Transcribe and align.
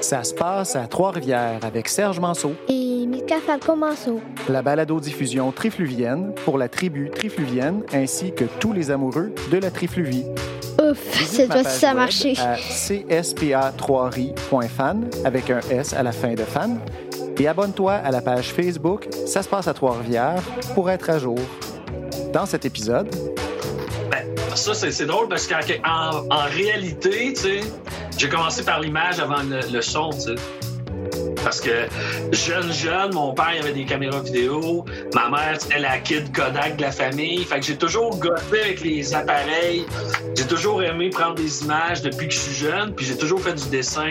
Ça 0.00 0.24
se 0.24 0.32
passe 0.34 0.74
à 0.76 0.86
Trois-Rivières 0.86 1.58
avec 1.62 1.88
Serge 1.88 2.18
Manceau, 2.20 2.52
Et 2.68 3.04
Mika 3.06 3.36
Falco 3.44 3.74
Manceau. 3.76 4.20
la 4.48 4.62
balado-diffusion 4.62 5.50
trifluvienne 5.52 6.32
pour 6.44 6.56
la 6.58 6.68
tribu 6.68 7.10
trifluvienne 7.10 7.82
ainsi 7.92 8.32
que 8.32 8.44
tous 8.44 8.72
les 8.72 8.90
amoureux 8.90 9.32
de 9.50 9.58
la 9.58 9.70
trifluvie. 9.70 10.24
Ouf, 10.80 10.98
fois-ci 10.98 11.46
page 11.46 11.66
ça 11.66 11.92
marché. 11.94 12.34
À 12.38 12.54
cspa3ri.fan 12.56 15.10
avec 15.24 15.50
un 15.50 15.60
S 15.70 15.92
à 15.92 16.02
la 16.02 16.12
fin 16.12 16.34
de 16.34 16.42
fan. 16.44 16.78
Et 17.38 17.46
abonne-toi 17.48 17.92
à 17.92 18.10
la 18.10 18.20
page 18.20 18.52
Facebook 18.52 19.06
Ça 19.26 19.42
se 19.42 19.48
passe 19.48 19.68
à 19.68 19.74
Trois-Rivières 19.74 20.42
pour 20.74 20.90
être 20.90 21.10
à 21.10 21.18
jour. 21.18 21.38
Dans 22.32 22.46
cet 22.46 22.64
épisode, 22.64 23.08
Ben, 24.10 24.24
ça, 24.54 24.72
c'est 24.74 24.90
c'est 24.92 25.06
drôle 25.06 25.28
parce 25.28 25.46
qu'en 25.46 25.60
en, 25.84 26.24
en 26.30 26.44
réalité, 26.50 27.32
tu 27.34 27.40
sais, 27.42 27.60
j'ai 28.18 28.28
commencé 28.28 28.64
par 28.64 28.80
l'image 28.80 29.20
avant 29.20 29.42
le, 29.42 29.80
son, 29.80 30.10
tu 30.10 30.20
sais. 30.20 30.34
Parce 31.44 31.60
que 31.60 31.86
jeune, 32.32 32.72
jeune, 32.72 33.14
mon 33.14 33.32
père 33.32 33.54
avait 33.60 33.72
des 33.72 33.84
caméras 33.84 34.20
vidéo, 34.20 34.84
ma 35.14 35.30
mère 35.30 35.56
c'était 35.58 35.78
la 35.78 35.98
kid 35.98 36.32
Kodak 36.34 36.76
de 36.76 36.82
la 36.82 36.90
famille. 36.90 37.44
Fait 37.44 37.60
que 37.60 37.66
j'ai 37.66 37.76
toujours 37.76 38.18
gossé 38.18 38.60
avec 38.60 38.80
les 38.80 39.14
appareils. 39.14 39.86
J'ai 40.36 40.46
toujours 40.46 40.82
aimé 40.82 41.10
prendre 41.10 41.36
des 41.36 41.62
images 41.62 42.02
depuis 42.02 42.26
que 42.26 42.34
je 42.34 42.40
suis 42.40 42.54
jeune, 42.54 42.92
puis 42.94 43.06
j'ai 43.06 43.16
toujours 43.16 43.40
fait 43.40 43.54
du 43.54 43.68
dessin. 43.68 44.10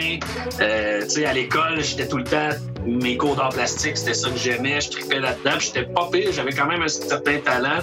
Euh, 0.61 1.03
tu 1.03 1.09
sais, 1.09 1.25
à 1.25 1.33
l'école, 1.33 1.83
j'étais 1.83 2.07
tout 2.07 2.17
le 2.17 2.23
temps 2.23 2.51
mes 2.87 3.17
cours 3.17 3.35
d'art 3.35 3.49
plastique, 3.49 3.97
c'était 3.97 4.13
ça 4.13 4.29
que 4.29 4.37
j'aimais, 4.37 4.79
je 4.79 4.91
tripais 4.91 5.19
là-dedans, 5.19 5.59
j'étais 5.59 5.83
pas 5.83 6.09
pire, 6.09 6.31
j'avais 6.31 6.53
quand 6.53 6.65
même 6.65 6.81
un 6.81 6.87
certain 6.87 7.37
talent. 7.39 7.81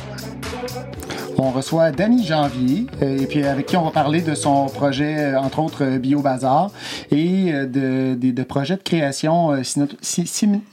On 1.36 1.50
reçoit 1.50 1.90
Danny 1.90 2.24
Janvier, 2.24 2.86
euh, 3.02 3.18
et 3.18 3.26
puis 3.26 3.44
avec 3.44 3.66
qui 3.66 3.76
on 3.76 3.82
va 3.84 3.90
parler 3.90 4.22
de 4.22 4.34
son 4.34 4.66
projet, 4.66 5.18
euh, 5.18 5.40
entre 5.40 5.58
autres 5.58 5.82
euh, 5.84 5.98
Bio 5.98 6.20
Bazar, 6.20 6.70
et 7.10 7.52
de, 7.52 8.14
de, 8.14 8.30
de 8.30 8.42
projets 8.44 8.76
de 8.76 8.82
création 8.82 9.50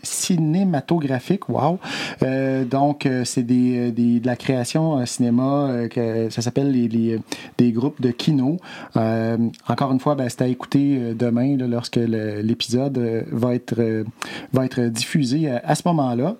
cinématographique. 0.03 1.49
Wow! 1.49 1.79
Euh, 2.23 2.63
donc, 2.63 3.07
c'est 3.25 3.43
des, 3.43 3.91
des- 3.91 4.19
de 4.19 4.27
la 4.27 4.35
création 4.35 5.03
cinéma, 5.05 5.87
que, 5.89 6.29
ça 6.29 6.41
s'appelle 6.41 6.71
les, 6.71 6.87
les- 6.87 7.19
des 7.57 7.71
groupes 7.71 8.01
de 8.01 8.11
kino. 8.11 8.57
Euh, 8.97 9.37
encore 9.67 9.91
une 9.91 9.99
fois, 9.99 10.15
ben, 10.15 10.29
c'est 10.29 10.41
à 10.43 10.47
écouter 10.47 11.13
demain 11.17 11.57
là, 11.57 11.67
lorsque 11.67 11.97
l'épisode 11.97 12.97
va 13.31 13.55
être 13.55 14.03
va 14.53 14.65
être 14.65 14.81
diffusé 14.81 15.49
à, 15.49 15.61
à 15.65 15.75
ce 15.75 15.81
moment-là. 15.85 16.35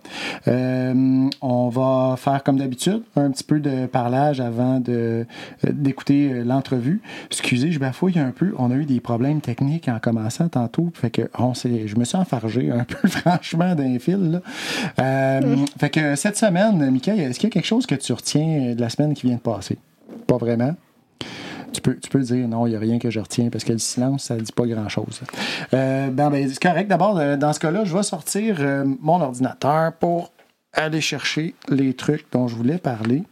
Euh, 0.48 1.28
on 1.42 1.70
va 1.70 2.16
faire 2.18 2.44
comme 2.44 2.58
d'habitude 2.58 3.02
un 3.16 3.32
petit 3.32 3.44
peu 3.44 3.60
de 3.60 3.86
parlage 4.12 4.42
avant 4.42 4.80
de 4.80 5.26
euh, 5.64 5.72
d'écouter 5.72 6.32
euh, 6.34 6.44
l'entrevue. 6.44 7.02
Excusez, 7.28 7.72
je 7.72 7.80
bafouille 7.80 8.20
un 8.20 8.32
peu. 8.32 8.54
On 8.58 8.70
a 8.72 8.76
eu 8.76 8.86
des 8.86 9.00
problèmes 9.00 9.42
techniques 9.42 9.88
en 9.88 10.00
commençant 10.00 10.50
tantôt, 10.50 10.90
fait 10.94 11.10
que 11.10 11.30
on 11.38 11.54
je 11.54 11.96
me 11.96 12.04
suis 12.04 12.18
enfargé 12.18 12.72
un 12.72 12.84
peu 12.84 13.08
franchement 13.08 13.74
d'un 13.76 14.00
fil. 14.00 14.32
là. 14.32 14.42
Euh, 15.00 15.56
Fait 15.80 15.90
que 15.90 16.16
cette 16.16 16.38
semaine, 16.38 16.90
Mika, 16.92 17.16
est-ce 17.16 17.40
qu'il 17.40 17.48
y 17.50 17.52
a 17.52 17.54
quelque 17.54 17.66
chose 17.66 17.86
que 17.86 17.96
tu 17.96 18.12
retiens 18.14 18.74
de 18.76 18.82
la 18.82 18.90
semaine 18.90 19.14
qui 19.14 19.28
vient 19.28 19.36
de 19.36 19.42
passer? 19.42 19.78
Pas 20.28 20.38
vraiment. 20.38 20.76
Tu 21.74 21.80
peux, 21.80 21.96
tu 21.96 22.10
peux 22.10 22.20
dire 22.20 22.48
non, 22.50 22.68
il 22.68 22.72
n'y 22.72 22.76
a 22.76 22.80
rien 22.80 23.00
que 23.00 23.10
je 23.10 23.20
retiens 23.20 23.50
parce 23.50 23.64
que 23.64 23.72
le 23.72 23.78
silence, 23.78 24.26
ça 24.26 24.36
ne 24.36 24.42
dit 24.42 24.52
pas 24.52 24.66
grand-chose. 24.66 25.22
Euh, 25.74 26.10
ben, 26.10 26.30
ben, 26.30 26.50
c'est 26.50 26.62
correct. 26.62 26.90
D'abord, 26.90 27.16
dans 27.38 27.54
ce 27.54 27.60
cas-là, 27.60 27.86
je 27.86 27.96
vais 27.96 28.04
sortir 28.04 28.58
euh, 28.60 28.84
mon 29.00 29.22
ordinateur 29.22 29.94
pour 29.94 30.32
aller 30.74 31.02
chercher 31.02 31.56
les 31.70 31.94
trucs 31.94 32.26
dont 32.32 32.48
je 32.48 32.56
voulais 32.56 32.78
parler. 32.78 33.24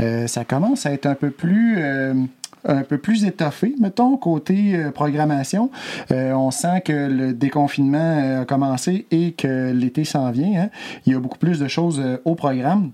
Euh, 0.00 0.26
ça 0.26 0.44
commence 0.44 0.86
à 0.86 0.92
être 0.92 1.06
un 1.06 1.14
peu 1.14 1.30
plus. 1.30 1.76
euh, 1.78 2.14
un 2.66 2.82
peu 2.82 2.96
plus 2.96 3.26
étoffé, 3.26 3.74
mettons, 3.78 4.16
côté 4.16 4.74
euh, 4.74 4.90
programmation. 4.90 5.70
Euh, 6.10 6.32
on 6.32 6.50
sent 6.50 6.80
que 6.86 6.92
le 7.10 7.34
déconfinement 7.34 7.98
euh, 7.98 8.40
a 8.40 8.44
commencé 8.46 9.06
et 9.10 9.32
que 9.32 9.70
l'été 9.70 10.04
s'en 10.04 10.30
vient. 10.30 10.62
hein. 10.62 10.70
Il 11.04 11.12
y 11.12 11.14
a 11.14 11.18
beaucoup 11.18 11.36
plus 11.36 11.58
de 11.58 11.68
choses 11.68 12.00
euh, 12.00 12.16
au 12.24 12.34
programme. 12.34 12.92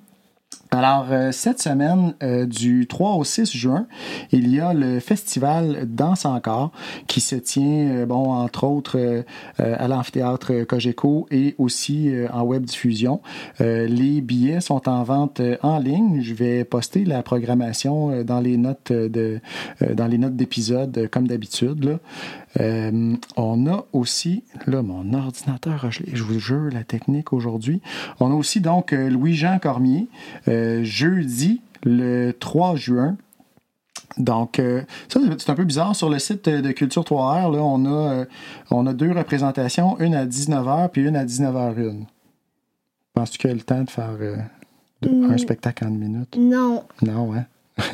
Alors, 0.73 1.09
euh, 1.11 1.33
cette 1.33 1.61
semaine, 1.61 2.15
euh, 2.23 2.47
du 2.47 2.87
3 2.87 3.15
au 3.15 3.25
6 3.25 3.51
juin, 3.51 3.89
il 4.31 4.49
y 4.55 4.61
a 4.61 4.73
le 4.73 5.01
festival 5.01 5.85
Danse 5.89 6.25
encore 6.25 6.71
qui 7.09 7.21
se 7.21 7.35
tient, 7.35 7.89
euh, 7.89 8.07
bon, 8.07 8.31
entre 8.31 8.65
autres, 8.65 9.25
à 9.59 9.89
l'amphithéâtre 9.89 10.65
Cogeco 10.65 11.27
et 11.33 11.57
aussi 11.59 12.13
en 12.33 12.43
web 12.43 12.65
diffusion. 12.65 13.21
Les 13.59 14.21
billets 14.21 14.61
sont 14.61 14.89
en 14.89 15.03
vente 15.03 15.41
en 15.63 15.79
ligne. 15.79 16.21
Je 16.23 16.35
vais 16.35 16.65
poster 16.65 17.05
la 17.05 17.23
programmation 17.23 18.23
dans 18.23 18.41
les 18.41 18.57
notes 18.57 18.93
de, 18.93 19.41
dans 19.95 20.07
les 20.07 20.19
notes 20.19 20.37
d'épisode, 20.37 21.09
comme 21.11 21.27
d'habitude. 21.27 21.99
Euh, 22.59 23.15
on 23.37 23.67
a 23.69 23.85
aussi, 23.93 24.43
là, 24.67 24.83
mon 24.83 25.15
ordinateur, 25.15 25.89
je 25.91 26.23
vous 26.23 26.41
jure, 26.41 26.71
la 26.73 26.83
technique 26.83 27.33
aujourd'hui. 27.33 27.81
On 28.19 28.31
a 28.33 28.35
aussi 28.35 28.61
donc 28.61 28.93
euh, 28.93 29.09
Louis-Jean 29.09 29.59
Cormier, 29.61 30.09
euh, 30.49 30.83
jeudi, 30.83 31.61
le 31.85 32.33
3 32.33 32.75
juin. 32.77 33.17
Donc, 34.19 34.59
euh, 34.59 34.83
ça, 35.09 35.21
c'est 35.39 35.51
un 35.51 35.55
peu 35.55 35.65
bizarre. 35.65 35.95
Sur 35.95 36.11
le 36.11 36.19
site 36.19 36.49
de 36.49 36.73
Culture 36.73 37.05
3R, 37.05 37.53
là, 37.53 37.63
on, 37.63 37.87
a, 37.87 38.25
on 38.73 38.87
a 38.87 38.93
deux 38.93 39.13
représentations, 39.13 39.99
une 40.01 40.15
à 40.15 40.27
19h 40.27 40.89
puis 40.91 41.03
une 41.07 41.15
à 41.17 41.25
19h01. 41.25 42.05
Penses-tu 43.15 43.39
qu'il 43.39 43.51
y 43.51 43.53
a 43.53 43.57
le 43.57 43.63
temps 43.63 43.83
de 43.85 43.91
faire 43.91 44.17
de- 44.19 44.37
un 45.09 45.35
Mm. 45.35 45.39
spectacle 45.39 45.85
en 45.85 45.89
une 45.89 45.99
minute? 45.99 46.37
Non. 46.39 46.83
Non, 47.03 47.33
hein? 47.35 47.47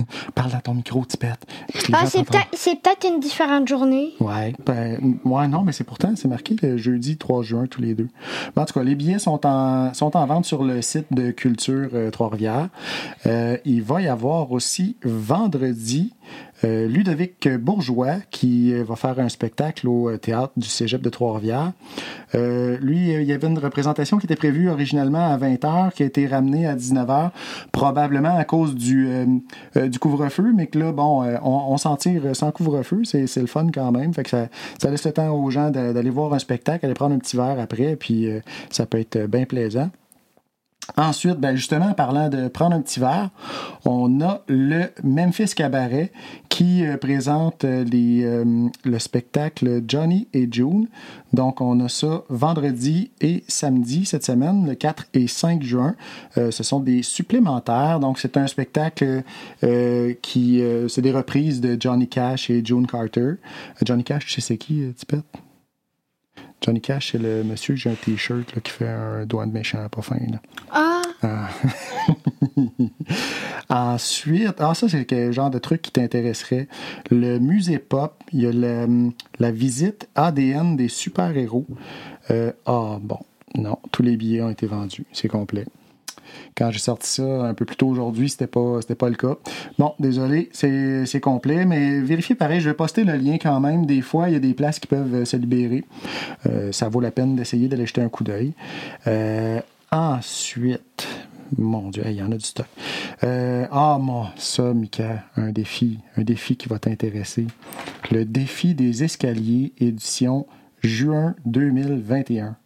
Parle 0.34 0.50
dans 0.50 0.60
ton 0.60 0.74
micro, 0.74 1.04
Tipette. 1.04 1.46
Ah, 1.92 2.04
c'est 2.06 2.24
peut-être 2.80 3.06
une 3.06 3.20
différente 3.20 3.68
journée. 3.68 4.14
Ouais, 4.20 4.54
ben, 4.64 5.18
ouais, 5.24 5.48
non, 5.48 5.62
mais 5.62 5.72
c'est 5.72 5.84
pourtant, 5.84 6.12
c'est 6.16 6.28
marqué 6.28 6.56
le 6.62 6.76
jeudi 6.76 7.16
3 7.16 7.42
juin 7.42 7.66
tous 7.66 7.80
les 7.80 7.94
deux. 7.94 8.08
Ben, 8.54 8.62
en 8.62 8.64
tout 8.64 8.74
cas, 8.74 8.82
les 8.82 8.94
billets 8.94 9.18
sont 9.18 9.46
en, 9.46 9.92
sont 9.94 10.16
en 10.16 10.26
vente 10.26 10.44
sur 10.44 10.64
le 10.64 10.82
site 10.82 11.06
de 11.10 11.30
Culture 11.30 11.90
euh, 11.94 12.10
Trois-Rivières. 12.10 12.68
Euh, 13.26 13.56
il 13.64 13.82
va 13.82 14.02
y 14.02 14.08
avoir 14.08 14.52
aussi 14.52 14.96
vendredi 15.04 16.12
euh, 16.64 16.88
Ludovic 16.88 17.48
Bourgeois 17.48 18.16
qui 18.30 18.72
euh, 18.72 18.82
va 18.82 18.96
faire 18.96 19.18
un 19.18 19.28
spectacle 19.28 19.86
au 19.88 20.08
euh, 20.08 20.16
théâtre 20.16 20.52
du 20.56 20.66
Cégep 20.66 21.02
de 21.02 21.10
Trois-Rivières. 21.10 21.72
Lui, 22.34 23.12
il 23.14 23.22
y 23.22 23.32
avait 23.32 23.46
une 23.46 23.58
représentation 23.58 24.18
qui 24.18 24.26
était 24.26 24.36
prévue 24.36 24.68
originalement 24.68 25.32
à 25.32 25.38
20h, 25.38 25.92
qui 25.92 26.02
a 26.02 26.06
été 26.06 26.26
ramenée 26.26 26.66
à 26.66 26.76
19h, 26.76 27.30
probablement 27.72 28.36
à 28.36 28.44
cause 28.44 28.74
du, 28.74 29.08
du 29.74 29.98
couvre-feu, 29.98 30.52
mais 30.54 30.66
que 30.66 30.78
là, 30.78 30.92
bon, 30.92 31.24
on, 31.42 31.78
s'en 31.78 31.96
tire 31.96 32.36
sans 32.36 32.52
couvre-feu, 32.52 33.04
c'est 33.04 33.36
le 33.36 33.46
fun 33.46 33.68
quand 33.72 33.90
même. 33.90 34.12
Fait 34.12 34.22
que 34.24 34.28
ça, 34.28 34.48
ça 34.78 34.90
laisse 34.90 35.06
le 35.06 35.12
temps 35.12 35.30
aux 35.30 35.50
gens 35.50 35.70
d'aller 35.70 36.10
voir 36.10 36.34
un 36.34 36.38
spectacle, 36.38 36.84
aller 36.84 36.94
prendre 36.94 37.14
un 37.14 37.18
petit 37.18 37.38
verre 37.38 37.58
après, 37.58 37.96
puis 37.96 38.28
ça 38.68 38.84
peut 38.84 38.98
être 38.98 39.26
bien 39.26 39.46
plaisant. 39.46 39.88
Ensuite, 40.96 41.38
ben 41.38 41.56
justement, 41.56 41.86
en 41.86 41.94
parlant 41.94 42.28
de 42.28 42.48
prendre 42.48 42.76
un 42.76 42.80
petit 42.80 43.00
verre, 43.00 43.30
on 43.84 44.20
a 44.20 44.42
le 44.48 44.84
Memphis 45.02 45.54
Cabaret 45.54 46.12
qui 46.48 46.86
euh, 46.86 46.96
présente 46.96 47.64
euh, 47.64 47.84
euh, 47.92 48.68
le 48.84 48.98
spectacle 48.98 49.82
Johnny 49.86 50.28
et 50.32 50.48
June. 50.50 50.86
Donc, 51.32 51.60
on 51.60 51.80
a 51.80 51.88
ça 51.88 52.22
vendredi 52.28 53.10
et 53.20 53.42
samedi 53.48 54.06
cette 54.06 54.24
semaine, 54.24 54.64
le 54.66 54.74
4 54.74 55.06
et 55.12 55.26
5 55.26 55.62
juin. 55.62 55.96
Ce 56.36 56.62
sont 56.62 56.80
des 56.80 57.02
supplémentaires. 57.02 58.00
Donc, 58.00 58.18
c'est 58.18 58.36
un 58.36 58.46
spectacle 58.46 59.22
euh, 59.64 60.14
qui... 60.22 60.62
c'est 60.88 61.02
des 61.02 61.12
reprises 61.12 61.60
de 61.60 61.76
Johnny 61.78 62.08
Cash 62.08 62.48
et 62.48 62.64
June 62.64 62.86
Carter. 62.86 63.34
Johnny 63.84 64.04
Cash, 64.04 64.24
tu 64.24 64.32
sais 64.32 64.40
c'est 64.40 64.56
qui, 64.56 64.82
Tipette? 64.96 65.26
Johnny 66.62 66.80
Cash, 66.80 67.12
c'est 67.12 67.18
le 67.18 67.44
monsieur, 67.44 67.76
j'ai 67.76 67.90
un 67.90 67.94
T-shirt 67.94 68.60
qui 68.62 68.70
fait 68.72 68.88
un 68.88 69.24
doigt 69.26 69.46
de 69.46 69.52
méchant 69.52 69.86
pas 69.88 70.02
fin. 70.02 70.16
Là. 70.16 70.40
Ah, 70.72 71.02
Ah. 71.22 71.48
Ensuite, 73.68 74.54
ah, 74.60 74.74
ça, 74.74 74.88
c'est 74.88 75.04
quel 75.06 75.32
genre 75.32 75.50
de 75.50 75.58
truc 75.58 75.82
qui 75.82 75.90
t'intéresserait. 75.92 76.68
Le 77.10 77.38
musée 77.38 77.78
pop, 77.78 78.14
il 78.32 78.42
y 78.42 78.46
a 78.46 78.52
le- 78.52 79.10
la 79.38 79.50
visite 79.50 80.08
ADN 80.14 80.76
des 80.76 80.88
super-héros. 80.88 81.66
Euh, 82.30 82.52
ah, 82.66 82.98
bon, 83.02 83.18
non, 83.54 83.78
tous 83.92 84.02
les 84.02 84.16
billets 84.16 84.42
ont 84.42 84.50
été 84.50 84.66
vendus. 84.66 85.04
C'est 85.12 85.28
complet. 85.28 85.64
Quand 86.56 86.70
j'ai 86.70 86.78
sorti 86.78 87.08
ça 87.08 87.22
un 87.22 87.54
peu 87.54 87.64
plus 87.64 87.76
tôt 87.76 87.88
aujourd'hui, 87.88 88.28
c'était 88.28 88.46
pas, 88.46 88.80
c'était 88.80 88.94
pas 88.94 89.08
le 89.08 89.16
cas. 89.16 89.36
Bon, 89.78 89.94
désolé, 89.98 90.50
c'est 90.52 91.20
complet, 91.20 91.64
mais 91.64 92.00
vérifiez 92.00 92.34
pareil, 92.34 92.60
je 92.60 92.68
vais 92.68 92.74
poster 92.74 93.04
le 93.04 93.14
lien 93.14 93.38
quand 93.40 93.60
même. 93.60 93.86
Des 93.86 94.02
fois, 94.02 94.28
il 94.28 94.32
y 94.32 94.36
a 94.36 94.40
des 94.40 94.54
places 94.54 94.78
qui 94.78 94.86
peuvent 94.86 95.14
euh, 95.14 95.24
se 95.24 95.36
libérer. 95.36 95.84
Euh, 96.46 96.72
ça 96.72 96.88
vaut 96.88 97.00
la 97.00 97.10
peine 97.10 97.36
d'essayer 97.36 97.68
d'aller 97.68 97.86
jeter 97.86 98.02
un 98.02 98.08
coup 98.08 98.24
d'œil. 98.24 98.52
Euh, 99.06 99.60
ensuite, 99.90 101.06
mon 101.56 101.90
Dieu, 101.90 102.02
il 102.06 102.12
y 102.12 102.22
en 102.22 102.32
a 102.32 102.36
du 102.36 102.44
stock. 102.44 102.66
Euh, 103.24 103.66
ah, 103.70 103.98
mon, 104.00 104.26
ça, 104.36 104.74
Mika, 104.74 105.24
un 105.36 105.52
défi, 105.52 106.00
un 106.16 106.22
défi 106.22 106.56
qui 106.56 106.68
va 106.68 106.78
t'intéresser. 106.78 107.46
Le 108.10 108.24
défi 108.24 108.74
des 108.74 109.04
escaliers, 109.04 109.72
édition 109.78 110.46
juin 110.82 111.34
2021. 111.46 112.56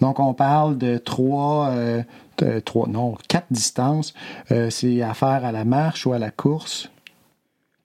Donc, 0.00 0.20
on 0.20 0.34
parle 0.34 0.78
de 0.78 0.98
trois, 0.98 1.68
euh, 1.70 2.02
trois 2.64 2.88
non, 2.88 3.16
quatre 3.28 3.46
distances. 3.50 4.14
Euh, 4.50 4.70
c'est 4.70 5.02
à 5.02 5.14
faire 5.14 5.44
à 5.44 5.52
la 5.52 5.64
marche 5.64 6.06
ou 6.06 6.12
à 6.12 6.18
la 6.18 6.30
course. 6.30 6.90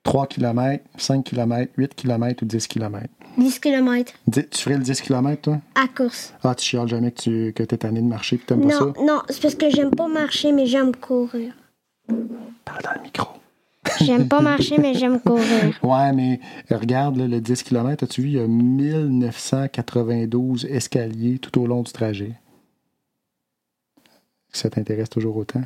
3 0.04 0.26
km, 0.26 0.84
5 0.98 1.24
km, 1.24 1.72
8 1.78 1.94
km 1.94 2.42
ou 2.42 2.46
10 2.46 2.66
km. 2.68 3.06
10 3.38 3.58
km 3.58 4.12
Tu 4.30 4.44
ferais 4.60 4.76
le 4.76 4.82
10 4.84 5.00
km, 5.00 5.40
toi? 5.40 5.58
à 5.74 5.88
course. 5.88 6.34
Ah, 6.44 6.54
tu 6.54 6.62
chiales 6.66 6.88
jamais 6.88 7.10
que 7.10 7.22
tu 7.22 7.52
que 7.54 7.62
es 7.62 7.66
tanné 7.66 8.02
de 8.02 8.06
marcher 8.06 8.36
et 8.36 8.38
que 8.38 8.44
t'aimes 8.44 8.60
pas 8.68 8.70
ça? 8.70 8.84
non, 9.02 9.22
c'est 9.30 9.40
parce 9.40 9.54
que 9.54 9.70
j'aime 9.70 9.92
pas 9.92 10.06
marcher, 10.08 10.52
mais 10.52 10.66
j'aime 10.66 10.94
courir. 10.94 11.54
Parle 12.66 12.82
dans 12.84 12.92
le 12.96 13.00
micro. 13.02 13.28
J'aime 14.02 14.28
pas 14.28 14.40
marcher, 14.42 14.76
mais 14.78 14.92
j'aime 14.94 15.20
courir. 15.20 15.78
Ouais, 15.82 16.12
mais 16.12 16.38
regarde, 16.70 17.16
là, 17.16 17.26
le 17.26 17.40
10 17.40 17.62
km, 17.62 18.04
as-tu 18.04 18.20
vu, 18.22 18.28
il 18.28 18.34
y 18.34 18.40
a 18.40 18.46
1992 18.46 20.66
escaliers 20.66 21.38
tout 21.38 21.58
au 21.60 21.66
long 21.66 21.82
du 21.82 21.92
trajet. 21.92 22.32
Ça 24.54 24.70
t'intéresse 24.70 25.10
toujours 25.10 25.36
autant? 25.36 25.62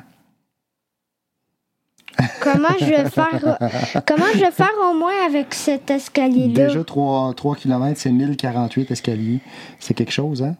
Comment 2.40 2.68
je 2.80 2.84
vais 2.86 3.08
faire 3.10 3.58
Comment 4.06 4.24
je 4.34 4.40
vais 4.40 4.50
faire 4.50 4.72
au 4.90 4.94
moins 4.98 5.24
avec 5.26 5.54
cet 5.54 5.90
escalier-là? 5.90 6.66
Déjà 6.66 6.82
3, 6.82 7.34
3 7.34 7.56
km, 7.56 8.00
c'est 8.00 8.10
1048 8.10 8.90
escaliers. 8.90 9.40
C'est 9.78 9.94
quelque 9.94 10.10
chose, 10.10 10.42
hein? 10.42 10.56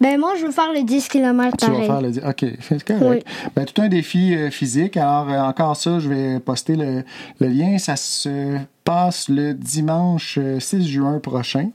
Ben 0.00 0.20
moi, 0.20 0.34
je 0.38 0.46
veux 0.46 0.52
faire 0.52 0.72
les 0.72 0.84
10 0.84 1.08
km 1.08 1.56
Tu 1.56 1.66
vas 1.66 1.72
pareil. 1.72 1.86
faire 1.86 2.00
le. 2.00 2.28
OK, 2.28 2.58
c'est 2.60 2.84
correct. 2.84 3.26
Ben, 3.56 3.64
tout 3.64 3.80
un 3.82 3.88
défi 3.88 4.34
euh, 4.34 4.50
physique. 4.50 4.96
Alors, 4.96 5.28
euh, 5.30 5.40
encore 5.40 5.76
ça, 5.76 5.98
je 5.98 6.08
vais 6.08 6.38
poster 6.38 6.76
le, 6.76 7.02
le 7.40 7.48
lien. 7.48 7.78
Ça 7.78 7.96
se 7.96 8.58
passe 8.84 9.28
le 9.28 9.52
dimanche 9.54 10.38
euh, 10.40 10.60
6 10.60 10.86
juin 10.86 11.18
prochain. 11.18 11.70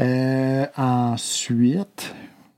Euh, 0.00 0.66
ensuite. 0.76 2.14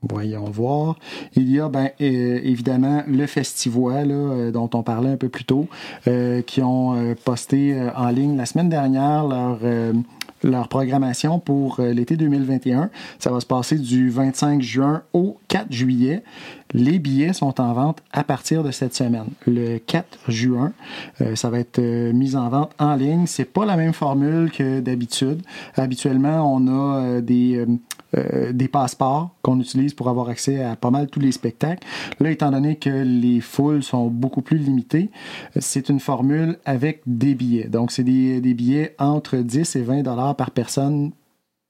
Voyons 0.09 0.45
voir. 0.45 0.95
Il 1.35 1.51
y 1.51 1.59
a 1.59 1.69
ben, 1.69 1.89
évidemment 1.99 3.03
le 3.07 3.25
festival 3.25 4.09
là, 4.09 4.13
euh, 4.13 4.51
dont 4.51 4.69
on 4.73 4.83
parlait 4.83 5.09
un 5.09 5.17
peu 5.17 5.29
plus 5.29 5.45
tôt, 5.45 5.67
euh, 6.07 6.41
qui 6.41 6.61
ont 6.61 6.95
euh, 6.95 7.15
posté 7.25 7.77
en 7.95 8.09
ligne 8.09 8.37
la 8.37 8.45
semaine 8.45 8.69
dernière 8.69 9.25
leur, 10.43 10.67
programmation 10.69 11.39
pour 11.39 11.81
l'été 11.81 12.15
2021. 12.15 12.89
Ça 13.19 13.31
va 13.31 13.39
se 13.39 13.45
passer 13.45 13.77
du 13.77 14.09
25 14.09 14.61
juin 14.61 15.01
au 15.13 15.37
4 15.47 15.71
juillet. 15.71 16.23
Les 16.73 16.99
billets 16.99 17.33
sont 17.33 17.59
en 17.59 17.73
vente 17.73 17.99
à 18.11 18.23
partir 18.23 18.63
de 18.63 18.71
cette 18.71 18.93
semaine. 18.93 19.27
Le 19.45 19.77
4 19.79 20.05
juin, 20.27 20.73
ça 21.35 21.49
va 21.49 21.59
être 21.59 21.81
mis 21.81 22.35
en 22.35 22.49
vente 22.49 22.71
en 22.79 22.95
ligne. 22.95 23.25
C'est 23.25 23.45
pas 23.45 23.65
la 23.65 23.77
même 23.77 23.93
formule 23.93 24.51
que 24.51 24.79
d'habitude. 24.79 25.41
Habituellement, 25.75 26.53
on 26.53 26.67
a 26.67 27.21
des, 27.21 27.65
euh, 28.17 28.51
des 28.51 28.67
passeports 28.67 29.35
qu'on 29.41 29.59
utilise 29.59 29.93
pour 29.93 30.09
avoir 30.09 30.29
accès 30.29 30.63
à 30.63 30.75
pas 30.75 30.91
mal 30.91 31.07
tous 31.07 31.19
les 31.19 31.31
spectacles. 31.31 31.85
Là, 32.19 32.31
étant 32.31 32.51
donné 32.51 32.75
que 32.75 32.89
les 32.89 33.41
foules 33.41 33.83
sont 33.83 34.07
beaucoup 34.07 34.41
plus 34.41 34.57
limitées, 34.57 35.09
c'est 35.59 35.89
une 35.89 35.99
formule 35.99 36.57
avec 36.65 37.01
des 37.05 37.35
billets. 37.35 37.67
Donc, 37.67 37.91
c'est 37.91 38.03
des, 38.03 38.41
billets 38.53 38.95
entre 38.99 39.37
10 39.37 39.75
et 39.75 39.81
20 39.81 40.03
dollars 40.03 40.35
par 40.35 40.51
personne 40.51 41.11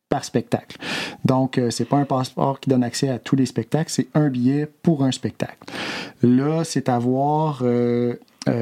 par 0.09 0.23
spectacle. 0.23 0.77
Donc, 1.25 1.57
euh, 1.57 1.69
c'est 1.69 1.85
pas 1.85 1.97
un 1.97 2.05
passeport 2.05 2.59
qui 2.59 2.69
donne 2.69 2.83
accès 2.83 3.09
à 3.09 3.19
tous 3.19 3.35
les 3.35 3.45
spectacles, 3.45 3.91
c'est 3.91 4.07
un 4.13 4.29
billet 4.29 4.67
pour 4.81 5.03
un 5.03 5.11
spectacle. 5.11 5.57
Là, 6.23 6.63
c'est 6.63 6.87
à 6.87 6.97
voir. 6.97 7.59
euh, 7.63 8.15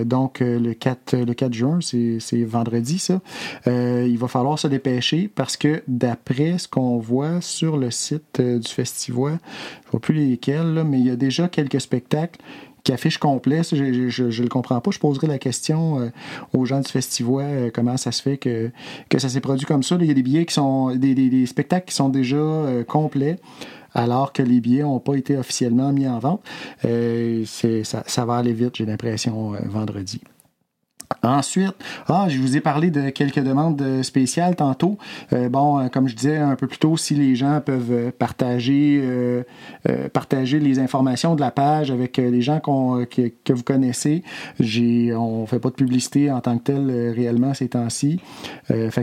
donc, 0.04 0.42
euh, 0.42 0.60
le 0.60 0.74
4, 0.74 1.16
le 1.18 1.34
4 1.34 1.54
juin, 1.54 1.80
c'est 1.82 2.44
vendredi, 2.44 3.00
ça. 3.00 3.22
Euh, 3.68 4.06
il 4.10 4.18
va 4.18 4.28
falloir 4.28 4.58
se 4.60 4.68
dépêcher 4.68 5.30
parce 5.34 5.58
que 5.58 5.84
d'après 5.88 6.58
ce 6.58 6.68
qu'on 6.68 6.98
voit 6.98 7.42
sur 7.42 7.78
le 7.78 7.92
site 7.92 8.40
euh, 8.40 8.60
du 8.60 8.68
festival, 8.72 9.40
je 9.84 9.88
ne 9.88 9.92
vois 9.92 10.00
plus 10.00 10.14
lesquels, 10.14 10.74
là, 10.74 10.84
mais 10.84 11.00
il 11.00 11.06
y 11.06 11.10
a 11.12 11.16
déjà 11.16 11.48
quelques 11.48 11.82
spectacles 11.82 12.40
qui 12.84 12.92
affichent 12.94 13.18
complet. 13.18 13.64
Ça, 13.64 13.76
je 13.76 13.84
ne 13.84 14.42
le 14.44 14.48
comprends 14.48 14.80
pas. 14.80 14.92
Je 14.92 15.00
poserai 15.00 15.26
la 15.26 15.40
question 15.40 16.00
euh, 16.02 16.10
aux 16.54 16.66
gens 16.66 16.80
du 16.82 16.92
festival 16.92 17.46
euh, 17.50 17.70
comment 17.74 17.98
ça 17.98 18.12
se 18.12 18.22
fait 18.22 18.38
que, 18.38 18.70
que 19.10 19.18
ça 19.18 19.28
s'est 19.28 19.42
produit 19.42 19.66
comme 19.66 19.82
ça. 19.82 19.98
Il 20.00 20.06
y 20.06 20.12
a 20.12 20.14
des 20.14 20.22
billets 20.22 20.46
qui 20.46 20.54
sont. 20.54 20.96
des, 20.96 21.16
des- 21.16 21.30
des 21.30 21.46
spectacles 21.48 21.88
qui 21.88 21.96
sont 21.96 22.10
déjà 22.10 22.36
euh, 22.38 22.84
complets 22.84 23.38
alors 23.96 24.34
que 24.34 24.44
les 24.44 24.60
billets 24.60 24.84
n'ont 24.84 25.00
pas 25.00 25.16
été 25.16 25.38
officiellement 25.38 25.92
mis 25.92 26.08
en 26.08 26.20
vente. 26.20 26.44
Euh, 26.84 27.44
ça, 27.46 28.04
ça 28.06 28.26
va 28.26 28.36
aller 28.36 28.54
vite, 28.54 28.76
j'ai 28.76 28.86
l'impression, 28.86 29.56
euh, 29.56 29.60
vendredi. 29.66 30.22
Ensuite, 31.24 31.76
ah, 32.08 32.28
je 32.30 32.40
vous 32.40 32.58
ai 32.58 32.62
parlé 32.62 32.92
de 32.92 33.10
quelques 33.10 33.40
demandes 33.40 33.82
euh, 33.82 34.04
spéciales 34.04 34.56
tantôt. 34.56 34.98
Euh, 35.34 35.50
bon, 35.50 35.80
euh, 35.80 35.88
comme 35.88 36.08
je 36.08 36.16
disais 36.16 36.38
un 36.38 36.56
peu 36.56 36.68
plus 36.68 36.78
tôt, 36.78 36.98
si 36.98 37.16
les 37.16 37.36
gens 37.36 37.62
peuvent 37.62 38.12
partager, 38.12 39.04
partager 40.14 40.60
les 40.60 40.80
informations 40.80 41.36
de 41.36 41.42
la 41.42 41.52
page 41.52 41.92
avec 41.92 42.18
les 42.18 42.42
gens 42.42 42.60
que, 42.60 43.32
que 43.44 43.54
vous 43.54 43.64
connaissez, 43.64 44.24
on 44.60 45.46
fait 45.46 45.60
pas 45.60 45.70
de 45.70 45.76
publicité 45.76 46.32
en 46.32 46.42
tant 46.42 46.58
que 46.58 46.64
tel 46.64 46.90
euh, 46.90 47.14
réellement 47.16 47.54
ces 47.54 47.70
temps-ci. 47.70 48.20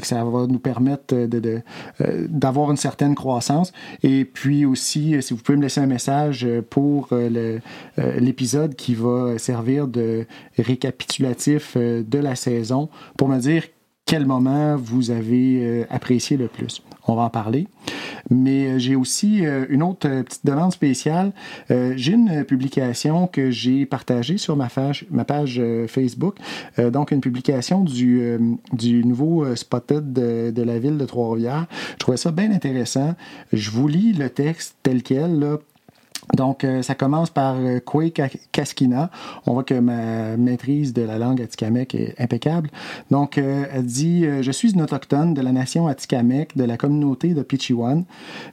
Ça 0.02 0.24
va 0.24 0.46
nous 0.46 0.58
permettre 0.58 1.14
de, 1.14 1.26
de, 1.26 1.62
d'avoir 2.28 2.70
une 2.70 2.76
certaine 2.76 3.14
croissance. 3.14 3.72
Et 4.02 4.24
puis 4.24 4.64
aussi, 4.64 5.16
si 5.22 5.32
vous 5.32 5.40
pouvez 5.40 5.56
me 5.56 5.62
laisser 5.62 5.80
un 5.80 5.86
message 5.86 6.46
pour 6.70 7.08
l'épisode 7.96 8.74
qui 8.74 8.94
va 8.94 9.38
servir 9.38 9.86
de 9.86 10.26
récapitulatif 10.58 11.76
de 12.02 12.18
la 12.18 12.34
saison 12.34 12.88
pour 13.16 13.28
me 13.28 13.38
dire 13.38 13.64
quel 14.12 14.26
moment 14.26 14.76
vous 14.76 15.10
avez 15.10 15.64
euh, 15.64 15.84
apprécié 15.88 16.36
le 16.36 16.48
plus. 16.48 16.82
On 17.06 17.14
va 17.14 17.22
en 17.22 17.30
parler. 17.30 17.66
Mais 18.30 18.66
euh, 18.66 18.78
j'ai 18.78 18.94
aussi 18.94 19.46
euh, 19.46 19.64
une 19.68 19.82
autre 19.82 20.08
petite 20.22 20.44
demande 20.44 20.72
spéciale. 20.72 21.32
J'ai 21.70 22.12
une 22.12 22.44
publication 22.44 23.26
que 23.26 23.50
j'ai 23.50 23.86
partagée 23.86 24.36
sur 24.36 24.56
ma 24.56 24.68
page, 24.68 25.06
ma 25.10 25.24
page 25.24 25.62
Facebook. 25.88 26.36
Donc, 26.78 27.10
une 27.10 27.22
publication 27.22 27.82
du, 27.82 28.38
du 28.72 29.04
nouveau 29.04 29.56
Spotted 29.56 30.12
de, 30.12 30.50
de 30.50 30.62
la 30.62 30.78
ville 30.78 30.98
de 30.98 31.06
Trois-Rivières. 31.06 31.66
Je 31.92 31.96
trouvais 31.96 32.18
ça 32.18 32.30
bien 32.30 32.50
intéressant. 32.52 33.14
Je 33.52 33.70
vous 33.70 33.88
lis 33.88 34.12
le 34.12 34.28
texte 34.28 34.76
tel 34.82 35.02
quel, 35.02 35.38
là, 35.38 35.58
donc, 36.36 36.64
euh, 36.64 36.82
ça 36.82 36.94
commence 36.94 37.30
par 37.30 37.56
euh, 37.58 37.80
Kaskina. 38.52 39.10
On 39.46 39.54
voit 39.54 39.64
que 39.64 39.74
ma 39.74 40.36
maîtrise 40.36 40.92
de 40.92 41.02
la 41.02 41.18
langue 41.18 41.42
atikamekw 41.42 41.96
est 41.96 42.14
impeccable. 42.20 42.70
Donc, 43.10 43.38
euh, 43.38 43.64
elle 43.72 43.84
dit 43.84 44.24
euh, 44.24 44.42
Je 44.42 44.52
suis 44.52 44.72
une 44.72 44.82
autochtone 44.82 45.34
de 45.34 45.42
la 45.42 45.52
nation 45.52 45.88
atikamekw, 45.88 46.56
de 46.56 46.64
la 46.64 46.76
communauté 46.76 47.34
de 47.34 47.42
Pichiwan. 47.42 48.04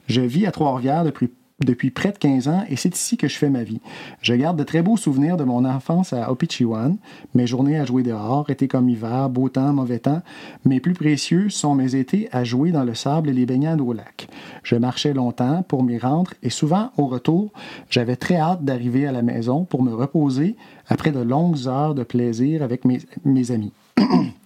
Je 0.07 0.21
vis 0.21 0.45
à 0.47 0.51
Trois-Rivières 0.51 1.03
depuis 1.03 1.29
depuis 1.63 1.91
près 1.91 2.11
de 2.11 2.17
15 2.17 2.47
ans 2.47 2.63
et 2.69 2.75
c'est 2.75 2.95
ici 2.95 3.17
que 3.17 3.27
je 3.27 3.37
fais 3.37 3.49
ma 3.49 3.63
vie. 3.63 3.81
Je 4.21 4.33
garde 4.33 4.57
de 4.57 4.63
très 4.63 4.81
beaux 4.81 4.97
souvenirs 4.97 5.37
de 5.37 5.43
mon 5.43 5.65
enfance 5.65 6.13
à 6.13 6.31
Opichiwan. 6.31 6.97
Mes 7.35 7.47
journées 7.47 7.79
à 7.79 7.85
jouer 7.85 8.03
dehors, 8.03 8.49
été 8.49 8.67
comme 8.67 8.89
hiver, 8.89 9.29
beau 9.29 9.49
temps, 9.49 9.73
mauvais 9.73 9.99
temps. 9.99 10.21
Mes 10.65 10.79
plus 10.79 10.93
précieux 10.93 11.49
sont 11.49 11.75
mes 11.75 11.95
étés 11.95 12.29
à 12.31 12.43
jouer 12.43 12.71
dans 12.71 12.83
le 12.83 12.95
sable 12.95 13.29
et 13.29 13.33
les 13.33 13.45
baignades 13.45 13.81
au 13.81 13.93
lac. 13.93 14.27
Je 14.63 14.75
marchais 14.75 15.13
longtemps 15.13 15.63
pour 15.67 15.83
m'y 15.83 15.97
rendre 15.97 16.33
et 16.43 16.49
souvent 16.49 16.91
au 16.97 17.07
retour, 17.07 17.51
j'avais 17.89 18.15
très 18.15 18.37
hâte 18.37 18.63
d'arriver 18.63 19.05
à 19.05 19.11
la 19.11 19.21
maison 19.21 19.65
pour 19.65 19.83
me 19.83 19.93
reposer 19.93 20.55
après 20.87 21.11
de 21.11 21.19
longues 21.19 21.67
heures 21.67 21.95
de 21.95 22.03
plaisir 22.03 22.63
avec 22.63 22.85
mes, 22.85 22.99
mes 23.25 23.51
amis. 23.51 23.73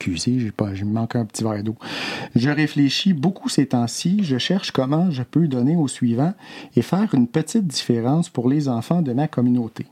Excusez, 0.00 0.50
pas, 0.50 0.70
manque 0.82 1.14
un 1.14 1.26
petit 1.26 1.44
verre 1.44 1.62
d'eau. 1.62 1.76
Je 2.34 2.48
réfléchis 2.48 3.12
beaucoup 3.12 3.50
ces 3.50 3.66
temps-ci. 3.66 4.20
Je 4.22 4.38
cherche 4.38 4.70
comment 4.70 5.10
je 5.10 5.22
peux 5.22 5.46
donner 5.46 5.76
au 5.76 5.88
suivant 5.88 6.32
et 6.74 6.80
faire 6.80 7.14
une 7.14 7.26
petite 7.26 7.66
différence 7.66 8.30
pour 8.30 8.48
les 8.48 8.70
enfants 8.70 9.02
de 9.02 9.12
ma 9.12 9.28
communauté. 9.28 9.84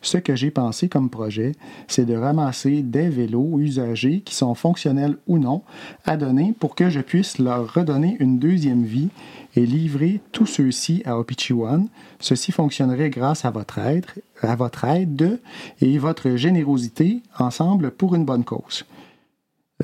Ce 0.00 0.16
que 0.16 0.36
j'ai 0.36 0.52
pensé 0.52 0.88
comme 0.88 1.10
projet, 1.10 1.56
c'est 1.88 2.04
de 2.04 2.14
ramasser 2.14 2.82
des 2.82 3.08
vélos 3.08 3.58
usagés 3.58 4.20
qui 4.20 4.36
sont 4.36 4.54
fonctionnels 4.54 5.16
ou 5.26 5.38
non 5.38 5.62
à 6.04 6.16
donner 6.16 6.54
pour 6.60 6.76
que 6.76 6.88
je 6.88 7.00
puisse 7.00 7.38
leur 7.38 7.74
redonner 7.74 8.16
une 8.20 8.38
deuxième 8.38 8.84
vie 8.84 9.08
et 9.56 9.66
livrer 9.66 10.20
tous 10.30 10.46
ceux-ci 10.46 11.02
à 11.04 11.18
Opichiwan. 11.18 11.88
Ceci 12.20 12.52
fonctionnerait 12.52 13.10
grâce 13.10 13.44
à 13.44 13.50
votre 13.50 13.78
aide, 13.78 14.06
à 14.40 14.54
votre 14.54 14.84
aide 14.84 15.40
et 15.80 15.98
votre 15.98 16.36
générosité 16.36 17.22
ensemble 17.40 17.90
pour 17.90 18.14
une 18.14 18.24
bonne 18.24 18.44
cause. 18.44 18.84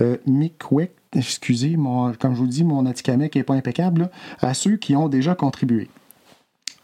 Euh, 0.01 0.17
Mikwek, 0.27 0.93
excusez, 1.15 1.77
mon, 1.77 2.13
comme 2.15 2.35
je 2.35 2.41
vous 2.41 2.47
dis, 2.47 2.65
mon 2.65 2.87
Atikamek 2.87 3.37
n'est 3.37 3.45
pas 3.45 3.55
impeccable, 3.55 4.11
à 4.41 4.55
ceux 4.55 4.77
qui 4.77 4.97
ont 4.97 5.09
déjà 5.09 5.35
contribué. 5.35 5.89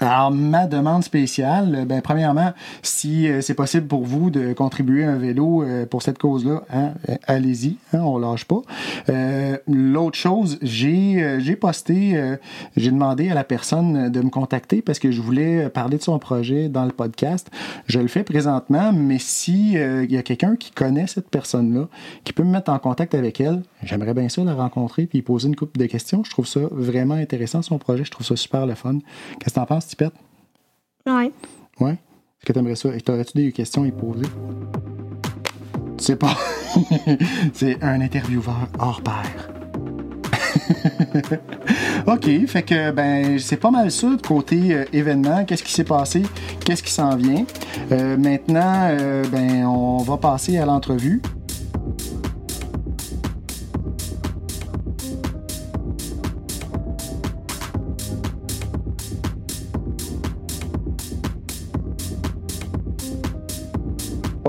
Alors, 0.03 0.31
ma 0.31 0.67
demande 0.67 1.05
spéciale, 1.05 1.75
euh, 1.75 1.85
ben, 1.85 2.01
premièrement, 2.01 2.55
si 2.83 3.29
euh, 3.29 3.43
c'est 3.43 3.53
possible 3.53 3.87
pour 3.87 4.05
vous 4.05 4.31
de 4.31 4.55
contribuer 4.55 5.05
un 5.05 5.19
vélo 5.19 5.63
euh, 5.63 5.85
pour 5.85 6.01
cette 6.01 6.17
cause-là, 6.17 6.63
hein, 6.73 6.95
euh, 7.11 7.17
allez-y, 7.27 7.77
hein, 7.93 8.01
on 8.01 8.17
lâche 8.17 8.47
pas. 8.47 8.63
Euh, 9.11 9.59
L'autre 9.69 10.17
chose, 10.17 10.59
j'ai 10.63 11.39
j'ai 11.41 11.55
posté, 11.55 12.39
j'ai 12.77 12.91
demandé 12.91 13.31
à 13.31 13.35
la 13.35 13.45
personne 13.45 14.09
de 14.09 14.21
me 14.21 14.31
contacter 14.31 14.81
parce 14.81 14.99
que 14.99 15.11
je 15.11 15.21
voulais 15.21 15.69
parler 15.69 15.99
de 15.99 16.03
son 16.03 16.19
projet 16.19 16.69
dans 16.69 16.85
le 16.85 16.93
podcast. 16.93 17.51
Je 17.87 17.99
le 17.99 18.09
fais 18.09 18.23
présentement, 18.23 18.93
mais 18.93 19.19
si 19.19 19.73
il 19.73 20.11
y 20.11 20.17
a 20.17 20.23
quelqu'un 20.23 20.57
qui 20.57 20.71
connaît 20.71 21.07
cette 21.07 21.29
personne-là, 21.29 21.89
qui 22.25 22.33
peut 22.33 22.43
me 22.43 22.51
mettre 22.51 22.71
en 22.71 22.79
contact 22.79 23.15
avec 23.15 23.41
elle, 23.41 23.63
j'aimerais 23.83 24.15
bien 24.15 24.29
ça 24.29 24.43
la 24.45 24.55
rencontrer 24.55 25.07
puis 25.07 25.23
poser 25.23 25.49
une 25.49 25.57
couple 25.57 25.79
de 25.79 25.87
questions. 25.87 26.23
Je 26.25 26.31
trouve 26.31 26.47
ça 26.47 26.61
vraiment 26.71 27.15
intéressant, 27.15 27.63
son 27.63 27.79
projet. 27.79 28.05
Je 28.05 28.11
trouve 28.11 28.27
ça 28.27 28.37
super 28.37 28.67
le 28.67 28.75
fun. 28.75 28.99
Qu'est-ce 29.39 29.55
que 29.55 29.61
t'en 29.61 29.67
penses, 29.67 29.90
Tipette? 29.91 30.15
Ouais. 31.05 31.33
Ouais? 31.81 31.93
Est-ce 31.93 32.47
que 32.47 32.53
t'aimerais 32.53 32.77
ça? 32.77 32.95
Et 32.95 33.01
T'aurais-tu 33.01 33.37
des 33.37 33.51
questions 33.53 33.83
à 33.83 33.87
y 33.89 33.93
poser? 33.93 34.27
Tu 35.99 36.05
sais 36.05 36.17
pas. 36.17 36.37
C'est 37.53 37.83
un 37.83 38.01
intervieweur 38.01 38.69
hors 38.79 39.03
pair. 39.03 39.51
OK, 42.07 42.47
fait 42.47 42.63
que 42.63 42.91
ben 42.93 43.39
c'est 43.39 43.57
pas 43.57 43.71
mal 43.71 43.91
ça 43.91 44.09
côté 44.27 44.75
euh, 44.75 44.85
événement, 44.93 45.45
qu'est-ce 45.45 45.63
qui 45.63 45.73
s'est 45.73 45.85
passé, 45.85 46.23
qu'est-ce 46.65 46.83
qui 46.83 46.93
s'en 46.93 47.17
vient? 47.17 47.45
Euh, 47.93 48.17
maintenant, 48.17 48.89
euh, 48.91 49.25
ben 49.31 49.65
on 49.67 49.99
va 49.99 50.17
passer 50.17 50.59
à 50.59 50.67
l'entrevue. 50.67 51.21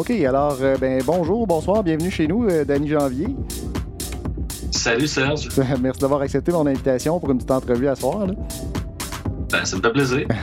OK, 0.01 0.09
alors 0.09 0.57
ben 0.79 0.99
bonjour, 1.05 1.45
bonsoir, 1.45 1.83
bienvenue 1.83 2.09
chez 2.09 2.25
nous, 2.27 2.47
Danny 2.65 2.87
Janvier. 2.87 3.27
Salut 4.71 5.05
Serge. 5.05 5.47
Merci 5.79 6.01
d'avoir 6.01 6.21
accepté 6.21 6.51
mon 6.51 6.65
invitation 6.65 7.19
pour 7.19 7.29
une 7.29 7.37
petite 7.37 7.51
entrevue 7.51 7.87
à 7.87 7.93
soir. 7.93 8.25
Là. 8.25 8.33
Ben, 9.51 9.65
ça 9.65 9.75
me 9.75 9.81
fait 9.81 9.91
plaisir. 9.91 10.27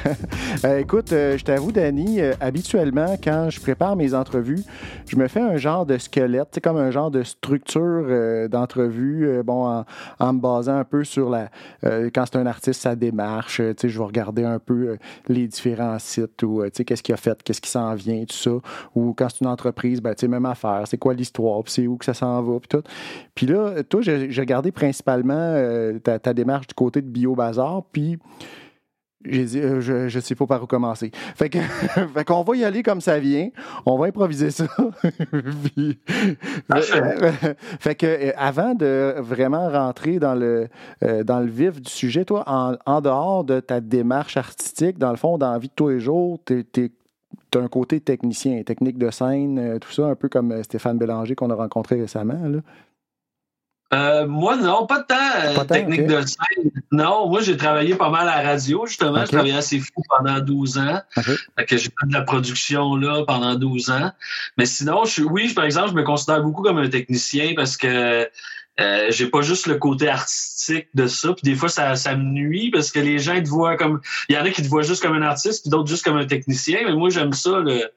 Euh, 0.65 0.79
écoute, 0.79 1.12
euh, 1.12 1.38
je 1.38 1.45
t'avoue, 1.45 1.71
Danny, 1.71 2.21
euh, 2.21 2.33
habituellement, 2.41 3.17
quand 3.23 3.49
je 3.49 3.61
prépare 3.61 3.95
mes 3.95 4.12
entrevues, 4.12 4.65
je 5.07 5.17
me 5.17 5.29
fais 5.29 5.41
un 5.41 5.57
genre 5.57 5.87
de 5.87 5.97
squelette, 5.99 6.49
c'est 6.53 6.61
comme 6.61 6.79
un 6.79 6.91
genre 6.91 7.12
de 7.12 7.23
structure 7.23 8.49
d'entrevue, 8.49 9.41
bon, 9.45 9.85
en, 10.19 10.33
me 10.33 10.41
basant 10.41 10.79
un 10.79 10.85
peu 10.85 11.05
sur 11.05 11.31
la. 11.31 11.49
quand 11.83 12.25
c'est 12.27 12.37
un 12.37 12.47
artiste, 12.47 12.81
sa 12.81 12.97
démarche, 12.97 13.61
je 13.61 13.99
vais 13.99 14.05
regarder 14.05 14.45
un 14.45 14.59
peu 14.59 14.97
les 15.29 15.47
différents 15.47 15.99
sites 16.00 16.43
ou 16.43 16.65
qu'est-ce 16.85 17.03
qu'il 17.03 17.15
a 17.15 17.19
fait, 17.19 17.41
qu'est-ce 17.43 17.61
qui 17.61 17.71
s'en 17.71 17.95
vient, 17.95 18.25
tout 18.25 18.37
ça. 18.37 18.50
Ou 18.97 19.15
quand 19.17 19.29
c'est 19.29 19.43
une 19.43 19.50
entreprise, 19.50 20.00
ben, 20.00 20.15
même 20.29 20.47
affaire, 20.47 20.83
c'est 20.87 20.99
quoi 20.99 21.15
l'histoire, 21.15 21.62
c'est 21.67 21.87
où 21.87 21.97
que 21.99 22.05
ça 22.05 22.15
s'en 22.15 22.43
va, 22.43 22.59
puis 22.59 22.69
tout. 22.69 22.83
Puis 23.35 23.47
là, 23.47 23.83
toi, 23.85 24.00
j'ai 24.03 24.41
regardé 24.41 24.73
principalement 24.73 25.55
ta, 26.03 26.19
ta, 26.19 26.35
démarche 26.35 26.67
du 26.67 26.75
côté 26.75 27.00
de 27.00 27.09
Bio 27.09 27.37
Bazar, 27.37 27.85
puis 27.93 28.19
j'ai 29.25 29.45
dit, 29.45 29.59
euh, 29.59 29.81
je, 29.81 30.09
je 30.09 30.21
sais 30.21 30.35
pas 30.37 30.47
par 30.47 30.63
où 30.63 30.67
commencer. 30.67 31.11
Fait 31.35 31.51
que, 31.51 31.59
fait 32.15 32.25
qu'on 32.25 32.43
va 32.43 32.57
y 32.57 32.65
aller 32.65 32.83
comme 32.83 33.01
ça 33.01 33.19
vient. 33.19 33.49
On 33.85 33.99
va 33.99 34.07
improviser 34.07 34.51
ça. 34.51 34.67
fait 37.81 37.95
que, 37.97 38.07
euh, 38.07 38.33
avant 38.37 38.75
de 38.75 39.17
vraiment 39.19 39.69
rentrer 39.69 40.19
dans 40.19 40.35
le, 40.35 40.69
euh, 41.03 41.25
dans 41.25 41.41
le 41.41 41.49
vif 41.49 41.81
du 41.81 41.91
sujet, 41.91 42.25
toi, 42.25 42.45
en, 42.47 42.77
en, 42.87 43.01
dehors 43.01 43.43
de 43.45 43.59
ta 43.61 43.81
démarche 43.81 44.37
artistique, 44.37 44.99
dans 44.99 45.11
le 45.11 45.17
fond, 45.17 45.37
dans 45.37 45.53
la 45.53 45.59
vie 45.59 45.69
de 45.69 45.75
tous 45.75 45.89
les 45.89 46.01
jours, 46.01 46.39
tu 46.47 46.65
as 47.55 47.59
un 47.59 47.69
côté 47.69 48.01
technicien, 48.01 48.63
technique 48.63 48.99
de 48.99 49.11
scène, 49.11 49.79
tout 49.81 49.91
ça, 49.91 50.07
un 50.07 50.15
peu 50.15 50.29
comme 50.29 50.63
Stéphane 50.63 50.99
Bélanger 50.99 51.35
qu'on 51.35 51.51
a 51.51 51.55
rencontré 51.55 52.01
récemment. 52.01 52.47
Là. 52.47 52.61
Euh, 53.95 54.26
moi, 54.26 54.57
non, 54.57 54.87
pas 54.87 55.00
de 55.00 55.07
temps, 55.07 55.61
euh, 55.61 55.64
technique 55.64 56.07
de 56.07 56.21
scène. 56.21 56.71
Non, 56.92 57.28
moi, 57.28 57.40
j'ai 57.40 57.57
travaillé 57.57 57.95
pas 57.95 58.11
mal 58.11 58.28
à 58.28 58.42
la 58.42 58.49
radio, 58.50 58.87
justement. 58.87 59.21
J'ai 59.21 59.28
travaillé 59.28 59.54
assez 59.54 59.78
fou 59.78 60.02
pendant 60.09 60.40
12 60.40 60.78
ans. 60.78 61.00
que 61.66 61.76
j'ai 61.76 61.88
fait 61.88 62.07
de 62.07 62.12
la 62.12 62.23
production 62.23 62.97
là 62.97 63.25
pendant 63.26 63.54
12 63.54 63.90
ans. 63.90 64.12
Mais 64.59 64.66
sinon, 64.66 65.04
je 65.04 65.12
suis, 65.12 65.23
oui, 65.23 65.54
par 65.54 65.64
exemple, 65.64 65.90
je 65.90 65.95
me 65.95 66.02
considère 66.02 66.42
beaucoup 66.42 66.62
comme 66.62 66.78
un 66.78 66.88
technicien 66.88 67.54
parce 67.57 67.76
que 67.78 68.28
euh, 68.80 69.07
j'ai 69.11 69.26
pas 69.26 69.40
juste 69.40 69.66
le 69.66 69.76
côté 69.76 70.09
artistique 70.09 70.88
de 70.95 71.07
ça. 71.07 71.33
Puis 71.33 71.42
des 71.42 71.54
fois, 71.54 71.68
ça, 71.68 71.97
ça 71.97 72.14
me 72.14 72.23
nuit 72.23 72.71
parce 72.71 72.92
que 72.92 73.00
les 73.00 73.18
gens 73.18 73.40
te 73.42 73.49
voient 73.49 73.76
comme. 73.76 74.00
Il 74.28 74.37
y 74.37 74.38
en 74.38 74.45
a 74.45 74.50
qui 74.50 74.62
te 74.62 74.68
voient 74.68 74.83
juste 74.83 75.02
comme 75.02 75.14
un 75.14 75.23
artiste, 75.23 75.62
puis 75.62 75.71
d'autres 75.71 75.88
juste 75.88 76.04
comme 76.04 76.16
un 76.16 76.26
technicien. 76.26 76.80
Mais 76.85 76.92
moi, 76.92 77.11
j'aime 77.11 77.33
ça, 77.33 77.59
le 77.59 77.90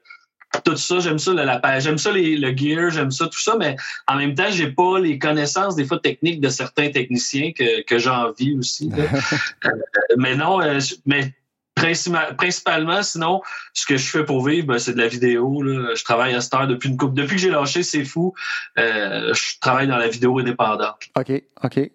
tout 0.60 0.76
ça, 0.76 1.00
j'aime 1.00 1.18
ça, 1.18 1.32
la, 1.32 1.44
la 1.44 1.80
j'aime 1.80 1.98
ça 1.98 2.12
les, 2.12 2.36
le 2.36 2.56
gear, 2.56 2.90
j'aime 2.90 3.10
ça 3.10 3.26
tout 3.26 3.40
ça, 3.40 3.56
mais 3.58 3.76
en 4.06 4.16
même 4.16 4.34
temps, 4.34 4.50
j'ai 4.50 4.70
pas 4.70 4.98
les 5.00 5.18
connaissances 5.18 5.76
des 5.76 5.84
fois 5.84 5.98
techniques 5.98 6.40
de 6.40 6.48
certains 6.48 6.90
techniciens 6.90 7.52
que, 7.52 7.82
que 7.82 7.98
j'ai 7.98 8.10
envie 8.10 8.56
aussi. 8.56 8.90
euh, 9.64 9.70
mais 10.16 10.36
non, 10.36 10.60
euh, 10.60 10.78
mais 11.06 11.32
principalement, 11.74 13.02
sinon, 13.02 13.40
ce 13.72 13.86
que 13.86 13.96
je 13.96 14.08
fais 14.08 14.24
pour 14.24 14.46
vivre, 14.46 14.66
ben, 14.66 14.78
c'est 14.78 14.92
de 14.92 14.98
la 14.98 15.08
vidéo. 15.08 15.62
Là. 15.62 15.94
Je 15.94 16.04
travaille 16.04 16.34
à 16.34 16.40
cette 16.40 16.54
heure 16.54 16.66
depuis 16.66 16.90
une 16.90 16.96
coupe. 16.96 17.14
Depuis 17.14 17.36
que 17.36 17.40
j'ai 17.40 17.50
lâché 17.50 17.82
C'est 17.82 18.04
Fou, 18.04 18.34
euh, 18.78 19.32
je 19.32 19.58
travaille 19.60 19.88
dans 19.88 19.96
la 19.96 20.08
vidéo 20.08 20.38
indépendante. 20.38 21.08
OK, 21.18 21.42
OK. 21.64 21.90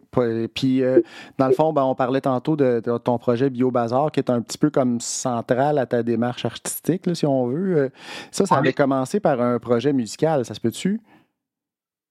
Puis, 0.54 0.84
euh, 0.84 1.02
dans 1.38 1.48
le 1.48 1.54
fond, 1.54 1.74
ben, 1.74 1.84
on 1.84 1.96
parlait 1.96 2.22
tantôt 2.22 2.56
de, 2.56 2.82
ton 3.04 3.18
projet 3.18 3.50
Bio 3.50 3.72
Bazar, 3.72 4.12
qui 4.12 4.20
est 4.20 4.30
un 4.30 4.42
petit 4.42 4.58
peu 4.58 4.70
comme 4.70 5.00
central 5.00 5.78
à 5.78 5.86
ta 5.86 6.04
démarche 6.04 6.46
artistique, 6.46 7.04
si 7.14 7.26
on 7.26 7.48
veut. 7.48 7.78
Euh, 7.78 7.90
ça, 8.32 8.46
ça 8.46 8.56
avait 8.56 8.74
commencé 8.74 9.20
par 9.20 9.42
un 9.42 9.60
projet 9.60 9.94
musical, 9.94 10.44
ça 10.46 10.54
se 10.54 10.60
peut-tu? 10.60 11.00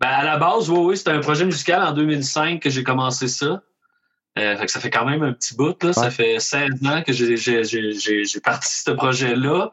Ben, 0.00 0.08
à 0.08 0.24
la 0.24 0.36
base, 0.36 0.70
oui, 0.70 0.78
oui, 0.78 0.96
c'était 0.96 1.12
un 1.12 1.20
projet 1.20 1.44
musical 1.44 1.82
en 1.82 1.92
2005 1.92 2.60
que 2.60 2.70
j'ai 2.70 2.84
commencé 2.84 3.28
ça. 3.28 3.62
Euh, 4.38 4.56
fait 4.56 4.66
que 4.66 4.72
ça 4.72 4.80
fait 4.80 4.90
quand 4.90 5.06
même 5.06 5.22
un 5.22 5.32
petit 5.32 5.54
bout. 5.54 5.82
Là. 5.82 5.92
Ça 5.92 6.10
fait 6.10 6.38
16 6.38 6.70
ans 6.86 7.02
que 7.02 7.12
j'ai 7.12 8.40
parti 8.42 8.82
ce 8.84 8.90
projet-là. 8.90 9.70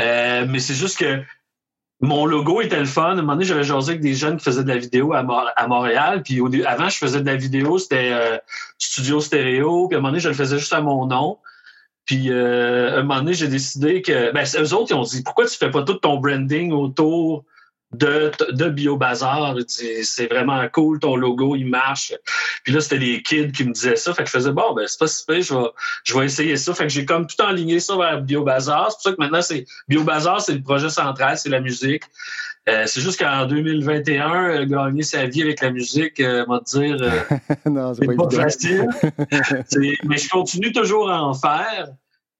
Euh, 0.00 0.46
mais 0.48 0.60
c'est 0.60 0.74
juste 0.74 0.98
que 0.98 1.22
mon 2.00 2.26
logo 2.26 2.60
était 2.60 2.78
le 2.78 2.86
fun. 2.86 3.02
À 3.02 3.10
un 3.12 3.16
moment 3.16 3.32
donné, 3.34 3.44
j'avais 3.44 3.64
jasé 3.64 3.90
avec 3.90 4.00
des 4.00 4.14
jeunes 4.14 4.36
qui 4.36 4.44
faisaient 4.44 4.62
de 4.62 4.68
la 4.68 4.78
vidéo 4.78 5.12
à, 5.12 5.18
à 5.56 5.66
Montréal. 5.66 6.22
Puis 6.22 6.40
avant, 6.64 6.88
je 6.88 6.96
faisais 6.96 7.20
de 7.20 7.26
la 7.26 7.36
vidéo, 7.36 7.78
c'était 7.78 8.12
euh, 8.12 8.38
studio 8.78 9.20
stéréo. 9.20 9.88
Puis 9.88 9.96
à 9.96 9.98
un 9.98 10.00
moment 10.00 10.10
donné, 10.10 10.20
je 10.20 10.28
le 10.28 10.34
faisais 10.34 10.58
juste 10.58 10.72
à 10.72 10.80
mon 10.80 11.06
nom. 11.06 11.38
Puis 12.06 12.30
euh, 12.30 12.96
à 12.96 13.00
un 13.00 13.02
moment 13.02 13.20
donné, 13.20 13.34
j'ai 13.34 13.48
décidé 13.48 14.00
que. 14.00 14.32
Ben, 14.32 14.46
eux 14.58 14.74
autres, 14.74 14.90
ils 14.90 14.94
ont 14.94 15.02
dit 15.02 15.22
Pourquoi 15.22 15.46
tu 15.46 15.56
fais 15.56 15.70
pas 15.70 15.82
tout 15.82 15.94
ton 15.94 16.16
branding 16.18 16.72
autour 16.72 17.44
de, 17.92 18.30
de 18.50 18.68
BioBazar. 18.68 19.54
C'est 19.66 20.26
vraiment 20.26 20.66
cool, 20.72 20.98
ton 20.98 21.16
logo, 21.16 21.56
il 21.56 21.66
marche. 21.66 22.12
Puis 22.64 22.72
là, 22.72 22.80
c'était 22.80 22.98
des 22.98 23.22
kids 23.22 23.52
qui 23.52 23.64
me 23.64 23.72
disaient 23.72 23.96
ça. 23.96 24.12
Fait 24.14 24.24
que 24.24 24.28
je 24.28 24.32
faisais, 24.34 24.52
bon, 24.52 24.74
ben, 24.74 24.86
c'est 24.86 24.98
pas 24.98 25.06
si 25.06 25.24
je 25.28 25.54
vais, 25.54 25.70
je 26.04 26.18
vais 26.18 26.26
essayer 26.26 26.56
ça. 26.56 26.74
Fait 26.74 26.84
que 26.84 26.90
j'ai 26.90 27.04
comme 27.04 27.26
tout 27.26 27.40
enligné 27.42 27.80
ça 27.80 27.96
vers 27.96 28.20
BioBazar. 28.20 28.90
C'est 28.90 28.96
pour 28.96 29.02
ça 29.02 29.12
que 29.12 29.20
maintenant, 29.20 29.42
c'est 29.42 29.64
BioBazar, 29.88 30.40
c'est 30.40 30.54
le 30.54 30.62
projet 30.62 30.90
central, 30.90 31.38
c'est 31.38 31.48
la 31.48 31.60
musique. 31.60 32.02
Euh, 32.68 32.84
c'est 32.86 33.00
juste 33.00 33.18
qu'en 33.18 33.46
2021, 33.46 34.50
euh, 34.50 34.66
gagner 34.66 35.02
sa 35.02 35.24
vie 35.26 35.42
avec 35.42 35.62
la 35.62 35.70
musique, 35.70 36.20
euh, 36.20 36.44
m'a 36.46 36.60
dire, 36.60 36.98
euh, 37.00 37.20
non, 37.70 37.94
c'est 37.94 38.06
pas, 38.06 38.28
pas 38.28 38.30
facile. 38.30 38.86
mais 40.04 40.18
je 40.18 40.28
continue 40.28 40.72
toujours 40.72 41.10
à 41.10 41.22
en 41.22 41.32
faire. 41.32 41.88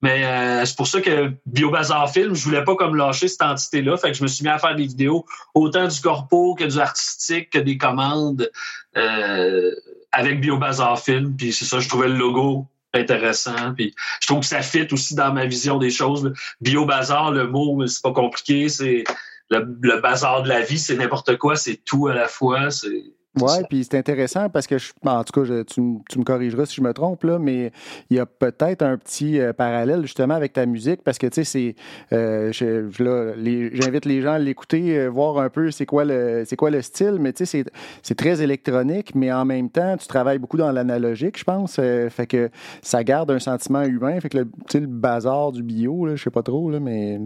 Mais 0.03 0.25
euh, 0.25 0.65
c'est 0.65 0.77
pour 0.77 0.87
ça 0.87 1.01
que 1.01 1.33
BioBazar 1.47 2.11
Film, 2.11 2.35
je 2.35 2.45
voulais 2.45 2.63
pas 2.65 2.77
comme 2.77 2.95
lâcher 2.95 3.29
cette 3.29 3.43
entité-là. 3.43 3.97
Fait 3.97 4.13
que 4.13 4.17
je 4.17 4.23
me 4.23 4.29
suis 4.29 4.45
mis 4.45 4.51
à 4.51 4.59
faire 4.59 4.77
des 4.77 4.87
vidéos 4.87 5.25
autant 5.55 5.89
du 5.89 6.01
corpo 6.01 6.55
que 6.55 6.65
du 6.65 6.79
artistique, 6.79 7.51
que 7.51 7.59
des 7.59 7.79
commandes 7.79 8.51
euh, 8.97 9.75
avec 10.13 10.41
BioBazar 10.41 11.01
Film. 11.01 11.35
Puis 11.37 11.53
c'est 11.53 11.65
ça, 11.65 11.81
je 11.81 11.89
trouvais 11.89 12.09
le 12.09 12.17
logo 12.17 12.67
intéressant. 12.95 13.75
Puis 13.75 13.95
je 14.21 14.27
trouve 14.29 14.41
que 14.41 14.47
ça 14.47 14.63
fit 14.63 14.87
aussi 14.93 15.15
dans 15.15 15.33
ma 15.33 15.47
vision 15.47 15.79
des 15.79 15.91
choses. 15.91 16.33
BioBazar, 16.61 17.33
le 17.33 17.49
mot, 17.49 17.87
c'est 17.87 18.03
pas 18.03 18.13
compliqué. 18.13 18.69
C'est 18.69 19.05
le, 19.51 19.77
le 19.81 20.01
bazar 20.01 20.43
de 20.43 20.49
la 20.49 20.61
vie, 20.61 20.79
c'est 20.79 20.97
n'importe 20.97 21.37
quoi, 21.39 21.57
c'est 21.57 21.77
tout 21.85 22.07
à 22.07 22.15
la 22.15 22.29
fois. 22.29 22.71
C'est 22.71 23.05
oui, 23.41 23.65
puis 23.69 23.85
c'est 23.85 23.97
intéressant 23.97 24.49
parce 24.49 24.67
que, 24.67 24.79
je, 24.79 24.93
en 25.05 25.25
tout 25.25 25.41
cas, 25.41 25.65
tu, 25.65 25.81
me 25.81 26.25
corrigeras 26.25 26.67
si 26.67 26.77
je 26.77 26.83
me 26.83 26.93
trompe, 26.93 27.25
là, 27.25 27.39
mais 27.39 27.73
il 28.11 28.17
y 28.17 28.21
a 28.21 28.27
peut-être 28.27 28.83
un 28.83 28.97
petit 28.97 29.41
euh, 29.41 29.53
parallèle 29.53 30.03
justement 30.03 30.35
avec 30.35 30.53
ta 30.53 30.67
musique 30.67 31.03
parce 31.03 31.19
que, 31.19 31.27
tu 31.27 31.45
sais, 31.45 31.45
c'est. 31.45 31.75
Euh, 32.13 32.53
J'invite 32.53 34.05
les 34.05 34.21
gens 34.21 34.33
à 34.33 34.39
l'écouter, 34.39 34.99
euh, 34.99 35.09
voir 35.09 35.39
un 35.39 35.49
peu 35.49 35.71
c'est 35.71 35.87
quoi, 35.87 36.05
le, 36.05 36.45
quoi 36.57 36.71
le 36.71 36.83
style, 36.83 37.17
mais 37.21 37.33
tu 37.33 37.47
sais, 37.47 37.65
c'est 38.03 38.15
très 38.15 38.43
électronique, 38.43 39.15
mais 39.15 39.33
en 39.33 39.45
même 39.45 39.71
temps, 39.71 39.97
tu 39.97 40.07
travailles 40.07 40.39
beaucoup 40.39 40.57
dans 40.57 40.73
l'analogique, 40.73 41.39
je 41.39 41.45
pense. 41.45 41.77
Euh, 41.79 42.11
fait 42.11 42.27
que 42.27 42.51
ça 42.83 43.05
garde 43.05 43.31
un 43.31 43.39
sentiment 43.39 43.83
humain. 43.83 44.21
Fait 44.21 44.29
que 44.29 44.39
le, 44.39 44.49
le 44.75 44.87
bazar 44.87 45.53
du 45.53 45.63
bio, 45.63 46.07
là, 46.07 46.17
je 46.17 46.25
sais 46.25 46.31
pas 46.31 46.43
trop, 46.43 46.71
là, 46.71 46.81
mais. 46.81 47.21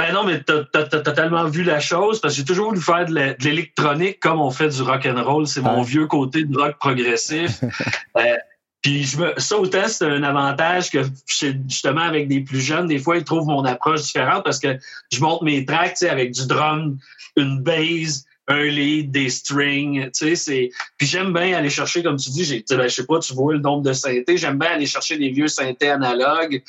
Ben 0.00 0.14
non, 0.14 0.24
mais 0.24 0.42
t'as 0.42 0.62
as, 0.72 0.84
totalement 0.86 1.44
vu 1.44 1.62
la 1.62 1.78
chose 1.78 2.22
parce 2.22 2.32
que 2.32 2.38
j'ai 2.38 2.46
toujours 2.46 2.68
voulu 2.68 2.80
faire 2.80 3.04
de 3.04 3.36
l'électronique 3.44 4.18
comme 4.18 4.40
on 4.40 4.50
fait 4.50 4.70
du 4.70 4.80
rock 4.80 5.04
and 5.04 5.22
roll. 5.22 5.46
C'est 5.46 5.60
mon 5.60 5.82
vieux 5.82 6.06
côté 6.06 6.44
de 6.44 6.56
rock 6.56 6.78
progressif. 6.78 7.62
euh, 8.16 8.36
puis 8.80 9.04
je 9.04 9.18
me, 9.18 9.34
ça 9.36 9.58
autant 9.58 9.88
c'est 9.88 10.06
un 10.06 10.22
avantage 10.22 10.90
que 10.90 11.00
justement 11.26 12.00
avec 12.00 12.28
des 12.28 12.40
plus 12.40 12.62
jeunes, 12.62 12.86
des 12.86 12.98
fois 12.98 13.18
ils 13.18 13.24
trouvent 13.24 13.46
mon 13.46 13.62
approche 13.66 14.00
différente 14.00 14.42
parce 14.42 14.58
que 14.58 14.78
je 15.12 15.20
monte 15.20 15.42
mes 15.42 15.66
tracks 15.66 16.02
avec 16.02 16.32
du 16.32 16.46
drum, 16.46 16.96
une 17.36 17.60
bass, 17.62 18.24
un 18.50 18.64
lead, 18.64 19.12
des 19.12 19.30
strings, 19.30 20.10
tu 20.10 20.10
sais, 20.12 20.34
c'est. 20.34 20.70
Puis 20.98 21.06
j'aime 21.06 21.32
bien 21.32 21.56
aller 21.56 21.70
chercher, 21.70 22.02
comme 22.02 22.16
tu 22.16 22.30
dis, 22.30 22.44
j'ai, 22.44 22.64
ben, 22.68 22.88
je 22.88 22.94
sais 22.94 23.06
pas, 23.06 23.20
tu 23.20 23.32
vois 23.32 23.54
le 23.54 23.60
nombre 23.60 23.82
de 23.82 23.92
synthés, 23.92 24.36
j'aime 24.36 24.58
bien 24.58 24.70
aller 24.70 24.86
chercher 24.86 25.16
des 25.18 25.30
vieux 25.30 25.46
synthés 25.46 25.90
analogues. 25.90 26.62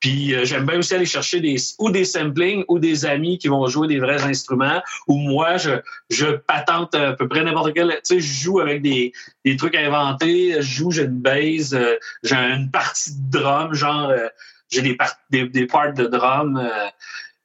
Puis 0.00 0.34
euh, 0.34 0.44
j'aime 0.44 0.66
bien 0.66 0.78
aussi 0.78 0.94
aller 0.94 1.06
chercher 1.06 1.40
des 1.40 1.56
ou 1.78 1.90
des 1.90 2.04
samplings 2.04 2.64
ou 2.68 2.78
des 2.78 3.06
amis 3.06 3.38
qui 3.38 3.48
vont 3.48 3.66
jouer 3.68 3.86
des 3.88 3.98
vrais 4.00 4.22
instruments. 4.22 4.82
Ou 5.06 5.16
moi, 5.16 5.56
je, 5.58 5.70
je 6.10 6.26
patente 6.26 6.94
à 6.94 7.12
peu 7.12 7.28
près 7.28 7.44
n'importe 7.44 7.72
quel. 7.72 7.88
Tu 7.88 7.98
sais, 8.02 8.20
je 8.20 8.42
joue 8.42 8.60
avec 8.60 8.82
des, 8.82 9.12
des 9.44 9.56
trucs 9.56 9.76
inventés. 9.76 10.54
Je 10.56 10.60
joue, 10.62 10.90
j'ai 10.90 11.04
une 11.04 11.20
base, 11.20 11.74
euh, 11.74 11.96
j'ai 12.22 12.36
une 12.36 12.70
partie 12.70 13.12
de 13.14 13.38
drum, 13.38 13.74
genre 13.74 14.10
euh, 14.10 14.28
j'ai 14.70 14.82
des, 14.82 14.98
des, 15.30 15.48
des 15.48 15.66
parts 15.66 15.94
de 15.94 16.04
drum. 16.04 16.60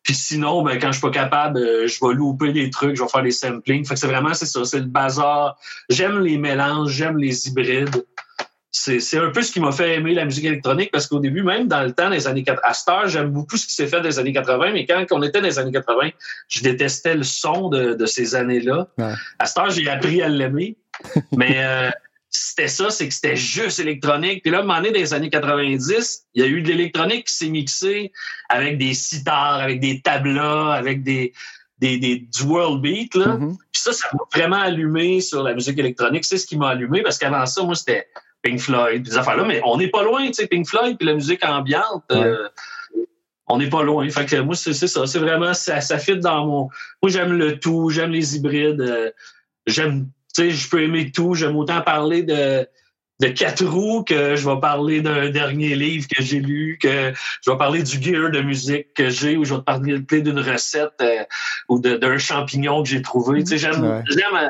Puis 0.04 0.14
sinon, 0.16 0.64
ben, 0.64 0.78
quand 0.80 0.88
je 0.88 1.00
suis 1.00 1.02
pas 1.02 1.12
capable, 1.12 1.60
euh, 1.60 1.88
je 1.88 2.06
vais 2.06 2.14
louper 2.14 2.52
des 2.52 2.70
trucs, 2.70 2.96
je 2.96 3.02
vais 3.02 3.10
faire 3.10 3.24
des 3.24 3.32
samplings. 3.32 3.86
Fait 3.86 3.94
que 3.94 4.00
c'est 4.00 4.08
vraiment, 4.08 4.34
c'est 4.34 4.46
ça, 4.46 4.66
c'est 4.66 4.80
le 4.80 4.86
bazar. 4.86 5.58
J'aime 5.90 6.20
les 6.20 6.38
mélanges, 6.38 6.92
j'aime 6.92 7.18
les 7.18 7.48
hybrides. 7.48 8.06
C'est 8.76 9.18
un 9.18 9.30
peu 9.30 9.44
ce 9.44 9.52
qui 9.52 9.60
m'a 9.60 9.72
fait 9.72 9.96
aimer 9.96 10.16
la 10.16 10.26
musique 10.26 10.46
électronique 10.46 10.90
parce 10.92 11.06
qu'au 11.06 11.20
début, 11.20 11.44
même 11.44 11.68
dans 11.68 11.84
le 11.84 11.92
temps 11.94 12.10
des 12.10 12.28
années 12.28 12.44
80, 12.44 12.62
à 12.68 12.74
Star, 12.74 13.08
j'aime 13.08 13.30
beaucoup 13.30 13.56
ce 13.56 13.68
qui 13.68 13.74
s'est 13.74 13.88
fait 13.88 14.02
des 14.02 14.18
années 14.18 14.34
80, 14.34 14.72
mais 14.74 14.88
quand 14.88 15.06
on 15.12 15.22
était 15.22 15.42
dans 15.42 15.48
les 15.48 15.60
années 15.60 15.72
80, 15.72 16.10
je 16.48 16.64
détestais 16.64 17.16
le 17.16 17.24
son 17.24 17.70
de, 17.70 17.94
de 17.94 18.06
ces 18.08 18.34
années-là. 18.34 18.88
À 19.38 19.46
Star, 19.46 19.70
j'ai 19.70 19.88
appris 19.88 20.24
à 20.24 20.28
l'aimer. 20.28 20.76
mais 21.32 21.56
euh, 21.58 21.92
c'était 22.36 22.68
ça, 22.68 22.90
c'est 22.90 23.08
que 23.08 23.14
c'était 23.14 23.36
juste 23.36 23.80
électronique. 23.80 24.42
Puis 24.42 24.52
là, 24.52 24.58
à 24.60 24.62
un 24.62 24.64
moment 24.64 24.78
donné, 24.78 24.92
dans 24.92 25.00
les 25.00 25.14
années 25.14 25.30
90, 25.30 26.26
il 26.34 26.42
y 26.42 26.46
a 26.46 26.48
eu 26.48 26.62
de 26.62 26.68
l'électronique 26.68 27.28
qui 27.28 27.34
s'est 27.34 27.50
mixée 27.50 28.12
avec 28.50 28.78
des 28.78 28.94
sitars, 28.94 29.60
avec 29.60 29.80
des 29.80 30.02
tablas, 30.02 30.74
avec 30.74 31.04
des, 31.04 31.34
des, 31.80 31.98
des 31.98 32.18
du 32.18 32.44
world 32.44 32.82
beat. 32.82 33.16
Là. 33.16 33.36
Mhm. 33.38 33.56
Puis 33.72 33.82
ça, 33.82 33.94
ça 33.94 34.08
m'a 34.14 34.20
vraiment 34.34 34.62
allumé 34.62 35.22
sur 35.22 35.44
la 35.44 35.54
musique 35.54 35.78
électronique. 35.78 36.26
C'est 36.26 36.38
ce 36.38 36.46
qui 36.46 36.58
m'a 36.58 36.70
allumé 36.70 37.02
parce 37.04 37.18
qu'avant 37.18 37.46
ça, 37.46 37.64
moi, 37.64 37.76
c'était 37.76 38.08
Pink 38.42 38.60
Floyd, 38.60 39.04
des 39.04 39.18
affaires-là. 39.18 39.46
Mais 39.46 39.62
on 39.64 39.78
n'est 39.78 39.90
pas 39.90 40.04
loin, 40.04 40.26
tu 40.28 40.34
sais, 40.34 40.48
Pink 40.48 40.68
Floyd, 40.68 40.98
puis 40.98 41.08
la 41.08 41.14
musique 41.14 41.46
ambiante. 41.46 42.04
euh, 42.12 42.50
on 43.48 43.58
n'est 43.58 43.70
pas 43.70 43.84
loin. 43.84 44.10
Fait 44.10 44.26
que 44.26 44.38
moi, 44.38 44.56
c'est 44.56 44.74
ça. 44.74 45.06
C'est 45.06 45.20
vraiment, 45.20 45.54
ça, 45.54 45.82
ça 45.82 45.98
fit 46.00 46.18
dans 46.18 46.46
mon. 46.46 46.70
Moi, 47.02 47.10
j'aime 47.12 47.34
le 47.34 47.60
tout, 47.60 47.90
j'aime 47.90 48.12
les 48.12 48.36
hybrides. 48.36 48.82
euh, 48.82 49.12
j'aime, 49.68 50.08
sais, 50.34 50.52
je 50.52 50.70
peux 50.70 50.82
aimer 50.82 51.12
tout. 51.12 51.34
J'aime 51.36 51.56
autant 51.56 51.82
parler 51.82 52.24
de, 52.24 52.68
de 53.22 53.28
quatre 53.28 53.64
roues 53.66 54.04
que 54.04 54.36
je 54.36 54.50
vais 54.50 54.60
parler 54.60 55.02
d'un 55.02 55.30
dernier 55.30 55.76
livre 55.76 56.08
que 56.08 56.22
j'ai 56.24 56.40
lu, 56.40 56.78
que 56.82 57.14
je 57.42 57.52
vais 57.52 57.58
parler 57.58 57.84
du 57.84 58.02
gear 58.02 58.32
de 58.32 58.42
musique 58.42 58.94
que 58.94 59.10
j'ai, 59.10 59.38
ou 59.38 59.46
je 59.46 59.54
vais 59.54 59.60
te 59.60 59.66
parler 59.66 60.00
d'une 60.00 60.40
recette 60.40 60.94
euh, 61.02 61.24
ou 61.70 61.80
d'un 61.80 62.18
champignon 62.18 62.84
que 62.84 62.90
j'ai 62.90 63.02
trouvé. 63.02 63.44
Tu 63.44 63.52
sais, 63.52 63.58
j'aime, 63.58 63.84
Ouais. 63.84 64.02
j'aime, 64.10 64.36
euh, 64.36 64.48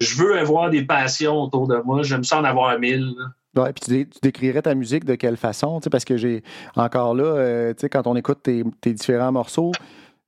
je 0.00 0.14
veux 0.16 0.38
avoir 0.38 0.70
des 0.70 0.82
passions 0.82 1.36
autour 1.42 1.68
de 1.68 1.76
moi. 1.84 2.02
J'aime 2.02 2.24
ça 2.24 2.38
en 2.40 2.44
avoir 2.44 2.78
mille. 2.78 3.14
là. 3.18 3.62
Ouais, 3.64 3.72
puis 3.72 3.80
tu, 3.84 3.90
dé- 3.90 4.06
tu 4.06 4.18
décrirais 4.22 4.62
ta 4.62 4.74
musique 4.76 5.04
de 5.04 5.16
quelle 5.16 5.36
façon? 5.36 5.80
Parce 5.90 6.04
que 6.04 6.16
j'ai 6.16 6.42
encore 6.76 7.14
là, 7.14 7.24
euh, 7.24 7.74
tu 7.74 7.80
sais, 7.80 7.88
quand 7.88 8.06
on 8.06 8.14
écoute 8.14 8.38
tes, 8.44 8.62
tes 8.80 8.92
différents 8.92 9.32
morceaux, 9.32 9.72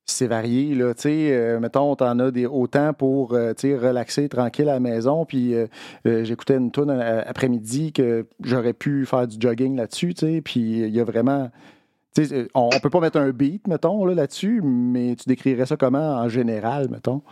c'est 0.07 0.27
varié. 0.27 0.75
Là, 0.75 0.93
euh, 1.05 1.61
mettons, 1.61 1.95
t'en 1.97 2.19
as 2.19 2.31
des, 2.31 2.47
autant 2.47 2.93
pour 2.93 3.35
euh, 3.35 3.53
relaxer 3.63 4.29
tranquille 4.29 4.69
à 4.69 4.75
la 4.75 4.81
maison. 4.81 5.25
Puis 5.25 5.55
euh, 5.55 5.67
euh, 6.07 6.25
j'écoutais 6.25 6.57
une 6.57 6.71
tune 6.71 6.91
après-midi 6.91 7.93
que 7.93 8.27
j'aurais 8.43 8.73
pu 8.73 9.07
faire 9.07 9.27
du 9.27 9.37
jogging 9.41 9.77
là-dessus. 9.77 10.15
Puis 10.45 10.61
il 10.61 10.95
y 10.95 11.01
a 11.01 11.05
vraiment. 11.05 11.51
On, 12.55 12.69
on 12.75 12.81
peut 12.81 12.91
pas 12.91 13.01
mettre 13.01 13.19
un 13.19 13.31
beat, 13.31 13.67
mettons, 13.69 14.05
là, 14.05 14.15
là-dessus, 14.15 14.61
mais 14.63 15.17
tu 15.17 15.29
décrirais 15.29 15.65
ça 15.65 15.77
comment 15.79 16.17
en 16.17 16.29
général, 16.29 16.91
mettons? 16.91 17.23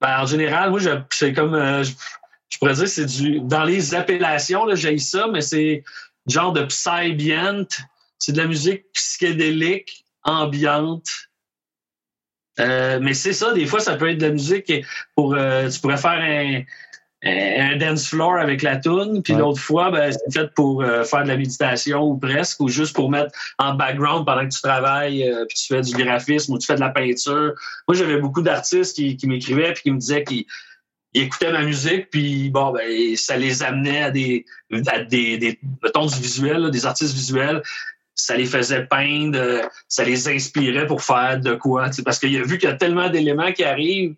Ben, 0.00 0.20
en 0.20 0.26
général, 0.26 0.70
moi, 0.70 0.80
c'est 1.10 1.32
comme, 1.32 1.54
euh, 1.54 1.82
je, 1.82 2.58
pourrais 2.58 2.74
dire, 2.74 2.88
c'est 2.88 3.06
du, 3.06 3.40
dans 3.40 3.64
les 3.64 3.94
appellations, 3.94 4.64
j'ai 4.74 4.98
ça, 4.98 5.26
mais 5.26 5.40
c'est 5.40 5.82
genre 6.26 6.52
de 6.52 6.64
psy-ambient. 6.64 7.66
C'est 8.18 8.32
de 8.32 8.38
la 8.38 8.46
musique 8.46 8.84
psychédélique, 8.92 10.04
ambiante. 10.22 11.27
Euh, 12.60 12.98
mais 13.00 13.14
c'est 13.14 13.32
ça, 13.32 13.52
des 13.52 13.66
fois, 13.66 13.80
ça 13.80 13.96
peut 13.96 14.10
être 14.10 14.18
de 14.18 14.26
la 14.26 14.32
musique 14.32 14.72
pour, 15.14 15.34
euh, 15.34 15.68
tu 15.68 15.80
pourrais 15.80 15.96
faire 15.96 16.20
un, 16.20 16.62
un 17.24 17.76
dance 17.76 18.08
floor 18.08 18.38
avec 18.38 18.62
la 18.62 18.76
tune, 18.76 19.22
puis 19.22 19.32
Ouais. 19.34 19.40
l'autre 19.40 19.60
fois, 19.60 19.90
ben, 19.90 20.12
c'est 20.12 20.40
fait 20.40 20.54
pour 20.54 20.82
euh, 20.82 21.02
faire 21.04 21.24
de 21.24 21.28
la 21.28 21.36
méditation 21.36 22.02
ou 22.02 22.16
presque, 22.16 22.60
ou 22.60 22.68
juste 22.68 22.94
pour 22.94 23.10
mettre 23.10 23.32
en 23.58 23.74
background 23.74 24.24
pendant 24.24 24.46
que 24.48 24.54
tu 24.54 24.60
travailles, 24.60 25.28
puis 25.48 25.58
tu 25.58 25.66
fais 25.74 25.80
du 25.82 25.92
graphisme 25.92 26.52
ou 26.52 26.58
tu 26.58 26.66
fais 26.66 26.76
de 26.76 26.80
la 26.80 26.90
peinture. 26.90 27.54
Moi, 27.88 27.96
j'avais 27.96 28.18
beaucoup 28.18 28.42
d'artistes 28.42 28.94
qui, 28.96 29.16
qui 29.16 29.26
m'écrivaient 29.26 29.72
puis 29.72 29.82
qui 29.82 29.90
me 29.90 29.98
disaient 29.98 30.24
qu'ils 30.24 30.44
ils 31.14 31.22
écoutaient 31.22 31.50
ma 31.50 31.62
musique, 31.62 32.10
puis 32.10 32.50
bon, 32.50 32.70
ben, 32.70 33.16
ça 33.16 33.36
les 33.36 33.62
amenait 33.62 34.02
à 34.02 34.10
des, 34.10 34.44
à 34.88 34.98
des, 35.00 35.38
des 35.38 35.58
mettons, 35.82 36.06
du 36.06 36.20
visuel, 36.20 36.58
là, 36.58 36.70
des 36.70 36.84
artistes 36.86 37.14
visuels. 37.14 37.62
Ça 38.20 38.36
les 38.36 38.46
faisait 38.46 38.84
peindre, 38.84 39.38
euh, 39.38 39.62
ça 39.86 40.02
les 40.04 40.28
inspirait 40.28 40.86
pour 40.86 41.02
faire 41.02 41.40
de 41.40 41.54
quoi. 41.54 41.88
Parce 42.04 42.18
qu'il 42.18 42.36
a 42.36 42.42
vu 42.42 42.58
qu'il 42.58 42.68
y 42.68 42.72
a 42.72 42.74
tellement 42.76 43.08
d'éléments 43.08 43.52
qui 43.52 43.62
arrivent, 43.64 44.16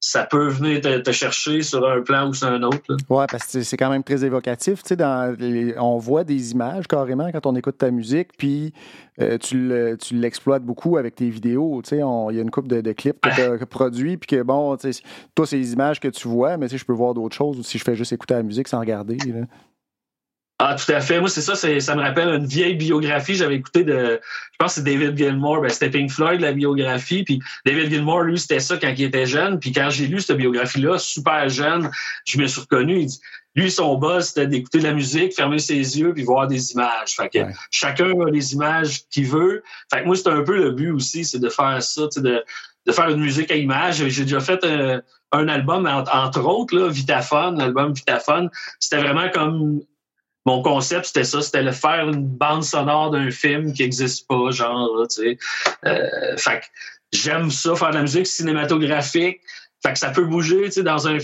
ça 0.00 0.24
peut 0.24 0.46
venir 0.48 0.80
te, 0.80 0.98
te 0.98 1.10
chercher 1.10 1.62
sur 1.62 1.88
un 1.88 2.02
plan 2.02 2.28
ou 2.28 2.34
sur 2.34 2.46
un 2.48 2.62
autre. 2.62 2.96
Ouais, 3.08 3.26
parce 3.28 3.52
que 3.52 3.62
c'est 3.62 3.76
quand 3.76 3.90
même 3.90 4.04
très 4.04 4.24
évocatif. 4.24 4.82
Tu 4.82 4.88
sais, 4.90 4.96
dans 4.96 5.36
les- 5.38 5.76
on 5.78 5.98
voit 5.98 6.22
des 6.22 6.52
images 6.52 6.86
carrément 6.86 7.30
quand 7.32 7.46
on 7.46 7.56
écoute 7.56 7.78
ta 7.78 7.90
musique, 7.90 8.28
puis 8.36 8.72
euh, 9.20 9.38
tu 9.38 9.56
le- 9.68 9.96
tu 9.96 10.14
l'exploites 10.14 10.62
beaucoup 10.64 10.96
avec 10.98 11.16
tes 11.16 11.28
vidéos. 11.30 11.80
Tu 11.82 11.90
sais, 11.90 11.96
il 11.96 12.34
y 12.36 12.38
a 12.38 12.42
une 12.42 12.50
couple 12.50 12.68
de, 12.68 12.80
de 12.80 12.92
clips 12.92 13.20
que 13.20 13.28
tu 13.34 13.40
as 13.40 13.66
produits, 13.66 14.16
puis 14.16 14.36
que 14.36 14.42
bon, 14.42 14.76
tu 14.76 14.92
sais, 14.92 15.02
toi, 15.34 15.46
c'est 15.46 15.56
les 15.58 15.72
images 15.72 15.98
que 15.98 16.08
tu 16.08 16.28
vois, 16.28 16.56
mais 16.56 16.66
tu 16.66 16.72
sais, 16.72 16.78
je 16.78 16.84
peux 16.84 16.92
voir 16.92 17.14
d'autres 17.14 17.34
choses 17.36 17.58
ou 17.58 17.62
si 17.64 17.76
je 17.78 17.82
fais 17.84 17.96
juste 17.96 18.12
écouter 18.12 18.34
la 18.34 18.42
musique 18.44 18.68
sans 18.68 18.78
regarder. 18.80 19.16
là. 19.16 19.46
Ah, 20.60 20.74
tout 20.74 20.90
à 20.92 21.00
fait. 21.00 21.20
Moi, 21.20 21.28
c'est 21.28 21.40
ça, 21.40 21.54
c'est- 21.54 21.78
ça 21.78 21.94
me 21.94 22.02
rappelle 22.02 22.28
une 22.34 22.46
vieille 22.46 22.74
biographie. 22.74 23.36
J'avais 23.36 23.54
écouté 23.54 23.84
de, 23.84 24.20
je 24.20 24.56
pense 24.58 24.74
que 24.74 24.80
c'est 24.80 24.84
David 24.84 25.16
Gilmour, 25.16 25.60
ben, 25.60 25.68
c'était 25.70 25.88
Pink 25.88 26.10
Floyd, 26.10 26.40
la 26.40 26.50
biographie. 26.52 27.22
Puis 27.22 27.40
David 27.64 27.90
Gilmour, 27.92 28.22
lui, 28.22 28.40
c'était 28.40 28.58
ça 28.58 28.76
quand 28.76 28.92
il 28.96 29.04
était 29.04 29.24
jeune. 29.26 29.60
Puis 29.60 29.70
quand 29.70 29.88
j'ai 29.90 30.08
lu 30.08 30.20
cette 30.20 30.36
biographie-là, 30.36 30.98
super 30.98 31.48
jeune, 31.48 31.88
je 32.26 32.38
me 32.38 32.46
suis 32.48 32.60
reconnu. 32.60 32.98
Il 33.02 33.06
dit- 33.06 33.20
lui, 33.54 33.70
son 33.70 33.96
boss, 33.98 34.28
c'était 34.28 34.48
d'écouter 34.48 34.78
de 34.78 34.84
la 34.84 34.94
musique, 34.94 35.32
fermer 35.34 35.60
ses 35.60 35.76
yeux, 35.98 36.12
puis 36.12 36.24
voir 36.24 36.48
des 36.48 36.72
images. 36.72 37.14
Fait 37.16 37.28
que 37.28 37.38
Ouais. 37.38 37.52
chacun 37.70 38.10
a 38.20 38.30
les 38.30 38.52
images 38.52 39.02
qu'il 39.10 39.26
veut. 39.26 39.62
Fait 39.92 40.00
que 40.02 40.06
moi, 40.06 40.16
c'est 40.16 40.28
un 40.28 40.42
peu 40.42 40.56
le 40.56 40.72
but 40.72 40.90
aussi, 40.90 41.24
c'est 41.24 41.38
de 41.38 41.48
faire 41.48 41.80
ça, 41.82 42.02
de, 42.16 42.42
de 42.86 42.92
faire 42.92 43.08
une 43.10 43.20
musique 43.20 43.50
à 43.52 43.56
images. 43.56 44.04
J'ai 44.08 44.22
déjà 44.24 44.40
fait 44.40 44.64
un, 44.64 45.02
un 45.30 45.46
album, 45.48 45.86
entre, 45.86 46.12
entre 46.14 46.40
autres, 46.44 46.76
là, 46.76 46.88
Vitaphone, 46.88 47.58
l'album 47.58 47.92
Vitaphone. 47.92 48.50
C'était 48.80 49.02
vraiment 49.02 49.28
comme 49.32 49.80
mon 50.48 50.62
concept, 50.62 51.04
c'était 51.04 51.24
ça, 51.24 51.42
c'était 51.42 51.62
de 51.62 51.70
faire 51.70 52.08
une 52.08 52.26
bande 52.26 52.64
sonore 52.64 53.10
d'un 53.10 53.30
film 53.30 53.74
qui 53.74 53.82
n'existe 53.82 54.26
pas, 54.26 54.50
genre, 54.50 55.06
tu 55.10 55.22
sais. 55.22 55.38
Euh, 55.84 56.36
fait 56.38 56.62
j'aime 57.12 57.50
ça, 57.50 57.74
faire 57.74 57.90
de 57.90 57.96
la 57.96 58.02
musique 58.02 58.26
cinématographique. 58.26 59.40
Fait 59.82 59.92
que 59.92 59.98
ça 59.98 60.10
peut 60.10 60.24
bouger, 60.24 60.64
tu 60.64 60.72
sais, 60.72 60.82
dans 60.82 61.06
un, 61.06 61.20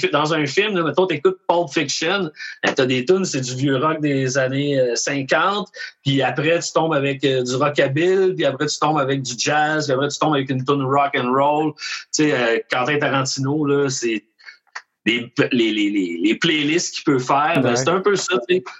film, 0.46 0.76
là, 0.76 0.84
mettons, 0.84 1.06
t'écoutes 1.06 1.38
Pulp 1.48 1.70
Fiction, 1.72 2.30
ben, 2.62 2.72
t'as 2.74 2.86
des 2.86 3.04
tunes, 3.04 3.24
c'est 3.24 3.40
du 3.40 3.56
vieux 3.56 3.78
rock 3.78 4.00
des 4.00 4.38
années 4.38 4.78
euh, 4.78 4.94
50, 4.94 5.68
puis 6.04 6.22
après, 6.22 6.60
tu 6.60 6.72
tombes 6.72 6.94
avec 6.94 7.24
euh, 7.24 7.42
du 7.42 7.56
rockabilly, 7.56 8.34
puis 8.34 8.44
après, 8.44 8.66
tu 8.66 8.78
tombes 8.78 8.98
avec 8.98 9.22
du 9.22 9.32
jazz, 9.36 9.86
puis 9.86 9.94
après, 9.94 10.08
tu 10.08 10.18
tombes 10.18 10.34
avec 10.34 10.50
une 10.50 10.64
tune 10.64 10.84
rock 10.84 11.16
and 11.18 11.32
roll. 11.32 11.72
Tu 12.14 12.28
sais, 12.28 12.32
euh, 12.32 12.58
Quentin 12.70 12.98
Tarantino, 12.98 13.64
là, 13.64 13.88
c'est 13.88 14.22
les, 15.06 15.32
les, 15.52 15.72
les, 15.72 16.18
les, 16.22 16.34
playlists 16.36 16.94
qu'il 16.94 17.04
peut 17.04 17.18
faire. 17.18 17.60
ben, 17.62 17.76
c'est 17.76 17.88
un 17.88 18.00
peu 18.00 18.16
ça. 18.16 18.38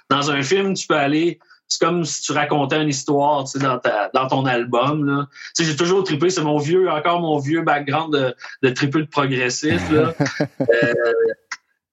Dans 0.09 0.31
un 0.31 0.41
film, 0.41 0.73
tu 0.73 0.87
peux 0.87 0.95
aller... 0.95 1.39
C'est 1.67 1.83
comme 1.83 2.05
si 2.05 2.21
tu 2.21 2.31
racontais 2.31 2.79
une 2.79 2.89
histoire, 2.89 3.43
tu 3.45 3.51
sais, 3.51 3.59
dans, 3.59 3.79
ta, 3.79 4.11
dans 4.13 4.27
ton 4.27 4.45
album, 4.45 5.03
là. 5.03 5.27
Tu 5.55 5.63
sais, 5.63 5.71
j'ai 5.71 5.75
toujours 5.75 6.03
trippé, 6.03 6.29
c'est 6.29 6.43
mon 6.43 6.59
vieux, 6.59 6.91
encore 6.91 7.21
mon 7.21 7.39
vieux 7.39 7.63
background 7.63 8.13
de, 8.13 8.35
de 8.61 8.69
triple 8.69 9.01
de 9.01 9.07
progressif, 9.07 9.81
là. 9.89 10.13
Euh, 10.61 10.93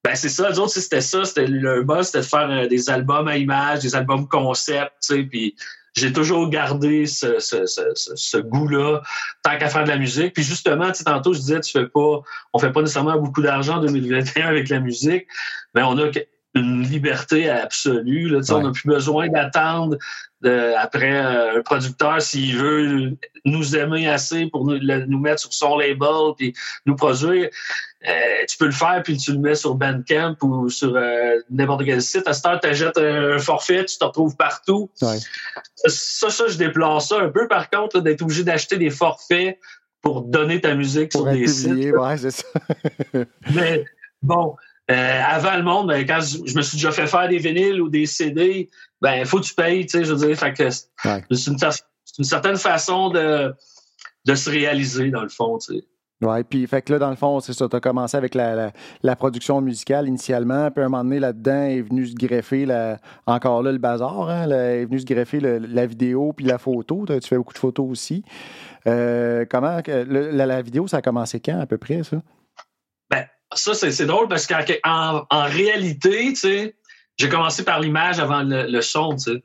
ben 0.03 0.15
c'est 0.15 0.29
ça, 0.29 0.49
les 0.49 0.59
autres, 0.59 0.73
c'était 0.73 1.01
ça, 1.01 1.23
c'était 1.23 1.47
le 1.47 1.81
boss, 1.81 2.07
c'était 2.07 2.19
de 2.19 2.23
faire 2.23 2.49
euh, 2.51 2.67
des 2.67 2.89
albums 2.89 3.27
à 3.27 3.37
images, 3.37 3.79
des 3.79 3.95
albums 3.95 4.27
concept, 4.27 4.91
tu 5.01 5.15
sais, 5.15 5.23
puis 5.23 5.55
j'ai 5.95 6.11
toujours 6.11 6.49
gardé 6.49 7.05
ce, 7.05 7.39
ce, 7.39 7.65
ce, 7.65 7.81
ce, 7.95 8.11
ce 8.15 8.37
goût-là, 8.37 9.01
tant 9.43 9.57
qu'à 9.57 9.69
faire 9.69 9.83
de 9.83 9.89
la 9.89 9.97
musique. 9.97 10.33
Puis 10.33 10.43
justement, 10.43 10.87
tu 10.87 10.95
sais, 10.99 11.03
tantôt, 11.03 11.33
je 11.33 11.39
disais, 11.39 11.59
tu 11.61 11.71
fais 11.71 11.87
pas, 11.87 12.21
on 12.53 12.59
fait 12.59 12.71
pas 12.71 12.81
nécessairement 12.81 13.17
beaucoup 13.19 13.41
d'argent 13.41 13.77
en 13.77 13.81
2021 13.81 14.47
avec 14.47 14.69
la 14.69 14.79
musique, 14.79 15.27
mais 15.75 15.83
on 15.83 15.97
a 15.99 16.09
une 16.55 16.83
liberté 16.83 17.49
absolue, 17.49 18.29
là, 18.29 18.39
tu 18.39 18.45
sais, 18.45 18.53
Ouais. 18.53 18.59
on 18.59 18.63
n'a 18.63 18.71
plus 18.71 18.87
besoin 18.87 19.27
d'attendre 19.27 19.97
après 20.45 21.13
euh, 21.25 21.59
un 21.59 21.61
producteur 21.61 22.21
s'il 22.21 22.57
veut 22.57 23.17
nous 23.45 23.75
aimer 23.75 24.07
assez 24.07 24.47
pour 24.47 24.65
nous, 24.65 24.77
le- 24.79 25.05
nous 25.05 25.19
mettre 25.19 25.41
sur 25.41 25.53
son 25.53 25.77
label 25.77 26.33
puis 26.37 26.53
nous 26.85 26.95
produire. 26.95 27.49
Euh, 28.07 28.11
tu 28.49 28.57
peux 28.57 28.65
le 28.65 28.71
faire 28.71 29.01
puis 29.03 29.17
tu 29.17 29.31
le 29.31 29.39
mets 29.39 29.55
sur 29.55 29.75
Bandcamp 29.75 30.35
ou 30.41 30.69
sur 30.69 30.93
euh, 30.95 31.39
n'importe 31.49 31.85
quel 31.85 32.01
site. 32.01 32.27
À 32.27 32.33
cette 32.33 32.45
heure, 32.45 32.59
tu 32.59 32.67
achètes 32.67 32.97
un, 32.97 33.35
un 33.35 33.39
forfait, 33.39 33.85
tu 33.85 33.97
te 33.97 34.03
retrouves 34.03 34.35
partout. 34.35 34.89
Ouais. 35.01 35.17
Ça, 35.85 36.29
ça, 36.29 36.47
je 36.47 36.57
déplore 36.57 37.01
ça 37.01 37.19
un 37.21 37.29
peu, 37.29 37.47
par 37.47 37.69
contre, 37.69 38.01
d'être 38.01 38.21
obligé 38.21 38.43
d'acheter 38.43 38.77
des 38.77 38.89
forfaits 38.89 39.57
pour 40.01 40.21
donner 40.23 40.59
ta 40.59 40.75
musique 40.75 41.11
Pour 41.13 41.21
sur 41.21 41.31
des 41.31 41.45
publié, 41.45 41.83
sites. 41.83 41.93
ouais, 41.93 42.17
ça. 42.31 42.43
Mais 43.55 43.85
bon, 44.21 44.55
euh, 44.91 45.21
avant 45.25 45.55
le 45.55 45.63
monde, 45.63 45.87
ben, 45.87 46.05
quand 46.05 46.19
je, 46.19 46.39
je 46.45 46.55
me 46.57 46.61
suis 46.61 46.77
déjà 46.77 46.91
fait 46.91 47.07
faire 47.07 47.29
des 47.29 47.37
vinyles 47.37 47.81
ou 47.81 47.89
des 47.89 48.05
CD, 48.05 48.69
ben 49.01 49.25
faut 49.25 49.39
que 49.39 49.45
tu 49.45 49.53
payes, 49.53 49.85
tu 49.85 49.97
sais, 49.97 50.03
je 50.03 50.13
veux 50.13 50.27
dire, 50.27 50.37
fait 50.37 50.53
que 50.53 50.69
c'est 50.69 50.87
Ouais. 51.05 51.23
c'est 51.31 51.51
une, 52.17 52.25
certaine 52.25 52.57
façon 52.57 53.09
de, 53.09 53.53
de 54.25 54.35
se 54.35 54.49
réaliser, 54.49 55.09
dans 55.09 55.23
le 55.23 55.29
fond, 55.29 55.57
tu 55.57 55.75
sais. 55.75 55.83
Oui, 56.21 56.43
puis 56.43 56.67
fait 56.67 56.81
que 56.81 56.93
là, 56.93 56.99
dans 56.99 57.09
le 57.09 57.15
fond, 57.15 57.39
c'est 57.39 57.53
ça, 57.53 57.67
tu 57.67 57.75
as 57.75 57.79
commencé 57.79 58.15
avec 58.15 58.35
la, 58.35 58.71
la, 59.01 59.15
production 59.15 59.59
musicale 59.61 60.07
initialement, 60.07 60.71
puis 60.71 60.81
à 60.81 60.85
un 60.85 60.89
moment 60.89 61.03
donné, 61.03 61.19
là-dedans, 61.19 61.63
est 61.63 61.81
venu 61.81 62.05
se 62.05 62.15
greffer, 62.15 62.65
la, 62.65 62.99
encore 63.25 63.61
là, 63.61 63.71
le 63.71 63.77
bazar, 63.77 64.29
hein, 64.29 64.49
est 64.49 64.85
venu 64.85 64.99
se 64.99 65.05
greffer 65.05 65.39
la 65.39 65.85
vidéo 65.85 66.33
puis 66.33 66.45
la 66.45 66.57
photo. 66.57 67.05
Tu 67.07 67.27
fais 67.27 67.37
beaucoup 67.37 67.53
de 67.53 67.57
photos 67.57 67.89
aussi. 67.89 68.23
Euh, 68.87 69.45
comment, 69.49 69.79
la, 69.87 70.45
la, 70.45 70.61
vidéo, 70.61 70.87
ça 70.87 70.97
a 70.97 71.01
commencé 71.01 71.39
quand 71.39 71.59
à 71.59 71.65
peu 71.65 71.77
près, 71.77 72.03
ça? 72.03 72.21
Ben, 73.09 73.25
ça, 73.55 73.73
c'est 73.73 74.05
drôle 74.05 74.27
parce 74.27 74.47
qu'en 74.47 75.25
en, 75.29 75.43
réalité, 75.43 76.29
tu 76.29 76.35
sais, 76.35 76.75
j'ai 77.17 77.29
commencé 77.29 77.63
par 77.63 77.79
l'image 77.79 78.19
avant 78.19 78.43
le, 78.43 78.67
le 78.67 78.81
son, 78.81 79.15
tu 79.15 79.33
sais. 79.33 79.43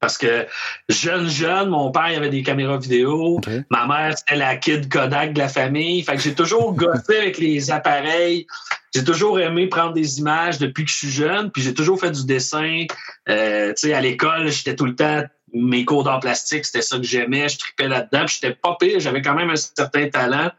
Parce 0.00 0.16
que 0.16 0.46
jeune, 0.88 1.28
jeune, 1.28 1.68
mon 1.68 1.90
père 1.92 2.08
il 2.08 2.16
avait 2.16 2.30
des 2.30 2.42
caméras 2.42 2.78
vidéo. 2.78 3.38
Ma 3.68 3.86
mère, 3.86 4.16
c'était 4.16 4.36
la 4.36 4.56
kid 4.56 4.90
Kodak 4.90 5.34
de 5.34 5.38
la 5.38 5.48
famille. 5.48 6.02
Fait 6.02 6.16
que 6.16 6.22
j'ai 6.22 6.34
toujours 6.34 6.72
gossé 6.74 7.18
avec 7.18 7.36
les 7.36 7.70
appareils. 7.70 8.46
J'ai 8.94 9.04
toujours 9.04 9.38
aimé 9.38 9.66
prendre 9.66 9.92
des 9.92 10.18
images 10.18 10.58
depuis 10.58 10.86
que 10.86 10.90
je 10.90 10.96
suis 10.96 11.10
jeune. 11.10 11.50
Puis 11.50 11.62
j'ai 11.62 11.74
toujours 11.74 12.00
fait 12.00 12.10
du 12.10 12.24
dessin. 12.24 12.86
Euh, 13.28 13.74
tu 13.74 13.88
sais, 13.88 13.92
à 13.92 14.00
l'école, 14.00 14.48
j'étais 14.48 14.74
tout 14.74 14.86
le 14.86 14.96
temps 14.96 15.22
mes 15.52 15.84
cours 15.84 16.04
d'art 16.04 16.20
plastique, 16.20 16.64
c'était 16.64 16.82
ça 16.82 16.96
que 16.96 17.02
j'aimais. 17.02 17.48
Je 17.48 17.58
tripais 17.58 17.88
là-dedans. 17.88 18.26
J'étais 18.26 18.54
pas 18.54 18.76
pire. 18.78 19.00
J'avais 19.00 19.20
quand 19.20 19.34
même 19.34 19.50
un 19.50 19.56
certain 19.56 20.08
talent. 20.08 20.50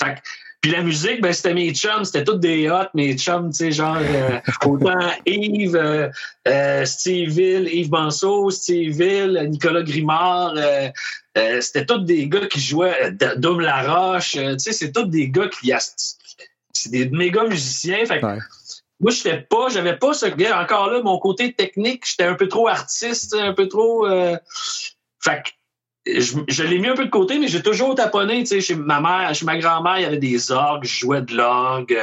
Fait 0.00 0.14
que 0.14 0.20
puis 0.60 0.72
la 0.72 0.82
musique, 0.82 1.20
ben, 1.20 1.32
c'était 1.32 1.54
mes 1.54 1.72
chums, 1.72 2.04
c'était 2.04 2.24
toutes 2.24 2.40
des 2.40 2.68
hot, 2.68 2.88
mes 2.94 3.16
chums, 3.16 3.50
tu 3.50 3.56
sais, 3.56 3.70
genre, 3.70 3.98
euh, 4.00 4.40
autant 4.64 5.12
Yves, 5.24 5.76
euh, 5.76 6.08
euh, 6.48 6.84
Steve 6.84 7.30
Ville, 7.30 7.68
Yves 7.72 7.90
Banceau, 7.90 8.50
Steve 8.50 8.96
Ville, 8.96 9.46
Nicolas 9.50 9.82
Grimard, 9.82 10.54
c'était 11.60 11.86
tous 11.86 11.98
des 11.98 12.28
gars 12.28 12.46
qui 12.46 12.60
jouaient 12.60 13.12
Dom 13.36 13.60
Laroche, 13.60 14.32
tu 14.32 14.58
sais, 14.58 14.72
c'est 14.72 14.90
tous 14.90 15.04
des 15.04 15.28
gars 15.28 15.48
qui, 15.48 15.72
c'est 16.72 16.90
des 16.90 17.08
méga 17.08 17.44
musiciens, 17.44 18.04
fait 18.04 18.20
Moi, 18.20 19.12
je 19.12 19.20
fais 19.20 19.40
pas, 19.48 19.68
j'avais 19.68 19.96
pas 19.96 20.12
ce 20.12 20.26
gars. 20.26 20.60
Encore 20.60 20.90
là, 20.90 21.00
mon 21.02 21.20
côté 21.20 21.52
technique, 21.52 22.04
j'étais 22.04 22.24
un 22.24 22.34
peu 22.34 22.48
trop 22.48 22.66
artiste, 22.66 23.34
un 23.34 23.52
peu 23.52 23.68
trop. 23.68 24.08
fait 24.08 25.42
que 25.44 25.50
je, 26.16 26.62
l'ai 26.62 26.78
mis 26.78 26.88
un 26.88 26.94
peu 26.94 27.04
de 27.04 27.10
côté, 27.10 27.38
mais 27.38 27.48
j'ai 27.48 27.62
toujours 27.62 27.94
taponné. 27.94 28.44
Chez 28.44 28.74
ma 28.74 29.00
mère, 29.00 29.34
chez 29.34 29.44
ma 29.44 29.58
grand-mère, 29.58 29.98
il 29.98 30.02
y 30.02 30.06
avait 30.06 30.18
des 30.18 30.50
orgues, 30.50 30.84
je 30.84 30.98
jouais 31.00 31.22
de 31.22 31.34
l'orgue. 31.34 31.96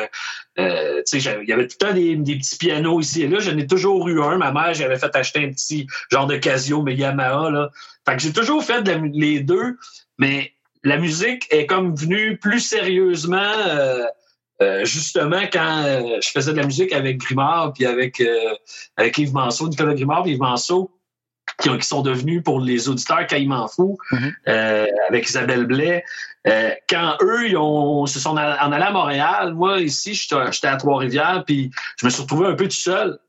Euh, 0.58 1.02
il 1.12 1.50
y 1.50 1.52
avait 1.54 1.68
tout 1.68 1.78
le 1.82 1.88
temps 1.88 1.94
des, 1.94 2.38
petits 2.38 2.58
pianos 2.58 3.00
ici 3.02 3.24
et 3.24 3.28
là. 3.28 3.40
J'en 3.40 3.58
ai 3.58 3.68
toujours 3.68 4.08
eu 4.08 4.22
un. 4.22 4.38
Ma 4.38 4.52
mère, 4.52 4.74
j'avais 4.74 4.98
fait 4.98 5.16
acheter 5.16 5.46
un 5.46 5.50
petit 5.50 5.88
genre 6.12 6.28
de 6.28 6.38
Casio, 6.38 6.82
mais 6.82 6.96
Yamaha. 6.96 7.50
Là. 7.50 7.70
Fait 8.08 8.16
que 8.16 8.22
j'ai 8.22 8.34
toujours 8.34 8.64
fait 8.64 8.82
les 9.14 9.40
deux, 9.40 9.78
mais 10.18 10.54
la 10.84 10.98
musique 10.98 11.48
est 11.50 11.66
comme 11.66 11.96
venue 11.96 12.38
plus 12.38 12.60
sérieusement. 12.60 13.38
Euh, 13.68 14.06
euh, 14.62 14.86
justement 14.86 15.42
quand 15.52 15.84
je 16.24 16.30
faisais 16.30 16.54
de 16.54 16.58
la 16.58 16.66
musique 16.66 16.94
avec 16.94 17.18
Grimard 17.18 17.74
puis 17.74 17.86
avec 17.86 18.24
avec 18.96 19.18
Yves 19.18 19.34
Manceau, 19.34 19.68
Nicolas 19.68 19.94
Grimard 19.94 20.24
puis 20.24 20.32
Yves 20.32 20.40
Manceau, 20.40 20.92
qui, 21.60 21.70
sont 21.82 22.02
devenus 22.02 22.44
pour 22.44 22.60
les 22.60 22.90
auditeurs 22.90 23.26
Caïman 23.28 23.68
Fou, 23.68 23.98
mm 24.12 24.30
euh, 24.48 24.86
avec 25.10 25.30
Isabelle 25.30 25.66
Blais. 25.66 26.04
Euh, 26.48 26.72
quand 26.90 27.18
eux, 27.22 27.50
ils 27.50 27.58
ont, 27.58 28.06
se 28.06 28.20
sont 28.20 28.32
en 28.32 28.38
allés 28.38 28.84
à 28.84 28.92
Montréal, 28.92 29.54
moi, 29.54 29.80
ici, 29.80 30.14
j'étais 30.14 30.68
à 30.68 30.78
Trois-Rivières, 30.78 31.44
puis 31.46 31.72
je 31.98 32.06
me 32.06 32.12
suis 32.12 32.22
retrouvé 32.22 32.48
un 32.48 32.56
peu 32.56 32.66
tout 32.66 32.76
seul. 32.76 33.20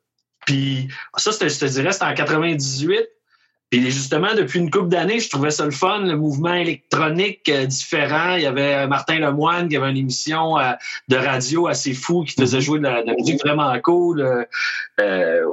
Puis 0.47 0.89
ça, 1.17 1.31
je 1.33 1.59
te 1.59 1.65
dirais, 1.65 1.93
c'était 1.93 2.05
en 2.05 2.15
98. 2.15 3.09
Puis 3.71 3.83
justement, 3.91 4.33
depuis 4.33 4.61
une 4.61 4.71
couple 4.71 4.89
d'années, 4.89 5.19
je 5.19 5.29
trouvais 5.29 5.51
ça 5.51 5.65
le 5.65 5.73
fun, 5.73 5.99
le 5.99 6.17
mouvement 6.17 6.55
électronique 6.55 7.49
euh, 7.49 7.67
différent. 7.67 8.37
Il 8.37 8.43
y 8.43 8.47
avait 8.47 8.75
euh, 8.75 8.87
Martin 8.87 9.19
Lemoine 9.19 9.69
qui 9.69 9.77
avait 9.77 9.91
une 9.91 9.97
émission 9.97 10.57
euh, 10.57 10.73
de 11.09 11.17
radio 11.17 11.67
assez 11.67 11.93
fou 11.93 12.23
qui 12.23 12.35
faisait 12.35 12.61
jouer 12.61 12.79
de 12.79 12.85
la, 12.85 13.03
musique 13.03 13.41
vraiment 13.45 13.77
cool. 13.81 14.47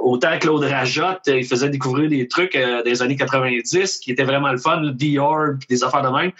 autant 0.04 0.38
Claude 0.38 0.62
Rajotte, 0.62 1.26
il 1.26 1.44
faisait 1.44 1.70
découvrir 1.70 2.08
des 2.08 2.28
trucs 2.28 2.56
des 2.84 3.02
années 3.02 3.16
90 3.16 3.98
qui 3.98 4.12
étaient 4.12 4.24
vraiment 4.24 4.52
le 4.52 4.58
fun, 4.58 4.80
le 4.80 4.92
Dior, 4.92 5.54
des 5.68 5.82
affaires 5.82 6.02
de 6.02 6.16
même. 6.16 6.30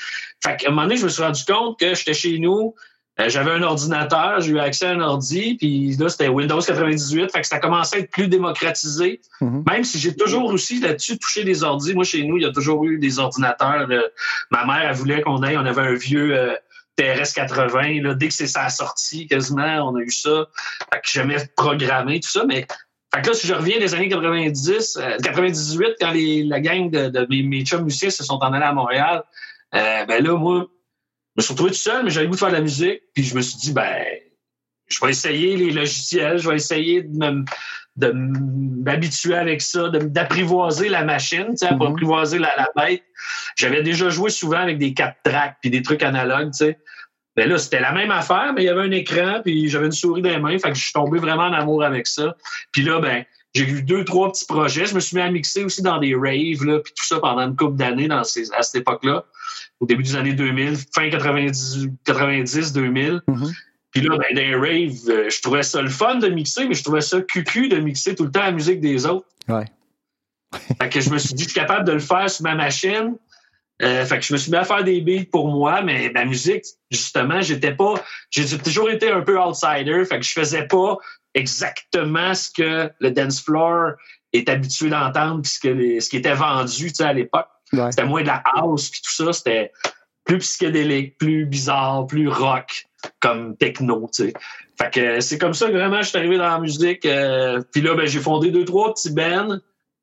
Fait 0.45 0.57
qu'à 0.57 0.69
un 0.69 0.71
moment 0.71 0.83
donné, 0.83 0.97
je 0.97 1.05
me 1.05 1.09
suis 1.09 1.23
rendu 1.23 1.43
compte 1.45 1.79
que 1.79 1.95
j'étais 1.95 2.15
chez 2.15 2.39
nous, 2.39 2.75
euh, 3.21 3.29
j'avais 3.29 3.53
un 3.53 3.63
ordinateur, 3.63 4.41
j'ai 4.41 4.53
eu 4.53 4.59
accès 4.59 4.87
à 4.87 4.91
un 4.91 5.01
ordi, 5.01 5.55
puis 5.55 5.95
là, 5.97 6.09
c'était 6.09 6.27
Windows 6.27 6.61
98, 6.61 7.31
fait 7.31 7.41
que 7.43 7.47
ça 7.47 7.61
commençait 7.61 7.97
à 7.97 7.99
être 8.01 8.11
plus 8.11 8.27
démocratisé. 8.27 9.21
Mhm. 9.41 9.63
Même 9.71 9.85
si 9.85 10.01
j'ai 10.01 10.17
toujours 10.17 10.47
aussi 10.47 10.81
là-dessus 10.81 11.19
touché 11.19 11.45
des 11.45 11.63
ordis. 11.63 11.95
Moi, 11.95 12.05
chez 12.05 12.25
nous, 12.25 12.39
il 12.39 12.43
y 12.43 12.47
a 12.47 12.51
toujours 12.51 12.85
eu 12.85 12.99
des 12.99 13.21
ordinateurs. 13.21 13.87
ma 14.51 14.65
mère, 14.65 14.89
elle 14.91 14.97
voulait 14.97 15.23
qu'on 15.23 15.43
ait, 15.45 15.57
on 15.57 15.65
avait 15.65 15.83
un 15.83 15.95
vieux 15.95 16.37
euh, 16.37 16.57
TRS 16.97 17.33
80. 17.35 18.03
Là, 18.03 18.15
dès 18.15 18.29
que 18.29 18.35
c'est 18.35 18.49
sa 18.49 18.69
sortie, 18.69 19.29
quasiment, 19.29 19.89
on 19.89 19.95
a 19.95 20.01
eu 20.01 20.11
ça. 20.11 20.49
Fait 20.93 21.01
que 21.01 21.09
j'aimais 21.09 21.37
programmer, 21.57 22.19
tout 22.19 22.31
ça, 22.31 22.45
mais 22.47 22.67
fait 23.15 23.23
que 23.23 23.29
là, 23.29 23.35
si 23.35 23.47
je 23.47 23.55
reviens 23.55 23.79
des 23.79 23.95
années 23.95 24.09
90, 24.09 24.99
98, 25.23 25.87
euh, 25.87 25.95
quand 26.01 26.11
les, 26.11 26.43
la 26.43 26.59
gang 26.59 26.91
de, 26.91 27.11
de 27.11 27.27
mes, 27.31 27.45
mes 27.45 27.65
chums 27.65 27.85
musiciens 27.85 28.11
se 28.11 28.25
sont 28.25 28.41
en 28.43 28.53
allés 28.53 28.65
à 28.65 28.73
Montréal, 28.73 29.23
ben 29.73 30.23
là, 30.23 30.37
moi, 30.37 30.67
me 31.37 31.43
suis 31.43 31.53
retrouvé 31.53 31.71
tout 31.71 31.77
seul, 31.77 32.05
mais 32.05 32.11
j'avais 32.11 32.27
goût 32.27 32.35
de 32.35 32.39
faire 32.39 32.49
de 32.49 32.55
la 32.55 32.61
musique. 32.61 33.03
Puis 33.15 33.25
je 33.25 33.35
me 33.35 33.43
suis 33.43 33.59
dit, 33.59 33.73
ben, 33.73 34.05
je 34.89 35.01
vais 35.01 35.11
essayer 35.11 35.57
les 35.57 35.71
logiciels, 35.71 36.39
je 36.39 36.49
vais 36.49 36.57
essayer 36.57 37.03
de 37.03 38.13
m'habituer 38.85 39.35
avec 39.35 39.63
ça, 39.63 39.89
d'apprivoiser 39.89 40.89
la 40.89 41.05
machine, 41.05 41.49
tu 41.51 41.67
sais, 41.67 41.75
mm 41.75 41.83
apprivoiser 41.83 42.39
la, 42.39 42.53
la 42.57 42.69
bête. 42.77 43.03
J'avais 43.57 43.83
déjà 43.83 44.11
joué 44.11 44.31
souvent 44.31 44.59
avec 44.59 44.79
des 44.79 44.95
quatre 44.95 45.17
tracks 45.25 45.57
puis 45.61 45.71
des 45.71 45.83
trucs 45.83 46.03
analogues, 46.03 46.53
tu 46.53 46.59
sais. 46.59 46.79
Mais 47.37 47.47
là, 47.47 47.59
c'était 47.59 47.81
la 47.81 47.93
même 47.93 48.13
affaire, 48.13 48.53
mais 48.55 48.63
il 48.63 48.67
y 48.67 48.69
avait 48.69 48.83
un 48.83 48.93
écran, 48.93 49.41
puis 49.45 49.69
j'avais 49.69 49.87
une 49.87 49.93
souris 49.93 50.23
dans 50.23 50.31
les 50.31 50.39
mains, 50.39 50.57
fait 50.59 50.71
que 50.71 50.77
je 50.77 50.85
suis 50.85 50.93
tombé 50.93 51.19
vraiment 51.19 51.45
en 51.45 51.53
amour 51.53 51.83
avec 51.83 52.07
ça. 52.07 52.37
Puis 52.71 52.83
là, 52.83 53.01
ben, 53.01 53.25
j'ai 53.55 53.69
eu 53.69 53.83
deux, 53.83 54.05
trois 54.05 54.33
petits 54.33 54.47
projets. 54.47 54.87
Je 54.87 54.95
me 54.95 55.01
suis 55.01 55.17
mis 55.17 55.23
à 55.23 55.31
mixer 55.31 55.65
aussi 55.65 55.81
dans 55.81 55.99
des 55.99 56.15
raves, 56.15 56.65
là, 56.65 56.81
puis 56.81 56.93
tout 56.93 57.05
ça 57.05 57.21
pendant 57.21 57.43
une 57.43 57.57
couple 57.57 57.77
d'années 57.77 58.09
dans 58.09 58.25
ces, 58.25 58.53
à 58.53 58.63
cette 58.63 58.83
époque-là 58.83 59.25
au 59.81 59.87
début 59.87 60.03
des 60.03 60.17
années 60.17 60.33
2000, 60.33 60.77
fin 60.93 61.09
90, 61.09 61.89
90 62.05 62.73
2000. 62.73 63.21
Puis 63.91 64.03
là, 64.03 64.17
ben, 64.17 64.35
dans 64.35 64.41
les 64.41 64.55
raves, 64.55 65.09
euh, 65.09 65.31
je 65.31 65.41
trouvais 65.41 65.63
ça 65.63 65.81
le 65.81 65.89
fun 65.89 66.17
de 66.17 66.29
mixer, 66.29 66.67
mais 66.67 66.75
je 66.75 66.83
trouvais 66.83 67.01
ça 67.01 67.21
cucu 67.21 67.69
de 67.69 67.77
mixer 67.77 68.15
tout 68.15 68.25
le 68.25 68.31
temps 68.31 68.41
la 68.43 68.53
musique 68.53 68.81
des 68.81 69.07
autres. 69.07 69.27
Ouais. 69.49 69.67
fait 70.81 70.89
que 70.89 71.01
je 71.01 71.11
me 71.11 71.19
suis 71.19 71.35
dit, 71.35 71.45
je 71.45 71.51
suis 71.51 71.61
capable 71.61 71.87
de 71.87 71.93
le 71.93 72.01
faire 72.01 72.29
sur 72.29 72.43
ma 72.43 72.55
machine. 72.55 73.17
Euh, 73.83 74.05
fait 74.05 74.19
que 74.19 74.25
je 74.25 74.33
me 74.33 74.39
suis 74.39 74.51
mis 74.51 74.57
à 74.57 74.65
faire 74.65 74.85
des 74.85 75.01
beats 75.01 75.27
pour 75.31 75.49
moi, 75.49 75.83
mais 75.83 76.11
ma 76.11 76.25
musique, 76.25 76.65
justement, 76.91 77.41
j'étais 77.41 77.75
pas. 77.75 77.95
J'ai 78.31 78.59
toujours 78.59 78.89
été 78.89 79.11
un 79.11 79.21
peu 79.21 79.39
outsider, 79.39 80.05
fait 80.05 80.19
que 80.19 80.25
je 80.25 80.33
faisais 80.33 80.67
pas 80.67 80.97
exactement 81.35 82.35
ce 82.35 82.51
que 82.51 82.91
le 82.99 83.11
dance 83.11 83.41
floor 83.43 83.93
est 84.33 84.49
habitué 84.49 84.89
d'entendre, 84.91 85.43
puis 85.43 85.51
ce, 86.01 86.09
qui 86.09 86.17
était 86.17 86.35
vendu 86.35 86.93
à 87.01 87.13
l'époque. 87.13 87.49
C'était 87.73 88.05
moins 88.05 88.23
de 88.23 88.29
la 88.29 88.43
house 88.57 88.91
puis 88.91 89.01
tout 89.03 89.13
ça. 89.13 89.33
C'était 89.33 89.73
plus 90.25 90.39
psychédélique, 90.39 91.19
plus 91.19 91.45
bizarre, 91.47 92.07
plus 92.07 92.29
rock 92.29 92.87
comme 93.21 93.57
techno, 93.57 94.09
tu 94.15 94.25
sais. 94.25 94.33
Fait 94.79 94.91
que 94.93 95.21
c'est 95.21 95.39
comme 95.39 95.55
ça 95.55 95.67
que 95.67 95.73
vraiment 95.73 96.03
je 96.03 96.09
suis 96.09 96.19
arrivé 96.19 96.37
dans 96.37 96.49
la 96.49 96.59
musique. 96.59 97.05
Euh, 97.07 97.63
puis 97.73 97.81
là, 97.81 97.95
ben, 97.95 98.07
j'ai 98.07 98.21
fondé 98.21 98.51
deux, 98.51 98.65
trois 98.65 98.93
petits 98.93 99.13
bands 99.13 99.59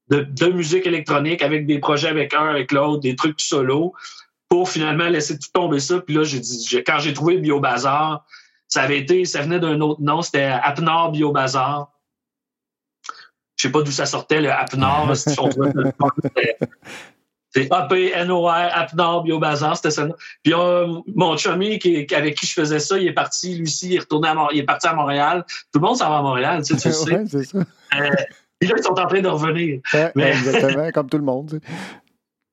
de, 0.09 0.47
musique 0.47 0.85
électronique 0.85 1.41
avec 1.41 1.65
des 1.65 1.79
projets 1.79 2.09
avec 2.09 2.33
un, 2.33 2.45
avec 2.45 2.71
l'autre, 2.71 3.01
des 3.01 3.15
trucs 3.15 3.39
solo 3.39 3.93
pour 4.49 4.69
finalement 4.69 5.07
laisser 5.07 5.39
tout 5.39 5.49
tomber 5.53 5.79
ça. 5.79 5.99
Puis 5.99 6.15
là, 6.15 6.23
j'ai 6.23 6.39
dit, 6.39 6.83
quand 6.85 6.99
j'ai 6.99 7.13
trouvé 7.13 7.35
le 7.35 7.41
Biobazar, 7.41 8.25
ça 8.71 8.83
avait 8.83 8.99
été, 8.99 9.25
ça 9.25 9.41
venait 9.41 9.59
d'un 9.59 9.79
autre 9.81 10.01
nom, 10.01 10.21
c'était 10.21 10.45
Apnor 10.45 11.11
Biobazar. 11.11 11.91
Je 13.57 13.67
sais 13.67 13.71
pas 13.71 13.81
d'où 13.81 13.91
ça 13.91 14.05
sortait, 14.05 14.41
le 14.41 14.51
Apnor. 14.51 15.11
C'est 17.53 17.69
A-P-N-O-R, 17.69 18.49
Apnor, 18.49 19.23
Biobazar, 19.23 19.75
c'était 19.75 19.91
ça. 19.91 20.07
Puis 20.41 20.53
euh, 20.53 20.87
mon 21.13 21.35
chummy 21.35 21.79
qui, 21.79 22.07
avec 22.15 22.37
qui 22.37 22.47
je 22.47 22.53
faisais 22.53 22.79
ça, 22.79 22.97
il 22.97 23.07
est 23.07 23.13
parti, 23.13 23.55
lui 23.55 23.63
aussi, 23.63 23.89
il 23.89 23.95
est 23.95 23.99
retourné 23.99 24.29
à 24.29 24.47
il 24.53 24.59
est 24.59 24.63
parti 24.63 24.87
à 24.87 24.93
Montréal. 24.93 25.43
Tout 25.73 25.79
le 25.81 25.85
monde 25.85 25.97
s'en 25.97 26.09
va 26.09 26.19
à 26.19 26.21
Montréal, 26.21 26.63
tu 26.63 26.79
sais, 26.79 26.89
tu 26.89 26.95
sais. 26.95 27.25
c'est 27.27 27.43
ça. 27.43 27.57
Euh, 27.57 28.09
puis 28.57 28.69
là, 28.69 28.75
ils 28.77 28.83
sont 28.83 28.97
en 28.97 29.05
train 29.05 29.19
de 29.19 29.27
revenir. 29.27 29.81
exactement, 30.15 30.89
comme 30.91 31.09
tout 31.09 31.17
le 31.17 31.25
monde. 31.25 31.59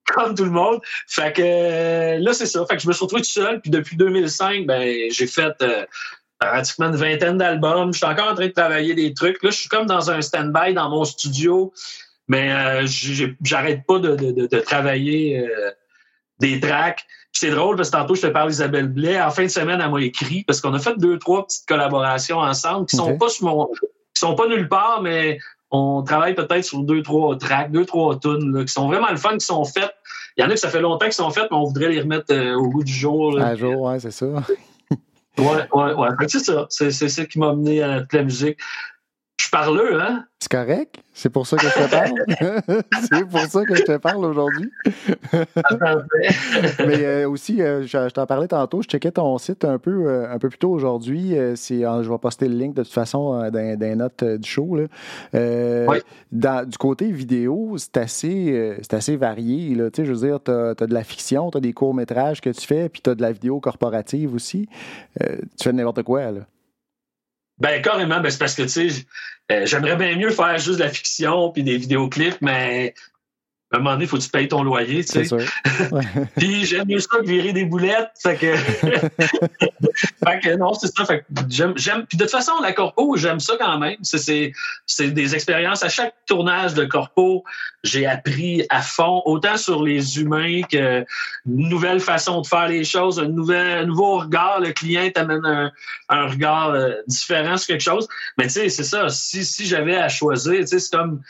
Comme 0.15 0.35
tout 0.35 0.45
le 0.45 0.51
monde. 0.51 0.81
Fait 1.07 1.33
que 1.35 1.43
euh, 1.43 2.19
là, 2.19 2.33
c'est 2.33 2.47
ça. 2.47 2.65
Fait 2.67 2.77
que 2.77 2.83
je 2.83 2.89
me 2.89 2.93
suis 2.93 3.03
retrouvé 3.03 3.23
tout 3.23 3.29
seul. 3.29 3.61
Puis 3.61 3.71
depuis 3.71 3.97
2005, 3.97 4.67
ben, 4.67 5.11
j'ai 5.11 5.27
fait 5.27 5.55
pratiquement 6.39 6.87
une 6.87 6.97
vingtaine 6.97 7.39
d'albums. 7.39 7.93
Je 7.93 7.99
suis 7.99 8.07
encore 8.07 8.29
en 8.29 8.35
train 8.35 8.47
de 8.47 8.53
travailler 8.53 8.95
des 8.95 9.13
trucs. 9.15 9.43
Là, 9.43 9.51
je 9.51 9.57
suis 9.57 9.69
comme 9.69 9.87
dans 9.87 10.11
un 10.11 10.21
stand-by 10.21 10.75
dans 10.75 10.89
mon 10.89 11.05
studio. 11.05 11.73
Mais 12.29 12.53
euh, 12.53 12.87
j'arrête 13.43 13.87
pas 13.87 13.99
de, 13.99 14.15
de, 14.15 14.47
de, 14.47 14.61
travailler 14.61 15.41
euh, 15.41 15.71
des 16.41 16.61
tracks. 16.61 17.05
c'est 17.33 17.51
drôle 17.51 17.77
parce 17.77 17.89
que 17.91 17.97
tantôt, 17.97 18.15
je 18.15 18.23
te 18.23 18.27
parle 18.27 18.51
d'Isabelle 18.51 18.89
Blais. 18.89 19.21
En 19.21 19.31
fin 19.31 19.45
de 19.45 19.49
semaine, 19.49 19.81
elle 19.83 19.91
m'a 19.91 20.03
écrit 20.03 20.45
parce 20.45 20.61
qu'on 20.61 20.75
a 20.75 20.79
fait 20.79 20.97
deux, 20.99 21.19
trois 21.19 21.47
petites 21.47 21.67
collaborations 21.67 22.39
ensemble 22.39 22.87
qui 22.87 22.97
sont 22.97 23.17
pas 23.17 23.31
sur 23.31 23.47
mon, 23.47 23.67
qui 23.67 24.21
sont 24.21 24.35
pas 24.35 24.47
nulle 24.47 24.69
part, 24.69 25.01
mais 25.01 25.39
on 25.71 26.03
travaille 26.03 26.35
peut-être 26.35 26.65
sur 26.65 26.83
deux, 26.83 27.03
trois 27.03 27.37
tracks, 27.37 27.71
deux, 27.71 27.85
trois 27.85 28.19
tunes 28.19 28.65
qui 28.65 28.73
sont 28.73 28.89
vraiment 28.89 29.11
le 29.11 29.17
fun, 29.17 29.37
qui 29.37 29.45
sont 29.45 29.65
faites. 29.65 29.95
Il 30.37 30.43
y 30.43 30.45
en 30.45 30.51
a 30.51 30.55
que 30.55 30.61
ça 30.61 30.71
fait 30.71 30.81
longtemps 30.81 31.07
qu'ils 31.07 31.15
sont 31.15 31.31
faites, 31.31 31.49
mais 31.51 31.57
on 31.57 31.65
voudrait 31.65 31.89
les 31.89 32.01
remettre 32.01 32.33
euh, 32.33 32.55
au 32.55 32.69
bout 32.69 32.85
du 32.85 32.93
jour. 32.93 33.39
À 33.41 33.55
jour, 33.55 33.83
ouais, 33.83 33.99
c'est 33.99 34.11
ça. 34.11 34.27
ouais, 34.27 35.69
ouais, 35.73 35.95
ouais. 35.95 36.09
C'est 36.29 36.39
ça. 36.39 36.67
C'est 36.71 36.91
ça 36.91 37.25
qui 37.27 37.39
m'a 37.39 37.51
amené 37.51 37.83
à 37.83 38.01
toute 38.01 38.13
la 38.13 38.23
musique. 38.23 38.59
Je 39.51 39.57
suis 39.57 39.65
parleux, 39.65 39.99
hein? 39.99 40.27
C'est 40.41 40.53
correct. 40.53 40.97
C'est 41.15 41.31
pour 41.31 41.47
ça 41.47 41.57
que 41.57 41.67
je 41.67 41.73
te 41.73 41.91
parle. 41.91 42.83
c'est 43.11 43.25
pour 43.25 43.41
ça 43.41 43.65
que 43.65 43.75
je 43.75 43.83
te 43.83 43.97
parle 43.97 44.27
aujourd'hui. 44.27 44.71
Mais 46.87 47.03
euh, 47.03 47.31
aussi, 47.31 47.63
euh, 47.63 47.87
je, 47.87 48.11
t'en 48.11 48.27
parlais 48.27 48.47
tantôt, 48.47 48.83
je 48.83 48.89
checkais 48.89 49.13
ton 49.13 49.39
site 49.39 49.65
un 49.65 49.79
peu, 49.79 50.07
euh, 50.07 50.31
un 50.31 50.39
peu 50.39 50.51
plus 50.51 50.59
tôt 50.59 50.71
aujourd'hui. 50.71 51.35
c'est, 51.57 51.81
je 51.81 52.11
vais 52.11 52.19
poster 52.19 52.47
le 52.47 52.57
link 52.57 52.75
de 52.75 52.83
toute 52.83 52.93
façon 52.93 53.51
dans, 53.51 53.51
dans 53.51 53.81
les 53.81 53.97
notes 53.97 54.23
du 54.23 54.49
show. 54.49 54.77
Là. 54.77 55.97
Dans, 56.31 56.69
du 56.69 56.77
côté 56.77 57.11
vidéo, 57.11 57.77
c'est 57.79 57.97
assez, 57.97 58.77
c'est 58.83 58.93
assez 58.93 59.17
varié. 59.17 59.75
Là. 59.75 59.89
Je 59.97 60.03
veux 60.03 60.29
dire, 60.29 60.41
tu 60.45 60.51
as, 60.51 60.75
de 60.75 60.93
la 60.93 61.05
fiction, 61.05 61.51
tu 61.51 61.57
as 61.57 61.63
des 61.63 61.73
courts-métrages 61.73 62.43
que 62.43 62.51
tu 62.51 62.67
fais, 62.67 62.91
puis 62.91 63.01
tu 63.01 63.09
as 63.09 63.15
de 63.15 63.23
la 63.23 63.33
vidéo 63.33 63.61
corporative 63.61 64.35
aussi. 64.35 64.69
tu 65.19 65.65
fais 65.65 65.73
n'importe 65.73 66.03
quoi. 66.03 66.33
Là. 66.33 66.41
Ben, 67.61 67.83
carrément, 67.83 68.21
ben, 68.21 68.31
c'est 68.31 68.39
parce 68.39 68.55
que, 68.55 68.63
tu 68.63 68.91
sais, 68.91 69.07
euh, 69.51 69.67
j'aimerais 69.67 69.97
bien 69.97 70.17
mieux 70.17 70.31
faire 70.31 70.59
juste 70.59 70.79
de 70.79 70.85
la 70.85 70.91
fiction 70.91 71.51
puis 71.51 71.63
des 71.63 71.77
vidéoclips, 71.79 72.41
mais 72.41 72.95
à 73.71 73.77
un 73.77 73.81
moment 73.81 73.93
donné, 73.93 74.05
il 74.05 74.09
faut 74.09 74.17
que 74.17 74.23
tu 74.23 74.31
payes 74.31 74.49
ton 74.49 74.63
loyer, 74.63 75.05
tu 75.05 75.27
sais. 75.27 75.37
puis 76.39 76.65
j'aime 76.65 76.89
mieux 76.89 77.01
ça 77.01 77.19
que 77.19 77.27
virer 77.27 77.53
des 77.53 77.65
boulettes. 77.65 78.13
Fait 78.19 78.37
que, 78.37 78.57
fait 80.25 80.41
que 80.43 80.57
non, 80.57 80.73
c'est 80.73 80.87
ça. 80.97 81.05
Fait 81.05 81.19
que 81.21 81.25
j'aime, 81.51 81.75
j'aime. 81.77 82.07
Puis 82.07 82.17
de 82.17 82.25
toute 82.25 82.31
façon, 82.31 82.53
la 82.63 82.73
corpo, 82.73 83.17
j'aime 83.19 83.41
ça 83.41 83.55
quand 83.61 83.79
même. 83.79 83.97
C'est, 84.01 84.53
c'est, 84.87 85.11
des 85.11 85.35
expériences. 85.35 85.83
À 85.83 85.91
chaque 85.91 86.15
tournage 86.25 86.73
de 86.73 86.87
corpo, 86.87 87.45
j'ai 87.85 88.07
appris 88.07 88.65
à 88.71 88.81
fond, 88.81 89.21
autant 89.27 89.59
sur 89.59 89.83
les 89.83 90.19
humains 90.19 90.63
que 90.63 91.05
une 91.47 91.69
nouvelle 91.69 92.01
façon 92.01 92.41
de 92.41 92.47
faire 92.47 92.69
les 92.69 92.85
choses, 92.85 93.21
un, 93.21 93.29
nouvel, 93.29 93.85
nouveau 93.85 94.21
regard. 94.21 94.61
Le 94.61 94.73
client 94.73 95.11
t'amène 95.15 95.45
un, 95.45 95.71
un 96.09 96.27
regard 96.27 96.71
euh, 96.71 96.95
différent 97.07 97.59
sur 97.59 97.67
quelque 97.67 97.85
chose. 97.85 98.09
Mais 98.39 98.45
tu 98.45 98.55
sais, 98.55 98.71
c'est 98.71 98.85
ça. 98.85 99.11
Si, 99.11 99.45
si 99.45 99.67
j'avais 99.67 99.97
à 99.97 100.09
choisir, 100.09 100.61
tu 100.61 100.69
sais, 100.69 100.79
c'est 100.79 100.97
comme 100.97 101.21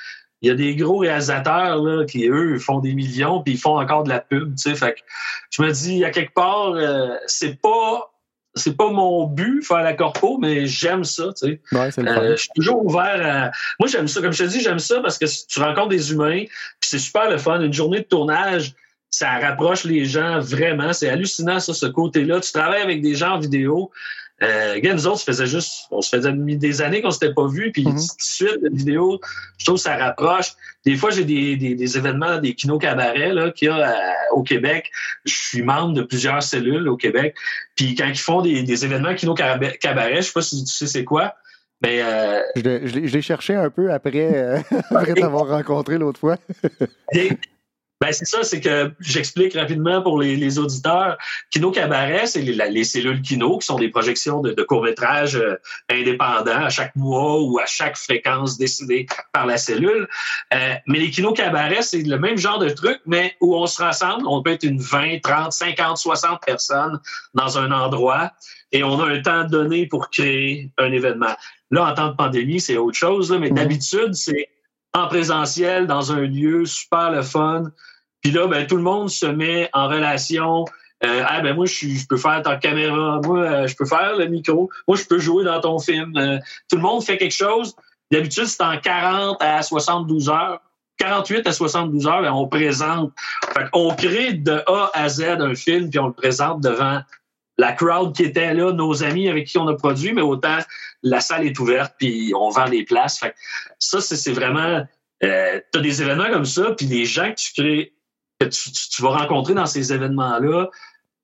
il 0.42 0.48
y 0.48 0.53
a 0.53 0.55
des 0.55 0.77
gros 0.77 0.98
réalisateurs 0.98 1.83
là, 1.83 2.05
qui, 2.05 2.29
eux, 2.29 2.59
font 2.59 2.79
des 2.79 2.94
millions 2.94 3.42
puis 3.42 3.55
ils 3.55 3.59
font 3.59 3.79
encore 3.79 4.05
de 4.05 4.09
la 4.09 4.20
pub. 4.20 4.55
Tu 4.55 4.70
sais, 4.70 4.74
fait 4.74 4.94
que 4.94 5.01
je 5.51 5.62
me 5.62 5.70
dis, 5.72 6.05
à 6.05 6.11
quelque 6.11 6.35
part, 6.35 6.72
euh, 6.74 7.14
c'est 7.27 7.61
pas 7.61 8.12
c'est 8.55 8.77
pas 8.77 8.90
mon 8.90 9.27
but 9.27 9.62
faire 9.62 9.83
la 9.83 9.94
corpo, 9.94 10.38
mais 10.38 10.66
j'aime 10.66 11.05
ça. 11.05 11.33
Tu 11.38 11.48
sais. 11.48 11.61
euh, 11.98 12.33
je 12.33 12.42
suis 12.42 12.51
toujours 12.55 12.85
ouvert 12.85 13.20
à. 13.24 13.51
Moi, 13.79 13.88
j'aime 13.88 14.09
ça. 14.09 14.20
Comme 14.20 14.33
je 14.33 14.44
te 14.44 14.48
dis, 14.48 14.61
j'aime 14.61 14.79
ça 14.79 15.01
parce 15.01 15.18
que 15.18 15.27
tu 15.27 15.61
rencontres 15.61 15.88
des 15.88 16.12
humains, 16.12 16.44
puis 16.44 16.88
c'est 16.88 16.98
super 16.98 17.31
le 17.31 17.38
fun. 17.38 17.61
Une 17.61 17.72
journée 17.72 18.01
de 18.01 18.05
tournage, 18.05 18.74
ça 19.11 19.38
rapproche 19.38 19.85
les 19.85 20.05
gens 20.05 20.40
vraiment. 20.40 20.92
C'est 20.92 21.09
hallucinant, 21.09 21.61
ça, 21.61 21.72
ce 21.72 21.87
côté-là. 21.87 22.40
Tu 22.40 22.53
travailles 22.53 22.83
avec 22.83 23.01
des 23.01 23.14
gens 23.14 23.35
en 23.35 23.38
vidéo. 23.38 23.90
Euh, 24.42 24.81
nous 24.83 25.07
autres, 25.07 25.18
ça 25.18 25.24
faisait 25.24 25.46
juste, 25.46 25.87
on 25.90 26.01
se 26.01 26.16
faisait 26.16 26.33
des 26.33 26.83
années 26.83 27.03
qu'on 27.03 27.11
s'était 27.11 27.35
pas 27.35 27.48
vus, 27.48 27.72
puis 27.72 27.83
mm-hmm. 27.83 28.09
tout 28.11 28.16
de 28.16 28.22
suite, 28.22 28.59
la 28.62 28.70
vidéo, 28.70 29.20
je 29.59 29.64
trouve 29.64 29.77
que 29.77 29.83
ça 29.83 29.96
rapproche. 29.96 30.53
Des 30.85 30.96
fois, 30.96 31.11
j'ai 31.11 31.24
des, 31.24 31.57
des, 31.57 31.74
des, 31.74 31.98
événements, 31.98 32.38
des 32.38 32.55
kinos 32.55 32.79
cabarets 32.79 33.33
là, 33.33 33.51
qu'il 33.51 33.68
y 33.68 33.70
a 33.70 33.90
euh, 33.90 33.94
au 34.33 34.42
Québec. 34.42 34.90
Je 35.24 35.35
suis 35.35 35.62
membre 35.62 35.94
de 35.94 36.03
plusieurs 36.03 36.42
cellules 36.42 36.88
au 36.88 36.96
Québec. 36.96 37.35
Puis 37.74 37.94
quand 37.94 38.07
ils 38.07 38.18
font 38.18 38.42
des, 38.42 38.62
des 38.62 38.85
événements 38.85 39.14
kinos 39.14 39.37
cabaret, 39.81 40.16
je 40.16 40.20
sais 40.22 40.33
pas 40.33 40.42
si 40.42 40.64
tu 40.64 40.72
sais 40.72 40.87
c'est 40.87 41.05
quoi. 41.05 41.35
Mais 41.83 42.03
euh, 42.03 42.40
je 42.57 42.98
l'ai 42.98 43.22
cherché 43.22 43.55
un 43.55 43.70
peu 43.70 43.92
après, 43.92 44.35
euh, 44.35 44.59
après 44.90 45.14
t'avoir 45.14 45.48
rencontré 45.48 45.98
l'autre 45.98 46.18
fois. 46.18 46.37
Ben 48.00 48.12
c'est 48.12 48.26
ça, 48.26 48.44
c'est 48.44 48.61
que 48.61 48.92
j'explique 49.00 49.54
rapidement 49.54 50.00
pour 50.02 50.20
les, 50.20 50.37
les 50.37 50.61
auditeurs. 50.61 51.18
Kino 51.50 51.72
Cabaret, 51.72 52.26
c'est 52.26 52.42
les, 52.42 52.52
les, 52.70 52.84
cellules 52.84 53.20
Kino, 53.22 53.58
qui 53.58 53.66
sont 53.66 53.78
des 53.78 53.88
projections 53.88 54.40
de, 54.40 54.52
de 54.52 54.62
courts-métrages 54.62 55.34
euh, 55.34 55.56
indépendants 55.90 56.64
à 56.64 56.70
chaque 56.70 56.94
mois 56.94 57.42
ou 57.42 57.58
à 57.58 57.66
chaque 57.66 57.96
fréquence 57.96 58.56
décidée 58.56 59.06
par 59.32 59.46
la 59.46 59.56
cellule. 59.56 60.06
Euh, 60.54 60.74
mais 60.87 61.00
les 61.00 61.11
Kino 61.11 61.32
Cabaret, 61.32 61.82
c'est 61.82 62.02
le 62.02 62.18
même 62.18 62.38
genre 62.38 62.61
de 62.61 62.70
truc, 62.70 63.00
mais 63.04 63.37
où 63.40 63.56
on 63.56 63.66
se 63.66 63.82
rassemble. 63.82 64.28
On 64.28 64.42
peut 64.42 64.52
être 64.52 64.64
une 64.64 64.80
20, 64.80 65.20
30, 65.20 65.52
50, 65.52 65.96
60 65.96 66.40
personnes 66.46 67.00
dans 67.34 67.58
un 67.58 67.72
endroit 67.72 68.32
et 68.70 68.84
on 68.84 69.00
a 69.00 69.08
un 69.08 69.20
temps 69.22 69.44
donné 69.44 69.87
pour 69.87 70.11
créer 70.11 70.70
un 70.78 70.92
événement. 70.92 71.34
Là, 71.72 71.90
en 71.90 71.94
temps 71.94 72.08
de 72.08 72.16
pandémie, 72.16 72.61
c'est 72.61 72.76
autre 72.76 72.96
chose, 72.96 73.32
là, 73.32 73.38
mais 73.38 73.50
mhm. 73.50 73.56
d'habitude, 73.56 74.14
c'est 74.14 74.50
en 74.94 75.09
présentiel 75.09 75.87
dans 75.87 76.12
un 76.12 76.20
lieu 76.20 76.64
super 76.64 77.11
le 77.11 77.22
fun. 77.22 77.64
Puis 78.22 78.33
là, 78.33 78.46
ben, 78.46 78.66
tout 78.66 78.77
le 78.77 78.83
monde 78.83 79.11
se 79.11 79.27
met 79.27 79.68
en 79.72 79.88
relation. 79.88 80.64
Ah, 81.01 81.40
ben 81.40 81.55
moi, 81.55 81.66
je, 81.66 82.07
peux 82.09 82.16
faire 82.16 82.42
ta 82.42 82.57
caméra. 82.57 83.20
Moi, 83.24 83.38
euh, 83.38 83.66
je 83.66 83.77
peux 83.77 83.87
faire 83.87 84.16
le 84.16 84.27
micro. 84.27 84.68
Moi, 84.88 84.96
je 84.96 85.05
peux 85.05 85.18
jouer 85.18 85.44
dans 85.44 85.61
ton 85.61 85.79
film. 85.79 86.16
Euh, 86.16 86.38
tout 86.68 86.77
le 86.77 86.83
monde 86.83 87.05
fait 87.05 87.16
quelque 87.16 87.35
chose. 87.35 87.77
D'habitude, 88.11 88.46
c'est 88.46 88.62
en 88.62 88.79
40 88.79 89.37
à 89.40 89.62
72 89.62 90.29
heures. 90.29 90.61
48 90.98 91.46
à 91.46 91.53
72 91.53 92.09
heures, 92.09 92.22
ben, 92.22 92.33
on 92.33 92.48
présente. 92.48 93.12
on 93.72 93.94
crée 93.94 94.33
de 94.33 94.62
A 94.66 94.90
à 94.94 95.09
Z 95.09 95.22
un 95.38 95.55
film, 95.55 95.90
puis 95.90 96.01
on 96.01 96.09
le 96.09 96.12
présente 96.12 96.61
devant 96.61 97.01
la 97.58 97.72
crowd 97.72 98.14
qui 98.14 98.22
était 98.22 98.54
là, 98.54 98.72
nos 98.72 99.02
amis 99.02 99.28
avec 99.28 99.46
qui 99.46 99.58
on 99.58 99.66
a 99.66 99.74
produit, 99.74 100.12
mais 100.12 100.22
autant 100.22 100.58
la 101.02 101.20
salle 101.20 101.46
est 101.46 101.58
ouverte, 101.58 101.94
puis 101.98 102.32
on 102.34 102.50
vend 102.50 102.68
des 102.68 102.84
places. 102.84 103.18
Fait 103.18 103.34
ça, 103.78 104.00
c'est 104.00 104.32
vraiment... 104.32 104.84
Euh, 105.24 105.60
tu 105.72 105.78
as 105.78 105.82
des 105.82 106.00
événements 106.02 106.30
comme 106.30 106.44
ça, 106.44 106.72
puis 106.76 106.86
les 106.86 107.04
gens 107.04 107.30
que 107.30 107.36
tu 107.36 107.52
crées, 107.52 107.92
que 108.40 108.46
tu, 108.46 109.02
vas 109.02 109.10
rencontrer 109.10 109.54
dans 109.54 109.66
ces 109.66 109.92
événements-là, 109.92 110.68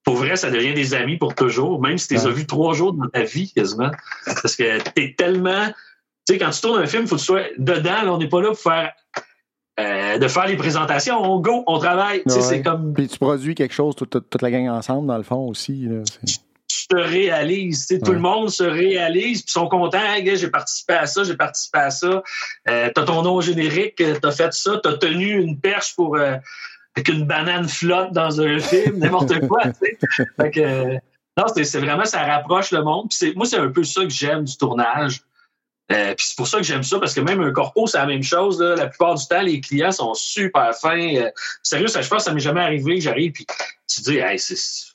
pour 0.02 0.16
vrai, 0.16 0.36
ça 0.36 0.50
devient 0.50 0.74
des 0.74 0.94
amis 0.94 1.16
pour 1.16 1.34
toujours, 1.34 1.80
même 1.80 1.96
si 1.96 2.08
tu 2.08 2.14
les 2.14 2.26
as 2.26 2.30
vus 2.30 2.46
trois 2.46 2.74
jours 2.74 2.92
dans 2.92 3.08
ta 3.08 3.22
vie 3.22 3.52
quasiment. 3.52 3.90
Parce 4.26 4.56
que 4.56 4.82
tu 4.82 5.02
es 5.02 5.14
tellement... 5.16 5.68
Tu 6.26 6.34
sais, 6.34 6.38
quand 6.38 6.50
tu 6.50 6.60
tournes 6.60 6.82
un 6.82 6.86
film, 6.86 7.04
il 7.04 7.08
faut 7.08 7.16
que 7.16 7.20
tu 7.20 7.26
sois 7.26 7.44
dedans. 7.58 8.02
Là, 8.02 8.12
on 8.12 8.18
n'est 8.18 8.28
pas 8.28 8.40
là 8.40 8.48
pour 8.48 8.58
faire 8.58 8.92
euh, 9.80 10.18
de 10.18 10.28
faire 10.28 10.46
les 10.46 10.56
présentations. 10.56 11.20
On 11.20 11.40
go, 11.40 11.64
on 11.66 11.78
travaille. 11.78 12.22
C'est 12.26 12.62
comme. 12.62 12.94
Puis 12.94 13.08
tu 13.08 13.18
produis 13.18 13.54
quelque 13.54 13.74
chose, 13.74 13.94
toute, 13.96 14.10
toute, 14.10 14.42
la 14.42 14.50
gang 14.50 14.68
ensemble, 14.68 15.08
dans 15.08 15.16
le 15.16 15.22
fond 15.24 15.48
aussi. 15.48 15.86
Là, 15.88 16.02
tu 16.84 16.88
te 16.88 16.96
réalises. 16.96 17.86
Tout 18.04 18.12
le 18.12 18.18
monde 18.18 18.50
se 18.50 18.64
réalise, 18.64 19.42
puis 19.42 19.52
sont 19.52 19.68
contents. 19.68 19.98
j'ai 20.22 20.50
participé 20.50 20.94
à 20.94 21.06
ça, 21.06 21.24
j'ai 21.24 21.36
participé 21.36 21.78
à 21.78 21.90
ça. 21.90 22.22
Euh, 22.68 22.90
t'as 22.94 23.04
ton 23.04 23.22
nom 23.22 23.40
générique, 23.40 24.02
t'as 24.20 24.30
fait 24.30 24.52
ça, 24.52 24.80
t'as 24.82 24.96
tenu 24.96 25.40
une 25.40 25.58
perche 25.58 25.94
pour 25.94 26.16
euh, 26.16 26.36
qu'une 27.02 27.26
banane 27.26 27.68
flotte 27.68 28.12
dans 28.12 28.40
un 28.40 28.58
film, 28.58 28.98
n'importe 28.98 29.46
quoi. 29.46 29.62
Fait 30.36 30.50
que, 30.50 30.60
euh, 30.60 30.98
non, 31.36 31.44
c'est 31.48 31.80
vraiment, 31.80 32.04
ça 32.04 32.22
rapproche 32.22 32.70
le 32.70 32.82
monde. 32.82 33.08
moi, 33.34 33.46
c'est 33.46 33.58
un 33.58 33.70
peu 33.70 33.82
ça 33.84 34.02
que 34.02 34.10
j'aime 34.10 34.44
du 34.44 34.56
tournage. 34.56 35.22
Euh, 35.92 36.14
puis 36.14 36.26
c'est 36.28 36.36
pour 36.36 36.48
ça 36.48 36.58
que 36.58 36.64
j'aime 36.64 36.82
ça, 36.82 36.98
parce 36.98 37.14
que 37.14 37.20
même 37.20 37.40
un 37.40 37.52
corpo, 37.52 37.86
c'est 37.86 37.98
la 37.98 38.06
même 38.06 38.22
chose. 38.22 38.60
Là. 38.60 38.74
La 38.74 38.86
plupart 38.86 39.14
du 39.14 39.26
temps, 39.26 39.42
les 39.42 39.60
clients 39.60 39.92
sont 39.92 40.14
super 40.14 40.74
fins. 40.74 41.14
Euh, 41.16 41.30
sérieux, 41.62 41.88
ça, 41.88 42.00
je 42.00 42.08
pense 42.08 42.18
que 42.18 42.24
ça 42.24 42.32
m'est 42.32 42.40
jamais 42.40 42.62
arrivé 42.62 43.00
j'arrive 43.00 43.32
puis 43.32 43.46
tu 43.86 44.00
dis 44.00 44.16
hey, 44.16 44.38
c'est 44.38 44.93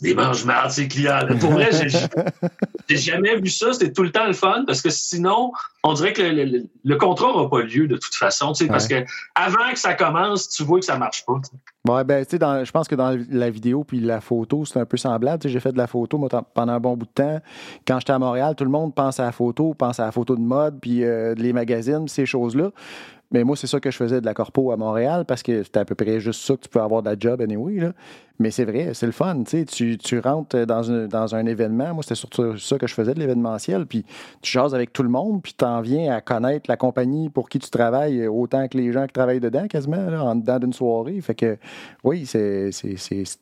des 0.00 0.14
mange-marde, 0.14 0.70
ces 0.70 0.88
clients. 0.88 1.20
Pour 1.38 1.52
vrai, 1.52 1.70
j'ai 2.88 2.96
jamais 2.96 3.36
vu 3.36 3.48
ça. 3.48 3.72
C'était 3.72 3.92
tout 3.92 4.02
le 4.02 4.10
temps 4.10 4.26
le 4.26 4.32
fun 4.32 4.64
parce 4.66 4.80
que 4.80 4.90
sinon, 4.90 5.52
on 5.84 5.92
dirait 5.92 6.12
que 6.12 6.22
le, 6.22 6.96
contrat 6.96 7.26
n'aura 7.26 7.50
pas 7.50 7.62
lieu 7.62 7.86
de 7.86 7.96
toute 7.96 8.14
façon. 8.14 8.52
Parce 8.68 8.88
que 8.88 9.04
avant 9.34 9.70
que 9.72 9.78
ça 9.78 9.94
commence, 9.94 10.48
tu 10.48 10.64
vois 10.64 10.80
que 10.80 10.86
ça 10.86 10.96
marche 10.96 11.24
pas. 11.26 11.40
Ouais, 11.88 12.04
ben, 12.04 12.24
tu 12.24 12.38
sais, 12.38 12.64
je 12.64 12.70
pense 12.70 12.88
que 12.88 12.94
dans 12.94 13.18
la 13.30 13.50
vidéo 13.50 13.84
puis 13.84 14.00
la 14.00 14.20
photo, 14.20 14.64
c'est 14.64 14.78
un 14.78 14.86
peu 14.86 14.96
semblable. 14.96 15.46
J'ai 15.46 15.60
fait 15.60 15.72
de 15.72 15.78
la 15.78 15.86
photo 15.86 16.18
pendant 16.54 16.72
un 16.72 16.80
bon 16.80 16.96
bout 16.96 17.06
de 17.06 17.10
temps. 17.10 17.40
Quand 17.86 17.98
j'étais 17.98 18.12
à 18.12 18.18
Montréal, 18.18 18.54
tout 18.56 18.64
le 18.64 18.70
monde 18.70 18.94
pense 18.94 19.20
à 19.20 19.24
la 19.24 19.32
photo, 19.32 19.74
pense 19.74 20.00
à 20.00 20.06
la 20.06 20.12
photo 20.12 20.36
de 20.36 20.40
mode, 20.40 20.80
puis 20.80 21.04
euh, 21.04 21.34
les 21.34 21.52
magazines, 21.52 22.08
ces 22.08 22.24
choses-là. 22.24 22.70
Mais 23.32 23.44
moi, 23.44 23.56
c'est 23.56 23.66
ça 23.66 23.80
que 23.80 23.90
je 23.90 23.96
faisais 23.96 24.20
de 24.20 24.26
la 24.26 24.34
corpo 24.34 24.72
à 24.72 24.76
Montréal 24.76 25.24
parce 25.26 25.42
que 25.42 25.62
c'était 25.62 25.80
à 25.80 25.84
peu 25.84 25.94
près 25.94 26.20
juste 26.20 26.42
ça 26.42 26.54
que 26.54 26.60
tu 26.60 26.68
peux 26.68 26.80
avoir 26.80 27.02
de 27.02 27.08
la 27.08 27.16
job 27.18 27.40
anyway. 27.40 27.80
Là. 27.80 27.92
Mais 28.38 28.50
c'est 28.50 28.64
vrai, 28.64 28.90
c'est 28.92 29.06
le 29.06 29.12
fun. 29.12 29.42
Tu, 29.44 29.98
tu 29.98 30.18
rentres 30.18 30.66
dans 30.66 30.90
un, 30.90 31.06
dans 31.06 31.34
un 31.34 31.46
événement. 31.46 31.94
Moi, 31.94 32.02
c'était 32.02 32.14
surtout 32.14 32.58
ça 32.58 32.78
que 32.78 32.86
je 32.86 32.94
faisais 32.94 33.14
de 33.14 33.20
l'événementiel. 33.20 33.86
Puis 33.86 34.04
tu 34.42 34.52
jases 34.52 34.74
avec 34.74 34.92
tout 34.92 35.02
le 35.02 35.08
monde, 35.08 35.42
puis 35.42 35.54
tu 35.56 35.64
en 35.64 35.80
viens 35.80 36.14
à 36.14 36.20
connaître 36.20 36.68
la 36.68 36.76
compagnie 36.76 37.30
pour 37.30 37.48
qui 37.48 37.58
tu 37.58 37.70
travailles 37.70 38.26
autant 38.26 38.68
que 38.68 38.76
les 38.76 38.92
gens 38.92 39.06
qui 39.06 39.12
travaillent 39.12 39.40
dedans, 39.40 39.66
quasiment, 39.66 40.10
là, 40.10 40.24
en 40.24 40.34
dedans 40.34 40.58
d'une 40.58 40.72
soirée. 40.72 41.20
Fait 41.20 41.34
que 41.34 41.56
oui, 42.04 42.26
c'est 42.26 42.70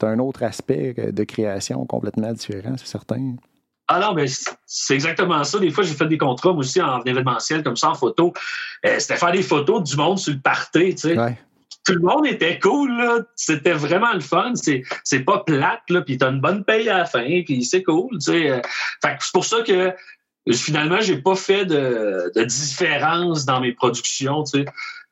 un 0.02 0.18
autre 0.18 0.42
aspect 0.42 0.94
de 1.12 1.24
création 1.24 1.84
complètement 1.86 2.32
différent, 2.32 2.74
c'est 2.76 2.86
certain. 2.86 3.34
Ah 3.92 3.98
non, 3.98 4.14
mais 4.14 4.26
c'est 4.66 4.94
exactement 4.94 5.42
ça. 5.42 5.58
Des 5.58 5.72
fois, 5.72 5.82
j'ai 5.82 5.94
fait 5.94 6.06
des 6.06 6.16
contrats, 6.16 6.50
moi 6.52 6.60
aussi, 6.60 6.80
en 6.80 7.02
événementiel, 7.02 7.64
comme 7.64 7.76
ça, 7.76 7.90
en 7.90 7.94
photo. 7.94 8.32
Euh, 8.86 8.94
c'était 9.00 9.16
faire 9.16 9.32
des 9.32 9.42
photos 9.42 9.82
du 9.82 9.96
monde 9.96 10.16
sur 10.16 10.32
le 10.32 10.38
party, 10.38 10.94
tu 10.94 11.08
sais. 11.08 11.16
Tout 11.84 11.94
le 11.94 12.00
monde 12.00 12.24
était 12.24 12.60
cool, 12.60 12.96
là. 12.96 13.18
C'était 13.34 13.72
vraiment 13.72 14.12
le 14.12 14.20
fun. 14.20 14.52
C'est, 14.54 15.20
pas 15.24 15.40
plate, 15.40 15.82
là. 15.88 16.02
Puis 16.02 16.18
t'as 16.18 16.30
une 16.30 16.40
bonne 16.40 16.62
paye 16.62 16.88
à 16.88 16.98
la 16.98 17.04
fin, 17.04 17.42
puis 17.44 17.64
c'est 17.64 17.82
cool, 17.82 18.12
tu 18.12 18.30
sais. 18.30 18.50
Euh. 18.50 18.60
Fait 19.02 19.16
c'est 19.18 19.32
pour 19.32 19.44
ça 19.44 19.62
que 19.62 19.92
finalement, 20.52 21.00
j'ai 21.00 21.20
pas 21.20 21.34
fait 21.34 21.66
de, 21.66 22.30
de, 22.36 22.44
différence 22.44 23.44
dans 23.44 23.60
mes 23.60 23.72
productions. 23.72 24.44
Tu 24.44 24.60
sais. 24.60 24.64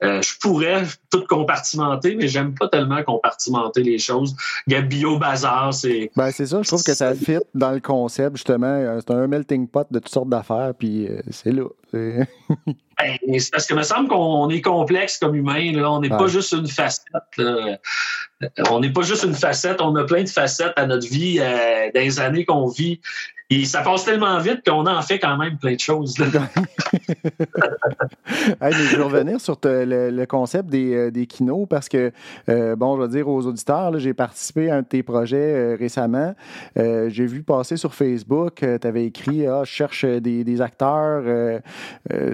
Euh, 0.05 0.23
je 0.23 0.39
pourrais 0.39 0.85
tout 1.11 1.25
compartimenter, 1.29 2.15
mais 2.15 2.29
j'aime 2.29 2.55
pas 2.55 2.69
tellement 2.69 3.03
compartimenter 3.03 3.83
les 3.83 3.99
choses. 3.99 4.37
Il 4.67 4.73
y 4.73 4.77
a 4.77 4.81
Bio 4.81 5.19
Bazar, 5.19 5.75
c'est. 5.75 6.11
Ben, 6.15 6.31
c'est 6.31 6.47
ça, 6.47 6.63
je 6.63 6.69
trouve 6.69 6.85
que 6.85 6.95
ça 6.95 7.15
fit 7.15 7.39
dans 7.55 7.73
le 7.73 7.81
concept, 7.81 8.37
justement. 8.37 8.67
Euh, 8.67 9.01
c'est 9.01 9.13
un 9.13 9.27
melting 9.27 9.67
pot 9.67 9.87
de 9.91 9.99
toutes 9.99 10.13
sortes 10.13 10.29
d'affaires, 10.29 10.73
puis 10.79 11.09
euh, 11.09 11.21
c'est 11.31 11.53
là. 11.53 11.65
Ben, 11.92 12.27
c'est 13.38 13.51
parce 13.53 13.66
que 13.66 13.74
me 13.74 13.83
semble 13.83 14.09
qu'on 14.09 14.51
est 14.51 14.61
complexe 14.61 15.18
comme 15.18 15.35
humain. 15.35 15.72
Là. 15.72 15.90
On 15.90 16.01
n'est 16.01 16.09
pas 16.09 16.27
juste 16.27 16.53
une 16.53 16.66
facette. 16.66 17.05
On 18.70 18.81
n'est 18.81 18.92
pas 18.92 19.03
juste 19.03 19.24
une 19.24 19.35
facette. 19.35 19.81
On 19.81 19.94
a 19.96 20.05
plein 20.05 20.24
de 20.24 20.29
facettes 20.29 20.72
à 20.77 20.87
notre 20.87 21.07
vie, 21.07 21.38
euh, 21.40 21.90
dans 21.94 22.01
les 22.01 22.20
années 22.20 22.44
qu'on 22.44 22.66
vit. 22.66 23.01
Et 23.51 23.64
ça 23.64 23.81
passe 23.81 24.05
tellement 24.05 24.38
vite 24.40 24.61
qu'on 24.66 24.87
en 24.87 25.01
fait 25.01 25.18
quand 25.18 25.38
même 25.38 25.57
plein 25.57 25.72
de 25.74 25.81
choses. 25.81 26.14
je 26.18 26.24
vais 28.96 29.03
revenir 29.03 29.40
sur 29.40 29.59
le, 29.64 30.24
concept 30.27 30.68
des, 30.68 30.94
euh, 30.94 31.11
des 31.11 31.27
kinos 31.27 31.66
parce 31.66 31.88
que, 31.88 32.12
euh, 32.51 32.77
bon, 32.77 32.96
je 32.96 33.03
vais 33.03 33.09
dire 33.09 33.27
aux 33.27 33.46
auditeurs, 33.46 33.98
j'ai 33.98 34.12
participé 34.12 34.68
à 34.70 34.77
un 34.77 34.83
de 34.83 34.87
tes 34.87 35.03
projets 35.03 35.55
euh, 35.55 35.77
récemment. 35.79 36.35
j'ai 36.77 37.24
vu 37.24 37.42
passer 37.42 37.79
sur 37.79 37.94
Facebook, 37.94 38.57
tu 38.57 38.87
avais 38.87 39.07
écrit 39.07 39.46
ah, 39.46 39.62
Je 39.64 39.70
cherche 39.70 40.05
des, 40.05 40.61
acteurs. 40.61 41.62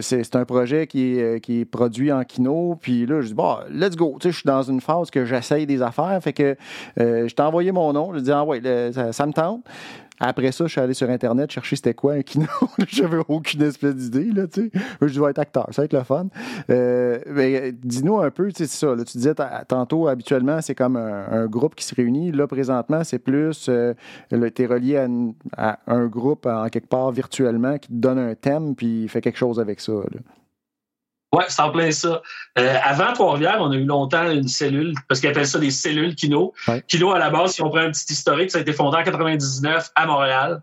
C'est 0.01 0.37
un 0.37 0.45
projet 0.45 0.87
qui 0.87 1.19
est, 1.19 1.41
qui 1.41 1.61
est 1.61 1.65
produit 1.65 2.13
en 2.13 2.25
kino. 2.25 2.77
Puis 2.81 3.07
là, 3.07 3.21
je 3.21 3.29
dis 3.29 3.35
Bon, 3.35 3.59
let's 3.71 3.97
go. 3.97 4.17
Tu 4.21 4.29
sais, 4.29 4.33
je 4.33 4.37
suis 4.39 4.47
dans 4.47 4.63
une 4.63 4.81
phase 4.81 5.11
que 5.11 5.25
j'essaye 5.25 5.67
des 5.67 5.83
affaires. 5.83 6.19
Fait 6.23 6.33
que 6.33 6.57
je 6.97 7.33
t'ai 7.33 7.43
envoyé 7.43 7.73
mon 7.73 7.93
nom. 7.93 8.13
Je 8.15 8.21
dis 8.21 8.33
Ah 8.33 8.45
ouais, 8.45 8.61
ça 9.13 9.27
me 9.27 9.33
tente. 9.33 9.65
Après 10.21 10.53
ça, 10.53 10.67
je 10.67 10.71
suis 10.71 10.81
allé 10.81 10.95
sur 10.95 11.11
Internet 11.11 11.51
chercher 11.51 11.75
c'était 11.77 11.95
quoi 11.95 12.15
un 12.15 12.23
kino. 12.23 12.47
J'avais 12.89 13.19
aucune 13.29 13.63
espèce 13.63 13.97
d'idée, 13.97 14.31
là, 14.31 14.47
tu 14.47 14.71
sais. 14.73 14.81
Je 15.03 15.21
vais 15.21 15.31
être 15.31 15.41
acteur, 15.41 15.67
ça 15.73 15.83
va 15.83 15.87
être 15.87 15.93
le 15.93 16.05
fun. 16.05 16.29
Euh, 16.71 17.19
mais 17.31 17.73
dis-nous 17.73 18.19
un 18.21 18.31
peu, 18.31 18.53
tu 18.53 18.67
ça. 18.67 18.95
tu 18.97 19.19
disais 19.19 19.35
tantôt, 19.67 20.07
habituellement, 20.07 20.61
c'est 20.61 20.75
comme 20.75 20.97
un, 20.97 21.47
groupe 21.47 21.75
qui 21.75 21.85
se 21.85 21.95
réunit. 21.95 22.31
Là, 22.33 22.47
présentement, 22.47 23.03
c'est 23.03 23.19
plus, 23.19 23.67
euh, 23.69 23.93
tu 24.31 24.63
es 24.63 24.67
relié 24.67 25.05
à, 25.57 25.79
un 25.87 26.07
groupe 26.07 26.47
en 26.47 26.69
quelque 26.69 26.89
part 26.89 27.11
virtuellement 27.11 27.79
qui 27.79 27.89
te 27.89 27.95
donne 27.95 28.19
un 28.19 28.35
thème 28.35 28.75
puis 28.75 29.09
fait 29.09 29.21
quelque 29.21 29.39
chose 29.39 29.59
avec 29.59 29.81
ça. 29.81 29.93
Oui, 31.35 31.45
c'est 31.49 31.63
en 31.63 31.71
plein 31.71 31.91
ça. 31.91 32.23
Euh, 32.59 32.77
avant 32.83 33.13
Trois-Rivières, 33.13 33.59
on 33.61 33.71
a 33.73 33.75
eu 33.75 33.85
longtemps 33.85 34.31
une 34.31 34.49
cellule, 34.49 34.95
parce 35.09 35.21
qu'ils 35.21 35.31
appellent 35.31 35.47
ça 35.47 35.59
des 35.59 35.71
cellules 35.71 36.15
Kino. 36.15 36.55
Kino, 36.87 37.13
à 37.13 37.19
la 37.19 37.31
base, 37.31 37.55
si 37.55 37.63
on 37.63 37.71
prend 37.71 37.81
un 37.81 37.91
petit 37.91 38.13
historique, 38.13 38.51
ça 38.51 38.59
a 38.59 38.61
été 38.61 38.73
fondé 38.73 38.97
en 38.97 39.03
99 39.03 39.91
à 39.95 40.07
Montréal. 40.07 40.63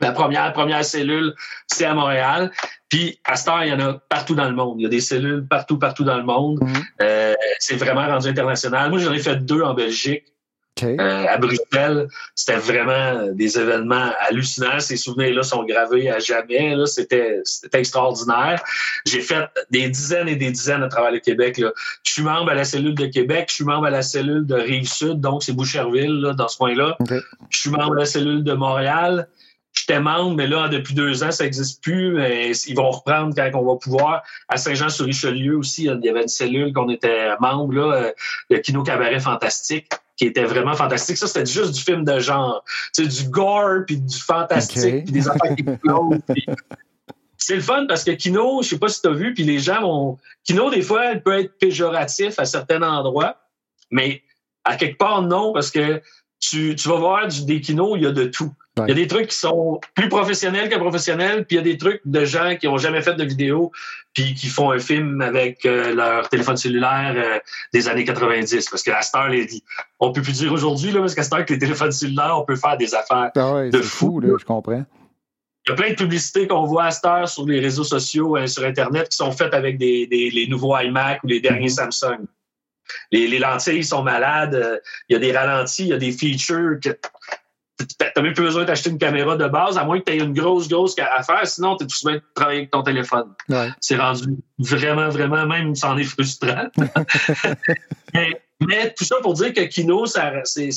La 0.00 0.12
première, 0.12 0.52
première 0.52 0.84
cellule, 0.84 1.34
c'est 1.66 1.84
à 1.84 1.94
Montréal. 1.94 2.50
Puis, 2.88 3.20
à 3.24 3.36
cette 3.36 3.48
heure, 3.48 3.62
il 3.64 3.68
y 3.68 3.72
en 3.72 3.80
a 3.80 3.94
partout 4.08 4.34
dans 4.34 4.48
le 4.48 4.54
monde. 4.54 4.80
Il 4.80 4.82
y 4.82 4.86
a 4.86 4.88
des 4.88 5.00
cellules 5.00 5.46
partout, 5.46 5.78
partout 5.78 6.04
dans 6.04 6.16
le 6.16 6.24
monde. 6.24 6.58
Mm-hmm. 6.60 6.84
Euh, 7.02 7.34
c'est 7.58 7.76
vraiment 7.76 8.06
rendu 8.06 8.28
international. 8.28 8.90
Moi, 8.90 8.98
j'en 8.98 9.12
ai 9.12 9.18
fait 9.18 9.36
deux 9.36 9.62
en 9.62 9.74
Belgique. 9.74 10.24
Euh, 10.82 11.26
à 11.28 11.36
Bruxelles, 11.36 12.08
c'était 12.34 12.56
vraiment 12.56 13.28
des 13.32 13.58
événements 13.58 14.12
hallucinants. 14.20 14.80
Ces 14.80 14.96
souvenirs-là 14.96 15.42
sont 15.42 15.64
gravés 15.64 16.10
à 16.10 16.18
jamais. 16.18 16.74
C'était 16.86 17.42
extraordinaire. 17.72 18.62
J'ai 19.06 19.20
fait 19.20 19.44
des 19.70 19.88
dizaines 19.88 20.28
et 20.28 20.36
des 20.36 20.50
dizaines 20.50 20.82
à 20.82 20.88
travers 20.88 21.10
le 21.10 21.18
Québec. 21.18 21.58
Là. 21.58 21.72
Je 22.02 22.12
suis 22.12 22.22
membre 22.22 22.50
à 22.50 22.54
la 22.54 22.64
cellule 22.64 22.94
de 22.94 23.06
Québec, 23.06 23.46
je 23.48 23.56
suis 23.56 23.64
membre 23.64 23.86
à 23.86 23.90
la 23.90 24.02
cellule 24.02 24.46
de 24.46 24.54
Rive-Sud, 24.54 25.20
donc 25.20 25.42
c'est 25.42 25.52
Boucherville, 25.52 26.32
dans 26.36 26.48
ce 26.48 26.56
coin-là. 26.56 26.96
Je 27.50 27.58
suis 27.58 27.70
membre 27.70 27.92
à 27.92 28.00
la 28.00 28.06
cellule 28.06 28.42
de 28.42 28.52
Montréal. 28.52 29.28
J'étais 29.80 30.00
membre, 30.00 30.36
mais 30.36 30.46
là, 30.46 30.68
depuis 30.68 30.94
deux 30.94 31.24
ans, 31.24 31.30
ça 31.30 31.44
n'existe 31.44 31.82
plus. 31.82 32.14
Mais 32.14 32.52
ils 32.52 32.76
vont 32.76 32.90
reprendre 32.90 33.34
quand 33.34 33.50
on 33.54 33.64
va 33.64 33.76
pouvoir. 33.76 34.22
À 34.48 34.56
Saint-Jean-sur-Richelieu 34.56 35.56
aussi, 35.56 35.84
il 35.84 36.04
y 36.04 36.08
avait 36.08 36.22
une 36.22 36.28
cellule 36.28 36.72
qu'on 36.72 36.90
était 36.90 37.30
membre, 37.40 37.74
là, 37.74 37.92
euh, 37.94 38.12
le 38.50 38.58
Kino 38.58 38.82
Cabaret 38.82 39.20
Fantastique 39.20 39.88
qui 40.16 40.26
était 40.26 40.44
vraiment 40.44 40.74
fantastique. 40.74 41.16
Ça, 41.16 41.26
c'était 41.26 41.46
juste 41.46 41.72
du 41.72 41.80
film 41.80 42.04
de 42.04 42.18
genre. 42.18 42.62
C'est 42.92 43.06
du 43.06 43.30
gore, 43.30 43.84
puis 43.86 43.96
du 43.96 44.18
fantastique, 44.18 45.04
puis 45.04 45.12
des 45.12 45.26
affaires 45.26 45.56
qui 45.56 45.64
explosent. 45.66 46.18
C'est 47.38 47.54
le 47.54 47.62
fun 47.62 47.86
parce 47.88 48.04
que 48.04 48.10
Kino, 48.10 48.60
je 48.62 48.68
sais 48.68 48.78
pas 48.78 48.88
si 48.88 49.00
tu 49.00 49.08
as 49.08 49.12
vu, 49.12 49.32
puis 49.32 49.44
les 49.44 49.58
gens 49.58 49.82
ont... 49.82 50.18
Kino, 50.44 50.68
des 50.68 50.82
fois, 50.82 51.06
elle 51.06 51.22
peut 51.22 51.38
être 51.38 51.58
péjoratif 51.58 52.38
à 52.38 52.44
certains 52.44 52.82
endroits, 52.82 53.38
mais 53.90 54.22
à 54.64 54.76
quelque 54.76 54.98
part, 54.98 55.22
non, 55.22 55.54
parce 55.54 55.70
que 55.70 56.02
tu, 56.38 56.74
tu 56.76 56.88
vas 56.88 56.96
voir 56.96 57.28
du, 57.28 57.44
des 57.44 57.60
kinos, 57.60 57.96
il 57.96 58.02
y 58.02 58.06
a 58.06 58.12
de 58.12 58.24
tout. 58.24 58.52
Il 58.78 58.88
y 58.88 58.92
a 58.92 58.94
des 58.94 59.06
trucs 59.06 59.28
qui 59.28 59.36
sont 59.36 59.80
plus 59.94 60.08
professionnels 60.08 60.68
que 60.68 60.76
professionnels, 60.76 61.44
puis 61.44 61.56
il 61.56 61.58
y 61.58 61.60
a 61.60 61.64
des 61.64 61.76
trucs 61.76 62.00
de 62.04 62.24
gens 62.24 62.56
qui 62.56 62.68
ont 62.68 62.78
jamais 62.78 63.02
fait 63.02 63.14
de 63.14 63.24
vidéo, 63.24 63.72
puis 64.14 64.34
qui 64.34 64.46
font 64.46 64.70
un 64.70 64.78
film 64.78 65.20
avec 65.20 65.66
euh, 65.66 65.94
leur 65.94 66.28
téléphone 66.28 66.56
cellulaire 66.56 67.14
euh, 67.16 67.38
des 67.72 67.88
années 67.88 68.04
90. 68.04 68.70
Parce 68.70 68.82
que 68.82 68.90
star, 69.02 69.28
les, 69.28 69.48
on 69.98 70.12
peut 70.12 70.22
plus 70.22 70.38
dire 70.38 70.52
aujourd'hui, 70.52 70.92
parce 70.92 71.14
qu'à 71.14 71.24
Star, 71.24 71.44
que 71.44 71.52
les 71.52 71.58
téléphones 71.58 71.92
cellulaires, 71.92 72.38
on 72.38 72.44
peut 72.44 72.56
faire 72.56 72.76
des 72.76 72.94
affaires 72.94 73.30
ah 73.36 73.62
de 73.70 73.82
fou. 73.82 74.20
là, 74.20 74.36
je 74.38 74.44
comprends. 74.44 74.84
Il 75.66 75.70
y 75.70 75.72
a 75.72 75.74
plein 75.74 75.90
de 75.90 75.94
publicités 75.94 76.46
qu'on 76.46 76.64
voit 76.64 76.84
à 76.84 76.90
Star 76.90 77.28
sur 77.28 77.46
les 77.46 77.60
réseaux 77.60 77.84
sociaux, 77.84 78.36
et 78.36 78.42
euh, 78.42 78.46
sur 78.46 78.64
Internet, 78.64 79.08
qui 79.08 79.16
sont 79.16 79.32
faites 79.32 79.52
avec 79.52 79.78
des, 79.78 80.06
des 80.06 80.30
les 80.30 80.46
nouveaux 80.46 80.78
iMac 80.78 81.22
ou 81.24 81.26
les 81.26 81.40
derniers 81.40 81.68
mm-hmm. 81.68 81.90
Samsung. 81.90 82.26
Les, 83.12 83.28
les, 83.28 83.38
lentilles 83.38 83.84
sont 83.84 84.02
malades, 84.02 84.80
il 85.08 85.12
y 85.12 85.16
a 85.16 85.20
des 85.20 85.30
ralentis, 85.30 85.84
il 85.84 85.88
y 85.88 85.92
a 85.92 85.96
des 85.96 86.10
features 86.10 86.80
que 86.82 86.90
T'as 87.98 88.22
même 88.22 88.34
plus 88.34 88.44
besoin 88.44 88.64
d'acheter 88.64 88.90
une 88.90 88.98
caméra 88.98 89.36
de 89.36 89.46
base, 89.46 89.78
à 89.78 89.84
moins 89.84 89.98
que 89.98 90.04
tu 90.04 90.12
aies 90.12 90.18
une 90.18 90.32
grosse, 90.32 90.68
grosse 90.68 90.94
affaire. 90.98 91.46
Sinon, 91.46 91.76
tu 91.76 91.84
es 91.84 91.86
tout 91.86 91.94
souvent 91.94 92.16
travailler 92.34 92.60
avec 92.60 92.70
ton 92.70 92.82
téléphone. 92.82 93.34
C'est 93.80 93.96
rendu 93.96 94.38
vraiment, 94.58 95.08
vraiment, 95.08 95.46
même, 95.46 95.74
c'en 95.74 95.96
est 95.96 96.04
frustrant. 96.04 96.68
mais, 98.14 98.94
tout 98.96 99.04
ça 99.04 99.16
pour 99.22 99.34
dire 99.34 99.52
que 99.52 99.62
Kino, 99.62 100.06
c'est 100.06 100.20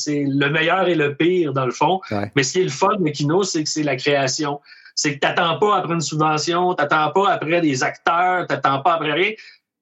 le 0.07 0.49
meilleur 0.49 0.87
et 0.87 0.95
le 0.95 1.15
pire, 1.15 1.53
dans 1.53 1.65
le 1.65 1.71
fond. 1.71 2.01
Mais 2.35 2.43
ce 2.43 2.53
qui 2.53 2.59
est 2.61 2.65
le 2.65 2.69
fun 2.69 2.95
de 2.99 3.09
Kino, 3.09 3.43
c'est 3.43 3.63
que 3.63 3.69
c'est 3.69 3.83
la 3.83 3.95
création. 3.95 4.61
C'est 4.95 5.15
que 5.15 5.19
t'attends 5.19 5.57
pas 5.57 5.77
après 5.77 5.93
une 5.93 6.01
subvention, 6.01 6.75
t'attends 6.75 7.11
pas 7.11 7.31
après 7.31 7.61
des 7.61 7.83
acteurs, 7.83 8.45
t'attends 8.47 8.81
pas 8.81 8.93
après 8.93 9.11
rien. 9.11 9.31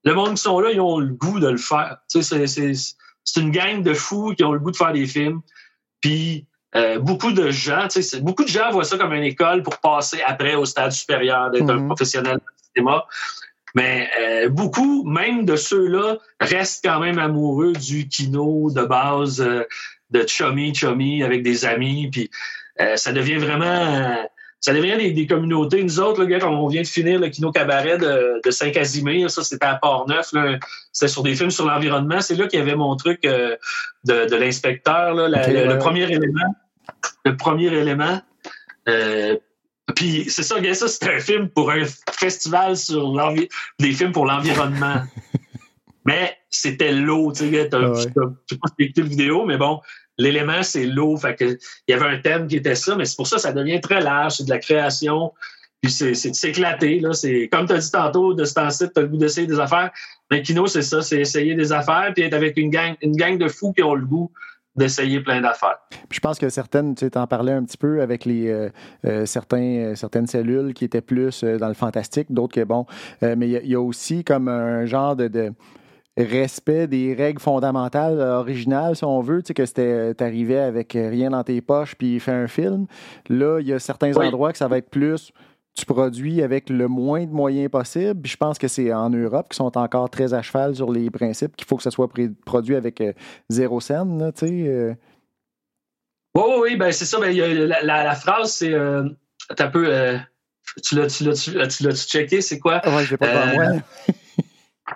Le 0.04 0.14
monde 0.14 0.34
qui 0.34 0.42
sont 0.42 0.58
là, 0.58 0.70
ils 0.72 0.80
ont 0.80 0.98
le 0.98 1.12
goût 1.12 1.38
de 1.38 1.48
le 1.48 1.58
faire. 1.58 1.98
C'est 2.08 3.40
une 3.40 3.50
gang 3.50 3.82
de 3.82 3.94
fous 3.94 4.34
qui 4.36 4.42
ont 4.42 4.52
le 4.52 4.58
goût 4.58 4.70
de 4.70 4.76
faire 4.76 4.92
des 4.92 5.06
films. 5.06 5.42
Puis 6.00 6.46
euh, 6.74 6.98
beaucoup 6.98 7.32
de 7.32 7.50
gens, 7.50 7.86
beaucoup 8.20 8.44
de 8.44 8.48
gens 8.48 8.70
voient 8.70 8.84
ça 8.84 8.96
comme 8.96 9.12
une 9.12 9.24
école 9.24 9.62
pour 9.62 9.78
passer 9.78 10.22
après 10.26 10.54
au 10.54 10.64
stade 10.64 10.92
supérieur, 10.92 11.50
d'être 11.50 11.68
un 11.68 11.80
mhm. 11.80 11.86
professionnel 11.86 12.36
du 12.36 12.64
cinéma. 12.74 13.06
Mais 13.74 14.10
euh, 14.20 14.48
beaucoup, 14.48 15.04
même 15.04 15.44
de 15.44 15.56
ceux-là, 15.56 16.18
restent 16.40 16.84
quand 16.84 17.00
même 17.00 17.18
amoureux 17.18 17.72
du 17.72 18.08
kino 18.08 18.70
de 18.70 18.84
base, 18.84 19.40
euh, 19.40 19.64
de 20.10 20.26
chummy 20.26 20.74
chummy 20.74 21.22
avec 21.22 21.42
des 21.42 21.64
amis. 21.64 22.08
Puis 22.10 22.30
ça 22.96 23.12
devient 23.12 23.36
vraiment 23.36 24.26
ça 24.62 24.72
devient 24.72 25.12
des, 25.12 25.26
communautés. 25.26 25.82
Nous 25.82 26.00
autres, 26.00 26.24
là, 26.24 26.38
quand 26.38 26.48
on 26.48 26.68
vient 26.68 26.82
de 26.82 26.86
finir 26.86 27.20
le 27.20 27.28
Kino 27.28 27.52
Cabaret 27.52 27.98
de, 27.98 28.40
de 28.42 28.50
Saint-Casimir, 28.50 29.30
ça, 29.30 29.44
c'était 29.44 29.66
à 29.66 29.74
Port-Neuf. 29.74 30.32
C'était 30.92 31.12
sur 31.12 31.22
des 31.22 31.34
films 31.34 31.50
sur 31.50 31.66
l'environnement. 31.66 32.20
C'est 32.20 32.36
là 32.36 32.46
qu'il 32.46 32.58
y 32.58 32.62
avait 32.62 32.76
mon 32.76 32.96
truc 32.96 33.22
de, 33.22 33.58
de 34.04 34.36
l'inspecteur, 34.36 35.14
le, 35.14 35.78
premier 35.78 36.04
élément 36.04 36.54
le 37.24 37.36
premier 37.36 37.66
élément. 37.66 38.20
Euh, 38.88 39.36
puis 39.94 40.26
c'est 40.28 40.42
ça, 40.42 40.56
ça 40.74 40.88
c'est 40.88 41.14
un 41.14 41.20
film 41.20 41.48
pour 41.48 41.70
un 41.70 41.84
festival 42.12 42.76
sur 42.76 43.12
des 43.78 43.92
films 43.92 44.12
pour 44.12 44.26
l'environnement. 44.26 45.02
mais 46.04 46.36
c'était 46.56 46.92
l'eau, 46.92 47.32
tu 47.32 47.50
sais, 47.50 47.68
ah 47.72 47.92
sais 47.94 48.10
pas 48.10 48.68
si 48.78 48.92
le 48.96 49.04
vidéo, 49.04 49.44
mais 49.44 49.56
bon, 49.56 49.80
l'élément 50.18 50.62
c'est 50.62 50.86
l'eau, 50.86 51.16
fait 51.16 51.34
que 51.34 51.44
il 51.88 51.90
y 51.90 51.94
avait 51.94 52.06
un 52.06 52.18
thème 52.18 52.46
qui 52.46 52.56
était 52.56 52.74
ça, 52.74 52.94
mais 52.94 53.04
c'est 53.04 53.16
pour 53.16 53.26
ça 53.26 53.36
que 53.36 53.42
ça 53.42 53.52
devient 53.52 53.80
très 53.80 54.00
large, 54.00 54.36
c'est 54.36 54.44
de 54.44 54.50
la 54.50 54.58
création, 54.58 55.32
puis 55.80 55.90
c'est 55.90 56.12
de 56.12 56.34
s'éclater, 56.34 57.00
là, 57.00 57.12
c'est 57.12 57.48
comme 57.50 57.66
tu 57.66 57.72
as 57.72 57.78
dit 57.78 57.90
tantôt, 57.90 58.34
de 58.34 58.44
ce 58.44 58.54
temps-ci, 58.54 58.84
tu 58.92 59.00
as 59.00 59.02
le 59.02 59.08
goût 59.08 59.16
d'essayer 59.16 59.46
des 59.46 59.58
affaires, 59.58 59.90
mais 60.30 60.42
Kino, 60.42 60.66
c'est 60.66 60.82
ça, 60.82 61.02
c'est 61.02 61.20
essayer 61.20 61.54
des 61.54 61.72
affaires, 61.72 62.12
puis 62.14 62.24
être 62.24 62.34
avec 62.34 62.56
une 62.56 62.70
gang, 62.70 62.94
une 63.02 63.16
gang 63.16 63.38
de 63.38 63.48
fous 63.48 63.72
qui 63.72 63.82
ont 63.82 63.94
le 63.94 64.06
goût 64.06 64.30
d'essayer 64.76 65.20
plein 65.20 65.40
d'affaires. 65.40 65.78
Je 66.10 66.20
pense 66.20 66.38
que 66.38 66.48
certaines, 66.48 66.94
tu 66.94 67.08
en 67.14 67.26
parlais 67.26 67.52
un 67.52 67.64
petit 67.64 67.76
peu 67.76 68.00
avec 68.00 68.24
les 68.24 68.48
euh, 68.48 68.70
euh, 69.04 69.26
certains, 69.26 69.62
euh, 69.62 69.94
certaines 69.94 70.26
cellules 70.26 70.72
qui 70.72 70.84
étaient 70.84 71.02
plus 71.02 71.44
dans 71.44 71.68
le 71.68 71.74
fantastique, 71.74 72.32
d'autres 72.32 72.54
que 72.54 72.64
bon. 72.64 72.86
mais 73.20 73.48
il 73.48 73.70
y, 73.70 73.74
a 73.74 73.80
aussi 73.80 74.24
comme 74.24 74.48
un 74.48 74.86
genre 74.86 75.16
de, 75.16 75.52
respect 76.16 76.86
des 76.86 77.14
règles 77.14 77.40
fondamentales 77.40 78.20
originales, 78.20 78.96
si 78.96 79.04
on 79.04 79.20
veut, 79.20 79.42
tu 79.42 79.48
sais, 79.48 79.54
que 79.54 79.66
c'était 79.66 80.14
t'arrivais 80.14 80.58
avec 80.58 80.92
rien 80.92 81.30
dans 81.30 81.42
tes 81.42 81.60
poches 81.60 81.94
puis 81.94 82.20
fait 82.20 82.32
un 82.32 82.48
film. 82.48 82.86
Là, 83.28 83.60
il 83.60 83.66
y 83.66 83.72
a 83.72 83.78
certains 83.78 84.14
endroits 84.16 84.52
que 84.52 84.58
ça 84.58 84.68
va 84.68 84.78
être 84.78 84.90
plus 84.90 85.32
tu 85.74 85.86
produis 85.86 86.42
avec 86.42 86.68
le 86.68 86.86
moins 86.86 87.24
de 87.24 87.30
moyens 87.30 87.70
possible. 87.70 88.26
je 88.26 88.36
pense 88.36 88.58
que 88.58 88.68
c'est 88.68 88.92
en 88.92 89.08
Europe 89.08 89.48
qui 89.50 89.56
sont 89.56 89.76
encore 89.78 90.10
très 90.10 90.34
à 90.34 90.42
cheval 90.42 90.76
sur 90.76 90.92
les 90.92 91.10
principes 91.10 91.56
qu'il 91.56 91.66
faut 91.66 91.76
que 91.76 91.82
ça 91.82 91.90
soit 91.90 92.10
produit 92.44 92.76
avec 92.76 93.00
euh, 93.00 93.12
zéro 93.48 93.80
scène, 93.80 94.32
tu 94.36 94.46
sais. 94.46 94.64
Euh. 94.68 94.94
Oui, 96.34 96.42
oui, 96.60 96.76
ben 96.76 96.92
c'est 96.92 97.04
ça. 97.04 97.18
Ben, 97.20 97.34
la, 97.34 98.14
phrase, 98.14 98.52
c'est 98.52 98.72
euh, 98.72 99.08
un 99.58 99.68
peu 99.68 100.18
Tu 100.82 100.94
l'as, 100.94 101.06
tu 101.06 101.24
l'as, 101.24 101.34
tu 101.34 101.52
l'as, 101.52 101.66
tu 101.66 101.82
l'as-tu 101.84 102.06
checké, 102.06 102.40
c'est 102.40 102.58
quoi? 102.58 102.80
J'ai 103.04 103.16
pas 103.16 103.26
Euh, 103.26 103.54
moi. 103.54 103.82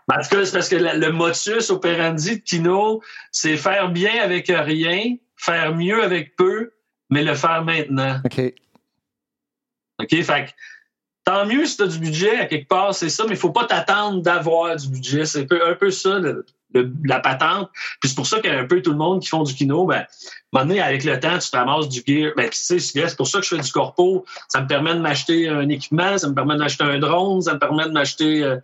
En 0.09 0.21
tout 0.21 0.29
cas, 0.31 0.45
c'est 0.45 0.53
parce 0.53 0.69
que 0.69 0.77
la- 0.77 0.95
le 0.97 1.13
motus 1.13 1.71
operandi 1.71 2.37
de 2.39 2.43
Kino, 2.43 3.03
c'est 3.31 3.57
faire 3.57 3.91
bien 3.91 4.21
avec 4.23 4.49
rien, 4.49 5.15
faire 5.37 5.75
mieux 5.75 6.03
avec 6.03 6.35
peu, 6.37 6.73
mais 7.11 7.23
le 7.23 7.35
faire 7.35 7.65
maintenant. 7.65 8.21
OK. 8.25 8.53
OK? 10.03 10.23
Fait 10.23 10.47
que, 10.47 10.51
tant 11.25 11.47
mieux 11.47 11.67
si 11.67 11.77
tu 11.77 11.83
as 11.85 11.87
du 11.87 11.99
budget, 11.99 12.37
à 12.39 12.47
quelque 12.47 12.69
part, 12.69 12.95
c'est 12.95 13.09
ça, 13.09 13.25
mais 13.25 13.31
il 13.35 13.37
faut 13.39 13.53
pas 13.53 13.65
t'attendre 13.65 14.23
d'avoir 14.23 14.75
du 14.77 14.89
budget. 14.89 15.25
C'est 15.25 15.43
un 15.43 15.47
peu, 15.47 15.65
un 15.67 15.75
peu 15.75 15.91
ça, 15.91 16.19
le- 16.19 16.45
le- 16.75 16.93
la 17.05 17.21
patente. 17.21 17.71
Puis 18.01 18.11
c'est 18.11 18.17
pour 18.17 18.27
ça 18.27 18.41
qu'il 18.41 18.51
y 18.51 18.55
a 18.55 18.59
un 18.59 18.67
peu 18.67 18.83
tout 18.83 18.91
le 18.91 18.99
monde 18.99 19.23
qui 19.23 19.29
font 19.29 19.45
du 19.45 19.55
kino, 19.55 19.87
ben, 19.87 19.99
à 19.99 20.01
un 20.01 20.07
moment 20.53 20.67
donné, 20.67 20.81
avec 20.83 21.05
le 21.05 21.19
temps, 21.21 21.39
tu 21.39 21.49
te 21.49 21.57
ramasses 21.57 21.89
du 21.89 22.03
gear. 22.07 22.33
Ben, 22.37 22.51
tu 22.51 22.59
sais, 22.59 22.79
c'est 22.81 23.17
pour 23.17 23.29
ça 23.29 23.39
que 23.39 23.45
je 23.47 23.55
fais 23.55 23.63
du 23.63 23.71
corpo. 23.73 24.25
Ça 24.49 24.61
me 24.61 24.67
permet 24.67 24.95
de 24.95 25.01
m'acheter 25.01 25.49
un 25.49 25.69
équipement, 25.69 26.19
ça 26.19 26.29
me 26.29 26.35
permet 26.35 26.57
d'acheter 26.57 26.85
un 26.85 26.99
drone, 26.99 27.41
ça 27.41 27.55
me 27.55 27.59
permet 27.61 27.85
de 27.85 27.93
m'acheter. 27.93 28.43
euh, 28.43 28.57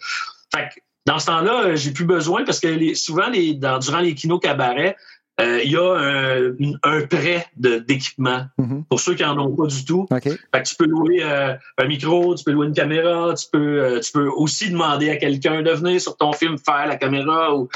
Fait 0.54 0.68
que, 0.74 0.80
dans 1.06 1.18
ce 1.18 1.26
temps-là, 1.26 1.64
euh, 1.64 1.76
j'ai 1.76 1.92
plus 1.92 2.04
besoin 2.04 2.44
parce 2.44 2.60
que 2.60 2.68
les- 2.68 2.94
souvent, 2.94 3.28
les, 3.28 3.54
dans, 3.54 3.78
durant 3.78 3.98
les 4.00 4.14
kinos 4.14 4.40
cabarets, 4.40 4.96
euh, 5.40 5.60
il 5.64 5.70
y 5.72 5.76
a 5.76 5.94
un, 5.96 6.52
un 6.82 7.06
prêt 7.06 7.46
d'équipement 7.56 8.44
Mhm. 8.58 8.84
pour 8.88 9.00
ceux 9.00 9.14
qui 9.14 9.24
en 9.24 9.36
ont 9.38 9.54
pas 9.56 9.66
du 9.66 9.84
tout. 9.84 10.06
Fait 10.22 10.62
que 10.62 10.68
tu 10.68 10.76
peux 10.76 10.86
louer 10.86 11.20
euh, 11.22 11.54
un 11.78 11.84
micro, 11.86 12.34
tu 12.34 12.44
peux 12.44 12.52
louer 12.52 12.66
une 12.66 12.74
caméra, 12.74 13.34
tu 13.34 13.46
peux, 13.50 13.82
euh, 13.82 14.00
tu 14.00 14.12
peux 14.12 14.28
aussi 14.28 14.70
demander 14.70 15.10
à 15.10 15.16
quelqu'un 15.16 15.62
de 15.62 15.70
venir 15.70 16.00
sur 16.00 16.16
ton 16.16 16.32
film 16.32 16.58
faire 16.58 16.86
la 16.86 16.96
caméra 16.96 17.54
ou 17.56 17.68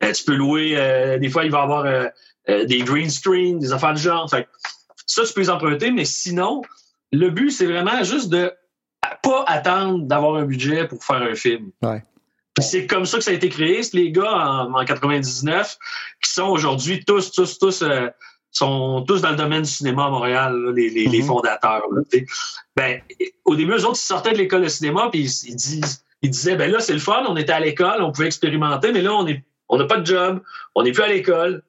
tu 0.00 0.24
peux 0.24 0.34
louer, 0.34 1.18
des 1.20 1.28
fois 1.28 1.44
il 1.44 1.50
va 1.50 1.58
y 1.58 1.62
avoir 1.62 1.84
des 2.48 2.78
green 2.80 3.10
screen, 3.10 3.58
des 3.58 3.72
affaires 3.72 3.94
du 3.94 4.00
genre. 4.02 4.28
Fait 4.30 4.44
que 4.44 4.48
ça, 5.06 5.24
tu 5.24 5.32
peux 5.34 5.40
les 5.40 5.50
emprunter, 5.50 5.90
mais 5.90 6.04
sinon, 6.06 6.62
le 7.12 7.28
but, 7.30 7.50
c'est 7.50 7.66
vraiment 7.66 8.02
juste 8.04 8.30
de 8.30 8.50
pas 9.22 9.44
attendre 9.46 10.04
d'avoir 10.06 10.36
un 10.36 10.44
budget 10.44 10.86
pour 10.86 11.02
faire 11.04 11.20
un 11.22 11.34
film. 11.34 11.70
Ouais. 11.82 12.02
C'est 12.58 12.86
comme 12.86 13.06
ça 13.06 13.18
que 13.18 13.24
ça 13.24 13.30
a 13.30 13.34
été 13.34 13.48
créé. 13.48 13.80
Les 13.92 14.10
gars 14.10 14.32
en, 14.32 14.74
en 14.74 14.84
99 14.84 15.78
qui 16.22 16.30
sont 16.30 16.48
aujourd'hui 16.48 17.04
tous, 17.04 17.30
tous, 17.32 17.58
tous 17.58 17.82
euh, 17.82 18.08
sont 18.50 19.04
tous 19.06 19.20
dans 19.22 19.30
le 19.30 19.36
domaine 19.36 19.62
du 19.62 19.70
cinéma 19.70 20.06
à 20.06 20.10
Montréal, 20.10 20.56
là, 20.56 20.72
les, 20.72 20.90
les, 20.90 21.06
les 21.06 21.20
Mhm. 21.20 21.26
fondateurs. 21.26 21.82
là, 21.92 22.02
ben, 22.76 23.00
au 23.44 23.54
début, 23.54 23.72
eux 23.72 23.84
autres, 23.86 23.98
ils 23.98 24.06
sortaient 24.06 24.32
de 24.32 24.38
l'école 24.38 24.62
de 24.62 24.68
cinéma, 24.68 25.08
puis 25.10 25.20
ils, 25.20 25.50
ils 25.50 25.56
disent, 25.56 26.04
ils 26.22 26.30
disaient, 26.30 26.56
ben 26.56 26.70
là, 26.70 26.80
c'est 26.80 26.92
le 26.92 26.98
fun, 26.98 27.24
on 27.28 27.36
était 27.36 27.52
à 27.52 27.60
l'école, 27.60 28.02
on 28.02 28.10
pouvait 28.12 28.26
expérimenter, 28.26 28.92
mais 28.92 29.02
là, 29.02 29.14
on 29.14 29.26
est, 29.28 29.44
on 29.68 29.78
n'a 29.78 29.84
pas 29.84 29.98
de 29.98 30.06
job, 30.06 30.42
on 30.74 30.82
n'est 30.82 30.92
plus 30.92 31.02
à 31.04 31.08
l'école. 31.08 31.62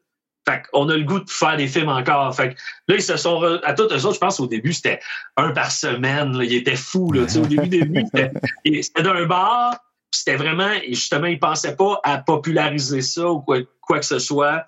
Fait 0.49 0.63
qu'on 0.71 0.89
a 0.89 0.97
le 0.97 1.03
goût 1.03 1.19
de 1.19 1.29
faire 1.29 1.55
des 1.55 1.67
films 1.67 1.89
encore. 1.89 2.35
Fait 2.35 2.49
que 2.49 2.53
là, 2.87 2.95
ils 2.95 3.03
se 3.03 3.15
sont. 3.15 3.39
re- 3.39 3.59
À 3.63 3.73
tous 3.75 3.83
eux 3.83 4.05
autres, 4.07 4.15
je 4.15 4.19
pense 4.19 4.39
au 4.39 4.47
début, 4.47 4.73
c'était 4.73 4.99
un 5.37 5.51
par 5.51 5.71
semaine. 5.71 6.35
Là. 6.35 6.43
Ils 6.43 6.55
étaient 6.55 6.75
fous. 6.75 7.11
Là. 7.11 7.21
Au 7.37 7.45
début, 7.45 7.67
début, 7.67 8.03
c'était 8.11 9.03
d'un 9.03 9.25
bar. 9.27 9.75
C'était 10.11 10.35
vraiment. 10.35 10.71
Et 10.83 10.93
justement, 10.93 11.27
ils 11.27 11.39
pensaient 11.39 11.75
pas 11.75 11.99
à 12.03 12.17
populariser 12.17 13.01
ça 13.01 13.29
ou 13.29 13.39
quoi, 13.41 13.59
quoi 13.81 13.99
que 13.99 14.05
ce 14.05 14.19
soit. 14.19 14.65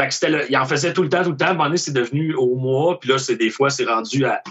Fait 0.00 0.08
que 0.08 0.14
c'était 0.14 0.28
le- 0.30 0.50
ils 0.50 0.56
en 0.56 0.64
faisaient 0.66 0.92
tout 0.92 1.02
le 1.02 1.08
temps, 1.08 1.24
tout 1.24 1.30
le 1.30 1.36
temps. 1.36 1.46
À 1.46 1.50
un 1.50 1.52
moment 1.54 1.64
donné, 1.64 1.78
c'est 1.78 1.92
devenu 1.92 2.34
au 2.34 2.54
mois. 2.54 3.00
Puis 3.00 3.10
là, 3.10 3.18
c'est 3.18 3.34
des 3.36 3.50
fois, 3.50 3.70
c'est 3.70 3.84
rendu 3.86 4.24
à 4.26 4.42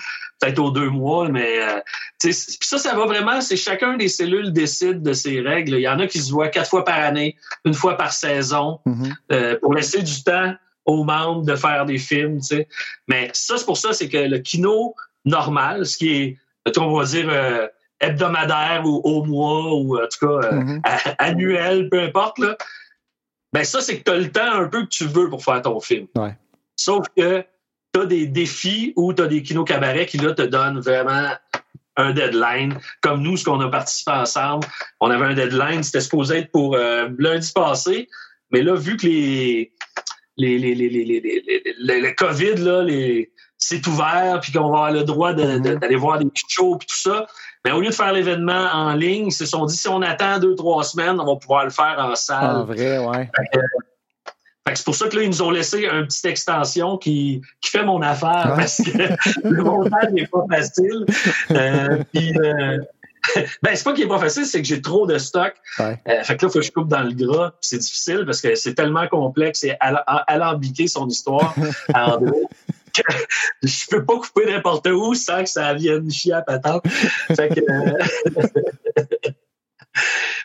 peut-être 0.42 0.60
aux 0.60 0.72
deux 0.72 0.90
mois. 0.90 1.30
Mais 1.30 1.62
euh, 1.62 1.80
puis 2.20 2.34
ça, 2.34 2.78
ça 2.78 2.96
va 2.96 3.06
vraiment. 3.06 3.40
C'est 3.42 3.56
chacun 3.56 3.96
des 3.96 4.10
cellules 4.10 4.52
décide 4.52 5.02
de 5.04 5.14
ses 5.14 5.40
règles. 5.40 5.76
Il 5.76 5.82
y 5.82 5.88
en 5.88 6.00
a 6.00 6.08
qui 6.08 6.20
se 6.20 6.32
voient 6.32 6.50
quatre 6.50 6.70
fois 6.70 6.84
par 6.84 7.00
année, 7.00 7.38
une 7.64 7.74
fois 7.76 7.96
par 7.96 8.12
saison 8.12 8.80
Mhm. 8.86 9.16
euh, 9.32 9.58
pour 9.62 9.74
laisser 9.74 10.02
du 10.02 10.24
temps 10.24 10.54
aux 10.86 11.04
membres 11.04 11.46
de 11.46 11.56
faire 11.56 11.86
des 11.86 11.98
films, 11.98 12.40
tu 12.40 12.48
sais. 12.48 12.68
Mais 13.08 13.30
ça, 13.34 13.58
c'est 13.58 13.66
pour 13.66 13.78
ça, 13.78 13.94
c'est 13.94 14.10
que 14.10 14.18
le 14.18 14.40
kino 14.40 14.96
normal, 15.26 15.86
ce 15.86 15.98
qui 15.98 16.10
est, 16.16 16.38
on 16.78 16.98
va 16.98 17.06
dire, 17.06 17.28
euh, 17.30 17.68
hebdomadaire 18.00 18.84
ou 18.86 19.02
au 19.04 19.24
mois 19.26 19.74
ou 19.74 19.98
en 19.98 20.08
tout 20.08 20.28
cas 20.28 20.48
euh, 20.48 20.52
Mhm. 20.54 20.82
annuel, 21.20 21.90
peu 21.90 22.00
importe, 22.02 22.40
là, 22.40 22.58
ben 23.54 23.64
ça, 23.64 23.82
c'est 23.82 24.00
que 24.00 24.04
tu 24.04 24.12
as 24.12 24.18
le 24.18 24.32
temps 24.32 24.52
un 24.54 24.68
peu 24.68 24.84
que 24.84 24.90
tu 24.90 25.06
veux 25.06 25.30
pour 25.30 25.44
faire 25.44 25.62
ton 25.62 25.80
film. 25.80 26.08
Ouais. 26.16 26.36
Sauf 26.76 27.06
que 27.16 27.44
tu 27.94 28.00
as 28.02 28.06
des 28.06 28.28
défis 28.28 28.94
ou 28.96 29.14
tu 29.14 29.22
as 29.24 29.28
des 29.28 29.42
kinos 29.42 29.66
cabarets 29.66 30.06
qui, 30.06 30.18
là, 30.18 30.34
te 30.34 30.42
donnent 30.44 30.80
vraiment 30.80 31.32
un 31.96 32.12
deadline. 32.12 32.78
Comme 33.02 33.22
nous, 33.24 33.38
ce 33.38 33.46
qu'on 33.46 33.60
a 33.62 33.70
participé 33.70 34.12
ensemble, 34.12 34.68
on 35.00 35.10
avait 35.10 35.26
un 35.26 35.34
deadline, 35.34 35.82
c'était 35.82 36.02
supposé 36.02 36.38
être 36.40 36.52
pour 36.52 36.76
euh, 36.76 37.10
lundi 37.18 37.52
passé, 37.54 38.08
mais 38.52 38.62
là, 38.62 38.76
vu 38.76 38.98
que 38.98 39.08
les, 39.08 39.74
les, 40.38 40.60
les, 40.60 40.76
les, 40.76 40.90
les, 40.90 41.04
les, 41.06 41.20
les- 41.22 41.64
les- 41.80 42.02
le- 42.02 42.14
COVID, 42.14 42.56
là, 42.58 42.84
les, 42.84 43.32
c'est 43.58 43.86
ouvert, 43.88 44.40
puis 44.42 44.52
qu'on 44.52 44.60
va 44.60 44.66
avoir 44.68 44.92
le 44.92 45.04
droit 45.04 45.34
Mhm. 45.34 45.80
d'aller 45.80 45.96
voir 45.96 46.20
des 46.20 46.28
shows, 46.48 46.76
puis 46.78 46.88
tout 46.88 46.96
ça, 47.10 47.26
mais 47.68 47.74
au 47.74 47.82
lieu 47.82 47.90
de 47.90 47.94
faire 47.94 48.14
l'événement 48.14 48.70
en 48.72 48.94
ligne, 48.94 49.28
ils 49.28 49.34
se 49.34 49.46
sont 49.46 49.66
dit, 49.66 49.76
si 49.76 49.90
on 49.90 50.02
attend 50.02 50.40
deux, 50.40 50.56
trois 50.56 50.86
semaines, 50.86 51.20
on 51.20 51.26
va 51.26 51.36
pouvoir 51.36 51.66
le 51.66 51.70
faire 51.70 51.98
en 52.00 52.16
salle. 52.16 52.56
En 52.56 52.64
vrai, 52.64 52.98
ouais. 52.98 53.30
Fait 54.66 54.72
que 54.72 54.78
c'est 54.78 54.86
pour 54.86 54.96
ça 54.96 55.10
que 55.10 55.18
là, 55.18 55.24
ils 55.24 55.30
nous 55.30 55.42
ont 55.42 55.52
laissé 55.52 55.86
une 55.86 56.08
petite 56.08 56.24
extension 56.26 56.98
qui, 56.98 57.42
qui 57.60 57.70
fait 57.70 57.84
mon 57.84 58.02
affaire 58.02 58.54
parce 58.56 58.78
que 58.78 58.92
le 59.44 59.64
montage 59.64 60.12
n'est 60.14 60.28
pas 60.28 60.46
facile. 60.50 61.06
Euh, 61.52 62.04
puis, 62.14 62.38
euh, 62.38 62.78
ben, 63.62 63.76
c'est 63.76 63.84
pas 63.84 63.92
qu'il 63.92 64.06
est 64.06 64.10
pas 64.10 64.20
facile, 64.20 64.46
c'est 64.46 64.62
que 64.62 64.68
j'ai 64.68 64.82
trop 64.82 65.06
de 65.06 65.18
stock. 65.18 65.54
Ouais. 65.80 66.00
Euh, 66.08 66.24
fait 66.24 66.38
que 66.38 66.46
là, 66.46 66.50
il 66.50 66.54
faut 66.54 66.60
que 66.60 66.66
je 66.66 66.72
coupe 66.72 66.88
dans 66.88 67.04
le 67.04 67.12
gras. 67.12 67.52
C'est 67.60 67.80
difficile 67.80 68.24
parce 68.26 68.40
que 68.40 68.56
c'est 68.56 68.76
tellement 68.76 69.10
complexe 69.10 69.66
et 69.66 69.76
ala- 69.82 70.06
alambiqué 70.06 70.88
son 70.88 71.06
histoire 71.10 71.54
deux. 72.22 72.32
Que 73.02 73.14
Je 73.64 73.86
peux 73.90 74.06
pas 74.06 74.16
couper 74.18 74.46
n'importe 74.46 74.88
où 74.88 75.14
sans 75.16 75.44
que 75.44 75.50
ça 75.50 75.74
vienne 75.74 76.10
chier 76.12 76.34
à 76.34 76.42
patente. 76.42 76.84
Fait 77.36 77.50
que, 77.50 77.60
euh, 77.62 78.04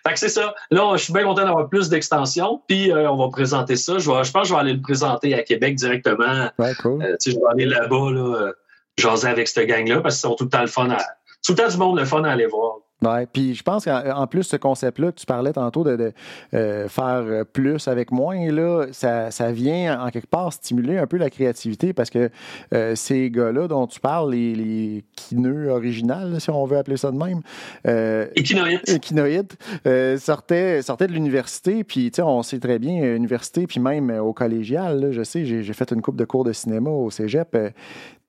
fait 0.07 0.13
que 0.15 0.19
c'est 0.19 0.29
ça. 0.29 0.55
Là, 0.71 0.97
je 0.97 1.05
suis 1.05 1.13
bien 1.13 1.25
content 1.25 1.45
d'avoir 1.45 1.69
plus 1.69 1.89
d'extensions. 1.89 2.63
Puis 2.69 2.91
euh, 2.91 3.11
on 3.11 3.17
va 3.17 3.29
présenter 3.31 3.77
ça. 3.77 3.99
Je, 3.99 4.11
vais- 4.11 4.25
je 4.25 4.33
pense 4.33 4.43
que 4.43 4.49
je 4.49 4.55
vais 4.55 4.61
aller 4.61 4.73
le 4.75 4.81
présenter 4.83 5.35
à 5.35 5.43
Québec 5.43 5.75
directement. 5.75 6.51
Ouais, 6.59 6.75
cool. 6.81 7.03
Euh, 7.03 7.17
je 7.25 7.31
vais 7.33 7.37
aller 7.51 7.67
là-bas, 7.67 8.11
là, 8.11 8.53
jaser 8.99 9.29
avec 9.29 9.49
cette 9.49 9.67
gang-là, 9.69 10.01
parce 10.01 10.17
qu'ils 10.17 10.29
sont 10.29 10.35
tout 10.35 10.45
le 10.45 10.51
temps 10.51 10.61
le 10.63 10.67
fun 10.67 10.91
à. 10.91 10.99
Tout 11.45 11.53
le 11.53 11.57
temps 11.59 11.69
du 11.69 11.77
monde 11.77 11.99
le 11.99 12.05
fun 12.05 12.23
à 12.25 12.31
aller 12.33 12.47
voir. 12.47 12.77
Ouais, 13.03 13.27
puis 13.33 13.55
je 13.55 13.63
pense 13.63 13.85
qu'en 13.85 14.03
en 14.23 14.27
plus, 14.27 14.45
ce 14.45 14.57
concept-là 14.57 15.11
que 15.11 15.19
tu 15.19 15.27
parlais 15.27 15.53
tantôt 15.53 15.83
de, 15.83 15.97
de, 15.97 16.13
euh, 16.55 16.89
faire 16.89 17.45
plus 17.53 17.89
avec 17.89 18.13
moins, 18.13 18.51
là, 18.51 18.87
ça, 18.93 19.31
ça 19.31 19.51
vient 19.51 20.01
en 20.01 20.11
quelque 20.11 20.29
part 20.29 20.53
stimuler 20.53 20.99
un 20.99 21.07
peu 21.07 21.17
la 21.17 21.29
créativité 21.29 21.93
parce 21.93 22.11
que 22.11 22.31
euh, 22.73 22.95
ces 22.95 23.31
gars-là 23.31 23.67
dont 23.67 23.87
tu 23.87 23.99
parles, 23.99 24.33
les, 24.33 24.55
les 24.55 25.05
kineux 25.17 25.69
originales, 25.69 26.41
si 26.41 26.51
on 26.51 26.65
veut 26.65 26.77
appeler 26.77 26.97
ça 26.97 27.11
de 27.11 27.17
même, 27.17 27.41
euh, 27.87 28.27
Équinoïde. 28.37 28.81
Équinoïde, 28.87 29.53
euh, 29.87 30.17
sortait, 30.19 30.83
sortait 30.83 31.09
de 31.09 31.13
l'université, 31.13 31.83
puis 31.85 32.11
tu 32.11 32.17
sais, 32.17 32.23
on 32.23 32.43
sait 32.43 32.61
très 32.61 32.79
bien, 32.79 33.03
euh, 33.03 33.17
université, 33.17 33.67
puis 33.67 33.81
même 33.81 34.11
au 34.11 34.33
collégial, 34.33 35.01
là, 35.01 35.13
je 35.13 35.23
sais, 35.23 35.45
j'ai 35.45 35.63
j'ai 35.63 35.73
fait 35.73 35.91
une 35.91 36.03
coupe 36.03 36.17
de 36.17 36.25
cours 36.25 36.45
de 36.45 36.53
cinéma 36.53 36.91
au 36.91 37.11
cégep. 37.11 37.57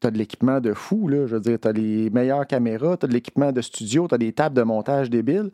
Tu 0.04 0.08
as 0.08 0.12
de 0.12 0.18
l'équipement 0.18 0.60
de 0.60 0.74
fou, 0.74 1.08
là, 1.08 1.26
je 1.26 1.34
veux 1.36 1.40
dire, 1.40 1.58
tu 1.60 1.68
as 1.68 1.72
les 1.72 2.10
meilleures 2.12 2.46
caméras, 2.46 2.98
tu 2.98 3.06
as 3.06 3.08
de 3.08 3.14
l'équipement 3.14 3.52
de 3.52 3.62
studio, 3.62 4.08
tu 4.08 4.14
as 4.16 4.18
des 4.18 4.32
tables 4.34 4.56
de 4.56 4.62
montage 4.64 5.10
débiles. 5.10 5.50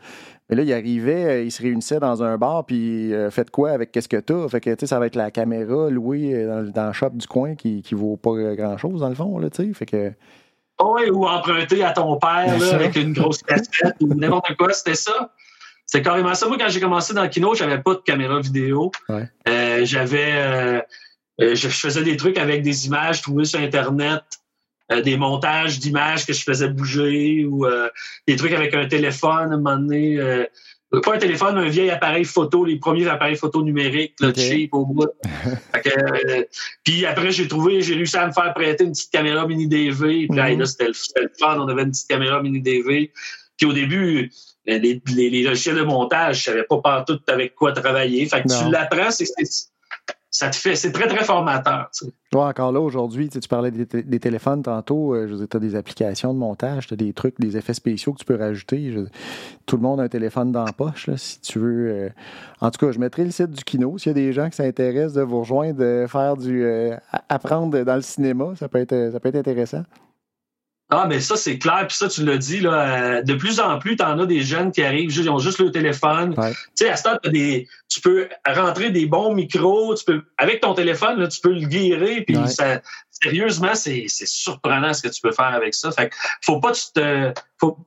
Mais 0.50 0.56
là, 0.56 0.64
il 0.64 0.74
arrivait, 0.74 1.26
euh, 1.26 1.44
il 1.44 1.52
se 1.52 1.62
réunissait 1.62 2.00
dans 2.00 2.24
un 2.24 2.38
bar, 2.38 2.66
puis 2.66 3.14
euh, 3.14 3.30
faites 3.32 3.52
quoi 3.52 3.72
avec 3.72 3.92
qu'est-ce 3.92 4.10
que 4.10 4.18
tu 4.18 4.34
as? 4.34 4.50
Fait 4.50 4.60
que, 4.60 4.70
tu 4.72 4.78
sais, 4.82 4.88
ça 4.88 5.00
va 5.00 5.06
être 5.06 5.16
la 5.16 5.32
caméra 5.32 5.90
louée 5.90 6.34
euh, 6.34 6.48
dans, 6.48 6.62
le- 6.62 6.72
dans 6.72 6.88
le 6.88 6.94
shop 6.94 7.12
du 7.12 7.28
coin 7.28 7.56
qui, 7.56 7.82
qui 7.82 7.94
vaut 7.96 8.18
pas 8.18 8.32
grand-chose, 8.56 9.02
dans 9.02 9.10
le 9.10 9.16
fond, 9.16 9.38
là, 9.40 9.50
tu 9.50 9.64
sais. 9.68 9.74
Fait 9.74 9.86
que, 9.86 10.12
Ouais, 10.82 11.10
ou 11.12 11.26
emprunter 11.26 11.84
à 11.84 11.92
ton 11.92 12.18
père 12.18 12.58
là, 12.58 12.74
avec 12.74 12.96
une 12.96 13.12
grosse 13.14 13.44
cassette 13.44 13.96
ou 14.02 14.08
n'importe 14.14 14.56
quoi, 14.58 14.72
c'était 14.74 14.96
ça. 14.96 15.34
C'était 15.86 16.04
carrément 16.04 16.34
ça. 16.36 16.48
Moi, 16.48 16.58
quand 16.60 16.70
j'ai 16.70 16.80
commencé 16.80 17.14
dans 17.14 17.24
le 17.24 17.30
kino, 17.30 17.54
j'avais 17.54 17.80
pas 17.80 17.96
de 17.96 18.00
caméra 18.00 18.40
vidéo. 18.40 18.92
Ouais. 19.10 19.28
Euh, 19.50 19.82
j'avais 19.84 20.32
euh, 20.36 20.80
euh, 21.42 21.56
je, 21.56 21.68
faisais 21.68 22.04
des 22.04 22.18
trucs 22.18 22.38
avec 22.38 22.62
des 22.62 22.86
images 22.88 23.22
trouvées 23.22 23.46
sur 23.46 23.60
Internet, 23.60 24.22
euh, 24.92 25.02
des 25.02 25.18
montages 25.18 25.80
d'images 25.80 26.26
que 26.26 26.34
je 26.34 26.44
faisais 26.44 26.68
bouger 26.70 27.46
ou 27.46 27.66
euh, 27.66 27.90
des 28.28 28.36
trucs 28.36 28.52
avec 28.54 28.74
un 28.74 28.88
téléphone 28.88 29.52
à 29.52 29.56
un 29.56 29.58
moment 29.58 29.78
donné. 29.78 30.18
pas 31.04 31.16
un 31.16 31.18
téléphone, 31.20 31.56
mais 31.56 31.68
un 31.68 31.70
vieil 31.70 31.92
appareil 31.92 32.26
photo, 32.26 32.66
les 32.66 32.78
premiers 32.78 33.08
appareils 33.08 33.36
photo 33.38 33.62
numériques, 33.62 34.16
là, 34.20 34.34
cheap 34.36 34.74
au 34.74 34.86
bout. 34.86 35.08
Puis 36.84 37.06
après, 37.06 37.32
j'ai 37.32 37.48
trouvé, 37.48 37.82
j'ai 37.82 37.96
réussi 37.96 38.18
à 38.18 38.28
me 38.28 38.32
faire 38.32 38.54
prêter 38.54 38.84
une 38.84 38.92
petite 38.92 39.12
caméra 39.12 39.46
mini 39.48 39.68
DV. 39.68 40.28
Puis 40.28 40.40
Mhm. 40.40 40.60
là, 40.60 40.66
c'était 40.66 40.88
le, 40.88 40.94
le 41.22 41.32
fun. 41.40 41.58
On 41.60 41.68
avait 41.68 41.84
une 41.84 41.92
petite 41.92 42.08
caméra 42.08 42.42
mini 42.42 42.62
DV. 42.62 43.12
Puis 43.58 43.68
au 43.68 43.74
début, 43.74 44.32
les, 44.66 44.80
les, 44.80 45.02
les 45.30 45.44
logiciels 45.44 45.76
de 45.76 45.84
montage, 45.84 46.40
je 46.40 46.44
savais 46.46 46.64
pas 46.64 46.78
partout 46.82 47.20
avec 47.28 47.56
quoi 47.56 47.72
travailler. 47.72 48.26
Fait 48.26 48.42
que 48.42 48.48
Non. 48.48 48.66
tu 48.66 48.72
l'apprends, 48.72 49.12
c'est, 49.12 49.26
c'est- 49.26 49.70
ça 50.32 50.50
te 50.50 50.56
fait, 50.56 50.76
c'est 50.76 50.92
très, 50.92 51.08
très 51.08 51.24
formateur. 51.24 51.90
tu. 51.94 52.06
Ouais, 52.06 52.44
encore 52.44 52.72
là, 52.72 52.80
aujourd'hui, 52.80 53.30
tu 53.30 53.40
parlais 53.48 53.72
des, 53.72 53.86
té- 53.88 54.04
des 54.04 54.20
téléphones 54.20 54.62
tantôt. 54.62 55.16
euh, 55.16 55.48
tu 55.50 55.58
as 55.58 55.60
des 55.60 55.76
applications 55.76 56.34
de 56.34 56.40
montage, 56.40 56.88
tu 56.88 56.94
as 56.94 56.98
des 56.98 57.12
trucs, 57.14 57.40
des 57.40 57.58
effets 57.58 57.74
spéciaux 57.74 58.14
que 58.14 58.20
tu 58.20 58.26
peux 58.26 58.36
rajouter. 58.36 58.94
Tout 59.66 59.78
le 59.78 59.82
monde 59.82 60.00
a 60.00 60.04
un 60.04 60.08
téléphone 60.08 60.52
dans 60.52 60.64
la 60.64 60.72
poche, 60.74 61.10
si 61.16 61.42
tu 61.42 61.58
veux. 61.60 61.90
euh. 61.90 62.10
En 62.62 62.70
tout 62.70 62.86
cas, 62.86 62.92
je 62.92 63.00
mettrai 63.00 63.24
le 63.24 63.32
site 63.32 63.52
du 63.52 63.64
Kino. 63.64 63.98
S'il 63.98 64.10
y 64.10 64.12
a 64.12 64.14
des 64.14 64.32
gens 64.34 64.50
qui 64.50 64.58
s'intéressent 64.58 65.14
de 65.14 65.22
vous 65.24 65.40
rejoindre, 65.40 65.80
de 65.80 66.06
faire 66.08 66.38
du. 66.38 66.64
euh, 66.64 66.96
apprendre 67.30 67.80
dans 67.84 67.96
le 67.96 68.02
cinéma, 68.02 68.54
ça 68.56 68.68
peut 68.68 68.80
être, 68.80 69.10
ça 69.12 69.20
peut 69.20 69.30
être 69.30 69.36
intéressant. 69.38 69.84
Ah, 70.92 71.06
mais 71.08 71.20
ça, 71.20 71.36
c'est 71.38 71.60
clair. 71.60 71.86
Puis 71.88 71.98
ça, 71.98 72.08
tu 72.10 72.26
l'as 72.26 72.38
dit, 72.38 72.62
là, 72.62 72.72
euh, 73.18 73.22
de 73.22 73.34
plus 73.36 73.60
en 73.60 73.78
plus, 73.78 73.96
tu 73.96 74.04
en 74.04 74.18
as 74.20 74.26
des 74.26 74.42
jeunes 74.42 74.72
qui 74.72 74.82
arrivent, 74.82 75.16
ils 75.16 75.30
ont 75.30 75.38
juste 75.38 75.60
le 75.60 75.72
téléphone. 75.72 76.34
Ouais. 76.38 76.52
Tu 76.52 76.58
sais, 76.86 76.90
à 76.90 76.96
ce 76.96 77.04
temps, 77.04 77.18
des, 77.26 77.68
tu 77.90 78.02
peux 78.02 78.28
rentrer 78.48 78.90
des 78.90 79.06
bons 79.06 79.34
micros, 79.36 79.94
tu 79.96 80.04
peux, 80.04 80.24
avec 80.38 80.62
ton 80.62 80.74
téléphone, 80.74 81.20
là, 81.20 81.28
tu 81.28 81.42
peux 81.42 81.54
le 81.54 81.68
guérir. 81.68 82.24
Puis 82.26 82.38
Ouais. 82.38 82.48
ça, 82.48 82.82
sérieusement, 83.12 83.76
c'est 83.76 84.06
surprenant 84.10 84.94
ce 84.94 85.04
que 85.04 85.10
tu 85.10 85.22
peux 85.22 85.32
faire 85.32 85.54
avec 85.54 85.76
ça. 85.76 85.92
Fait 85.92 86.10
que 86.10 86.16
faut 86.42 86.60
pas 86.60 86.72
que 86.72 86.78
tu 86.78 86.92
te. 86.94 87.34
Faut, 87.60 87.78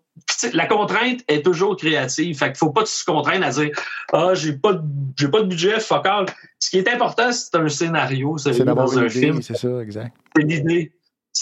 la 0.53 0.67
contrainte 0.67 1.21
est 1.27 1.43
toujours 1.45 1.77
créative. 1.77 2.37
Fait 2.39 2.47
qu'il 2.49 2.57
faut 2.57 2.71
pas 2.71 2.83
que 2.85 2.89
tu 2.89 3.01
te 3.05 3.11
contraignes 3.11 3.43
à 3.43 3.51
dire 3.51 3.71
Ah, 4.13 4.35
j'ai 4.35 4.53
pas 4.53 4.75
de 4.75 4.83
j'ai 5.19 5.29
pas 5.29 5.41
de 5.41 5.47
budget, 5.47 5.81
fuck 5.81 6.07
all. 6.07 6.27
Ce 6.59 6.71
qui 6.71 6.79
est 6.79 6.89
important, 6.89 7.33
c'est 7.33 7.55
un 7.57 7.69
scénario, 7.69 8.37
C'est 8.39 8.63
dans 8.63 8.99
un 8.99 9.09
film 9.09 9.43
c'est 9.43 9.57
ça, 9.57 9.81
exact. 9.81 10.15
c'est 10.37 10.43
l'idée. 10.45 10.93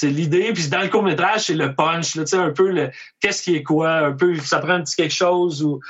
C'est 0.00 0.08
l'idée. 0.08 0.50
Puis 0.54 0.68
dans 0.68 0.80
le 0.80 0.88
court-métrage, 0.88 1.44
c'est 1.44 1.54
le 1.54 1.74
punch. 1.74 2.14
Là, 2.14 2.24
un 2.32 2.52
peu 2.52 2.70
le 2.70 2.90
qu'est-ce 3.20 3.42
qui 3.42 3.56
est 3.56 3.62
quoi, 3.62 3.98
un 3.98 4.12
peu 4.12 4.34
ça 4.36 4.58
prend 4.58 4.70
un 4.70 4.82
petit 4.82 4.96
quelque 4.96 5.12
chose 5.12 5.62
ou, 5.62 5.80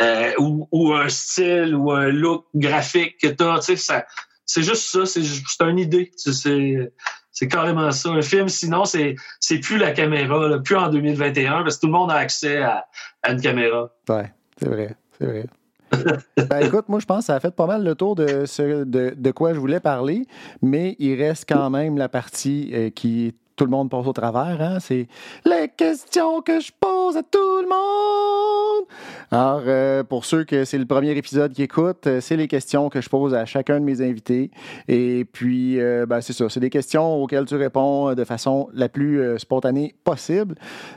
euh, 0.00 0.30
ou, 0.38 0.92
un 0.94 1.08
style 1.08 1.74
ou 1.74 1.90
un 1.90 2.06
look 2.06 2.44
graphique 2.54 3.18
que. 3.20 3.26
Tu 3.26 3.76
sais, 3.76 4.04
c'est 4.44 4.62
juste 4.62 4.84
ça, 4.84 5.04
c'est 5.04 5.24
c'est 5.24 5.64
une 5.64 5.80
idée. 5.80 6.12
C'est- 6.16 6.92
C'est 7.32 7.48
carrément 7.48 7.90
ça. 7.90 8.10
Un 8.10 8.22
film, 8.22 8.48
sinon, 8.48 8.84
c'est 8.84 9.16
c'est 9.40 9.58
plus 9.58 9.78
la 9.78 9.90
caméra, 9.90 10.60
plus 10.62 10.76
en 10.76 10.88
2021, 10.88 11.64
parce 11.64 11.76
que 11.76 11.80
tout 11.80 11.86
le 11.88 11.92
monde 11.92 12.12
a 12.12 12.14
accès 12.14 12.62
à, 12.62 12.86
une 13.28 13.40
caméra. 13.40 13.90
Ouais, 14.08 14.32
c'est 14.58 14.68
vrai, 14.68 14.94
c'est 15.18 15.26
vrai. 15.26 15.46
ben 16.36 16.58
écoute, 16.60 16.88
moi 16.88 16.98
je 17.00 17.04
pense 17.04 17.20
que 17.20 17.24
ça 17.26 17.34
a 17.34 17.40
fait 17.40 17.54
pas 17.54 17.66
mal 17.66 17.84
le 17.84 17.94
tour 17.94 18.14
de 18.14 18.44
ce 18.46 18.84
de, 18.84 19.12
de 19.16 19.30
quoi 19.32 19.54
je 19.54 19.58
voulais 19.58 19.80
parler, 19.80 20.26
mais 20.62 20.96
il 20.98 21.20
reste 21.20 21.46
quand 21.48 21.68
même 21.68 21.98
la 21.98 22.08
partie 22.08 22.70
euh, 22.72 22.90
qui 22.90 23.34
tout 23.56 23.64
le 23.64 23.70
monde 23.70 23.90
passe 23.90 24.06
au 24.06 24.12
travers, 24.12 24.60
hein, 24.60 24.78
c'est 24.80 25.08
les 25.44 25.70
questions 25.74 26.42
que 26.42 26.60
je 26.60 26.70
pose 26.78 27.16
à 27.16 27.22
tout 27.22 27.38
le 27.62 27.68
monde. 27.68 28.86
Alors, 29.30 29.62
euh, 29.66 30.04
pour 30.04 30.24
ceux 30.24 30.44
que 30.44 30.64
c'est 30.64 30.78
le 30.78 30.84
premier 30.84 31.16
épisode 31.16 31.52
qui 31.52 31.62
écoutent, 31.62 32.06
euh, 32.06 32.20
c'est 32.20 32.36
les 32.36 32.48
questions 32.48 32.88
que 32.88 33.00
je 33.00 33.08
pose 33.08 33.34
à 33.34 33.44
chacun 33.44 33.80
de 33.80 33.84
mes 33.84 34.00
invités. 34.00 34.50
Et 34.88 35.24
puis, 35.24 35.80
euh, 35.80 36.06
ben, 36.06 36.20
c'est 36.20 36.32
ça, 36.32 36.48
c'est 36.48 36.60
des 36.60 36.70
questions 36.70 37.22
auxquelles 37.22 37.46
tu 37.46 37.56
réponds 37.56 38.14
de 38.14 38.24
façon 38.24 38.68
la 38.74 38.88
plus 38.88 39.20
euh, 39.20 39.38
spontanée 39.38 39.94
possible. 40.04 40.54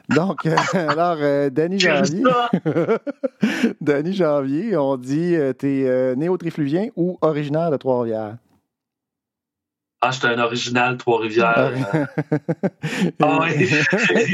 Donc, 0.09 0.45
alors, 0.73 1.17
Danny 1.51 1.79
Janvier. 1.79 2.23
Danny 3.81 4.13
Janvier, 4.13 4.77
on 4.77 4.97
dit 4.97 5.35
t'es 5.57 6.15
néo-trifluvien 6.15 6.89
ou 6.95 7.17
originaire 7.21 7.71
de 7.71 7.77
Trois-Rivières? 7.77 8.35
Ah, 10.01 10.11
j'étais 10.11 10.27
un 10.27 10.39
original 10.39 10.95
Trois-Rivières. 10.97 11.73
Ah 13.21 13.39
oui. 13.41 13.69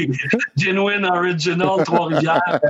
Genuine 0.56 1.04
Original 1.04 1.82
Trois-Rivières. 1.84 2.60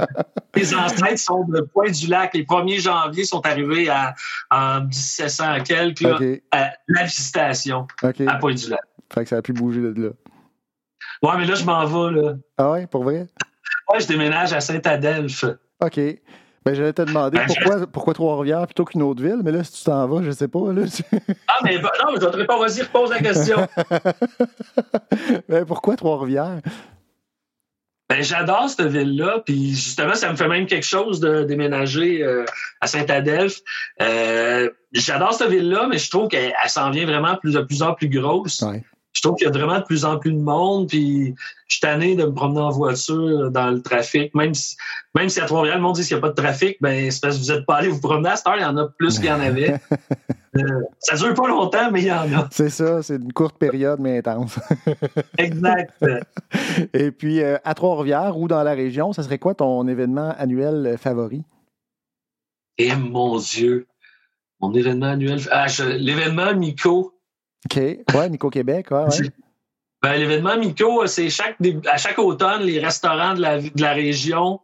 Les 0.54 0.74
ancêtres 0.74 1.18
sont 1.18 1.44
de 1.44 1.60
Pointe-du-Lac. 1.60 2.32
Les 2.32 2.44
1er 2.44 2.80
janvier 2.80 3.24
sont 3.24 3.44
arrivés 3.44 3.90
à, 3.90 4.14
en 4.50 4.80
1700 4.84 5.44
à 5.44 5.60
quelques, 5.60 6.00
là, 6.00 6.18
à 6.52 6.72
la 6.88 7.04
visitation 7.04 7.86
à 8.02 8.36
Pointe-du-Lac. 8.36 8.80
Fait 9.12 9.24
que 9.24 9.28
ça 9.28 9.36
a 9.36 9.42
pu 9.42 9.52
bouger 9.52 9.82
de 9.82 10.02
là. 10.02 10.10
Ouais, 11.22 11.38
mais 11.38 11.44
là, 11.44 11.54
je 11.54 11.64
m'en 11.64 11.84
vais, 11.84 12.20
là. 12.20 12.34
Ah 12.56 12.70
ouais, 12.72 12.86
pour 12.86 13.04
vrai? 13.04 13.26
Ouais, 13.92 14.00
je 14.00 14.06
déménage 14.06 14.52
à 14.52 14.60
Saint-Adelphe. 14.60 15.44
OK. 15.80 16.00
Ben, 16.66 16.74
j'allais 16.74 16.92
te 16.92 17.02
demander 17.02 17.38
Ben, 17.38 17.46
je- 17.48 17.54
pourquoi, 17.54 17.86
pourquoi 17.86 18.14
Trois-Rivières 18.14 18.66
plutôt 18.66 18.84
qu'une 18.84 19.02
autre 19.02 19.22
ville, 19.22 19.38
mais 19.44 19.52
là, 19.52 19.62
si 19.62 19.72
tu 19.72 19.84
t'en 19.84 20.04
vas, 20.08 20.20
je 20.24 20.32
sais 20.32 20.48
pas. 20.48 20.72
Là, 20.72 20.82
tu- 20.88 21.04
Ah, 21.46 21.60
mais 21.62 21.78
bah, 21.78 21.92
non, 22.04 22.12
mais 22.12 22.20
je 22.20 22.26
ne 22.38 22.44
pas. 22.44 22.58
Vas-y, 22.58 22.82
repose 22.82 23.10
la 23.10 23.20
question. 23.20 23.68
ben, 25.48 25.64
pourquoi 25.64 25.94
Trois-Rivières? 25.94 26.60
Ben, 28.08 28.22
j'adore 28.22 28.68
cette 28.68 28.86
ville-là, 28.86 29.42
puis 29.44 29.70
justement, 29.74 30.14
ça 30.14 30.30
me 30.30 30.36
fait 30.36 30.48
même 30.48 30.66
quelque 30.66 30.86
chose 30.86 31.18
de 31.20 31.44
déménager 31.44 32.22
euh, 32.24 32.44
à 32.80 32.86
Saint-Adelphe. 32.88 33.60
Euh, 34.00 34.68
j'adore 34.92 35.34
cette 35.34 35.50
ville-là, 35.50 35.86
mais 35.88 35.98
je 35.98 36.10
trouve 36.10 36.28
qu'elle 36.28 36.52
elle 36.62 36.70
s'en 36.70 36.90
vient 36.90 37.06
vraiment 37.06 37.36
plus, 37.36 37.54
de 37.54 37.60
plus 37.60 37.82
en 37.82 37.94
plus 37.94 38.08
grosse. 38.08 38.62
Ouais. 38.62 38.82
Je 39.16 39.22
trouve 39.22 39.36
qu'il 39.36 39.46
y 39.46 39.48
a 39.48 39.52
vraiment 39.52 39.78
de 39.78 39.84
plus 39.84 40.04
en 40.04 40.18
plus 40.18 40.32
de 40.32 40.38
monde, 40.38 40.88
puis 40.88 41.34
je 41.68 41.74
suis 41.74 41.80
tanné 41.80 42.16
de 42.16 42.24
me 42.26 42.34
promener 42.34 42.60
en 42.60 42.68
voiture 42.68 43.50
dans 43.50 43.70
le 43.70 43.80
trafic. 43.80 44.34
Même 44.34 44.52
si, 44.52 44.76
même 45.14 45.30
si 45.30 45.40
à 45.40 45.46
Trois-Rivières, 45.46 45.78
le 45.78 45.82
monde 45.82 45.94
dit 45.94 46.02
qu'il 46.02 46.14
n'y 46.14 46.18
a 46.18 46.20
pas 46.20 46.28
de 46.28 46.34
trafic, 46.34 46.76
ben 46.82 47.10
c'est 47.10 47.22
parce 47.22 47.38
que 47.38 47.42
vous 47.42 47.50
n'êtes 47.50 47.64
pas 47.64 47.76
allé 47.76 47.88
vous 47.88 48.00
promener 48.00 48.28
à 48.28 48.36
cette 48.36 48.46
heure, 48.46 48.56
il 48.58 48.62
y 48.62 48.66
en 48.66 48.76
a 48.76 48.88
plus 48.98 49.18
qu'il 49.18 49.28
y 49.28 49.32
en 49.32 49.40
avait. 49.40 49.80
Euh, 50.56 50.80
ça 51.00 51.16
dure 51.16 51.34
pas 51.34 51.48
longtemps, 51.48 51.90
mais 51.90 52.00
il 52.00 52.06
y 52.06 52.12
en 52.12 52.32
a. 52.32 52.48
C'est 52.50 52.70
ça, 52.70 53.02
c'est 53.02 53.16
une 53.16 53.30
courte 53.30 53.58
période, 53.58 54.00
mais 54.00 54.16
intense. 54.16 54.58
Exact. 55.36 55.92
Et 56.94 57.10
puis, 57.10 57.42
euh, 57.42 57.58
à 57.62 57.74
Trois-Rivières 57.74 58.38
ou 58.38 58.48
dans 58.48 58.62
la 58.62 58.72
région, 58.72 59.12
ça 59.12 59.22
serait 59.22 59.38
quoi 59.38 59.54
ton 59.54 59.86
événement 59.86 60.34
annuel 60.38 60.86
euh, 60.86 60.96
favori? 60.96 61.42
Et 62.78 62.96
mon 62.96 63.36
Dieu, 63.36 63.86
mon 64.60 64.72
événement 64.72 65.10
annuel. 65.10 65.40
Ah, 65.50 65.66
l'événement 65.98 66.54
Mico. 66.54 67.12
OK. 67.66 67.76
Ouais, 68.14 68.28
Nico 68.30 68.50
Québec, 68.50 68.86
ouais, 68.90 69.02
ouais. 69.04 69.30
Ben, 70.02 70.12
l'événement 70.16 70.56
Mico, 70.58 71.06
c'est 71.06 71.30
chaque 71.30 71.56
à 71.90 71.96
chaque 71.96 72.18
automne, 72.18 72.62
les 72.62 72.78
restaurants 72.78 73.34
de 73.34 73.40
la, 73.40 73.60
de 73.60 73.70
la 73.80 73.92
région 73.94 74.60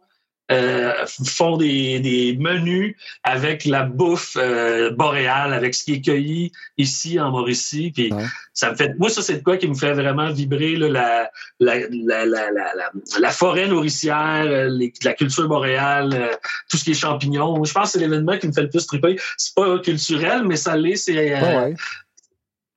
euh, 0.51 0.93
font 1.25 1.57
des, 1.57 1.99
des 1.99 2.37
menus 2.39 2.95
avec 3.23 3.65
la 3.65 3.83
bouffe 3.83 4.37
euh, 4.37 4.91
boréale, 4.91 5.51
avec 5.53 5.73
ce 5.73 5.83
qui 5.85 5.93
est 5.95 6.01
cueilli 6.01 6.51
ici 6.77 7.19
en 7.19 7.31
Mauricie. 7.31 7.91
Puis 7.93 8.13
Ouais. 8.13 8.23
ça 8.53 8.69
me 8.71 8.75
fait, 8.75 8.91
moi, 8.99 9.09
ça 9.09 9.21
c'est 9.23 9.37
de 9.37 9.43
quoi 9.43 9.57
qui 9.57 9.67
me 9.67 9.73
fait 9.73 9.93
vraiment 9.93 10.29
vibrer 10.31 10.75
là, 10.75 10.87
la, 10.89 11.31
la, 11.59 11.87
la, 11.89 12.25
la, 12.25 12.91
la, 13.19 13.31
forêt 13.31 13.67
nourricière, 13.67 14.43
euh, 14.45 14.67
les- 14.69 14.93
la 15.03 15.13
culture 15.13 15.47
boréale, 15.47 16.13
euh, 16.13 16.35
tout 16.69 16.77
ce 16.77 16.83
qui 16.83 16.91
est 16.91 16.93
champignons. 16.93 17.63
Je 17.63 17.73
pense 17.73 17.85
que 17.85 17.89
c'est 17.93 17.99
l'événement 18.05 18.37
qui 18.37 18.47
me 18.47 18.53
fait 18.53 18.61
le 18.63 18.69
plus 18.69 18.85
triper. 18.85 19.19
C'est 19.37 19.55
pas 19.55 19.79
culturel, 19.79 20.43
mais 20.45 20.57
ça 20.57 20.77
l'est. 20.77 20.95
C'est 20.97 21.13
Ouais, 21.15 21.55
ouais. 21.57 21.75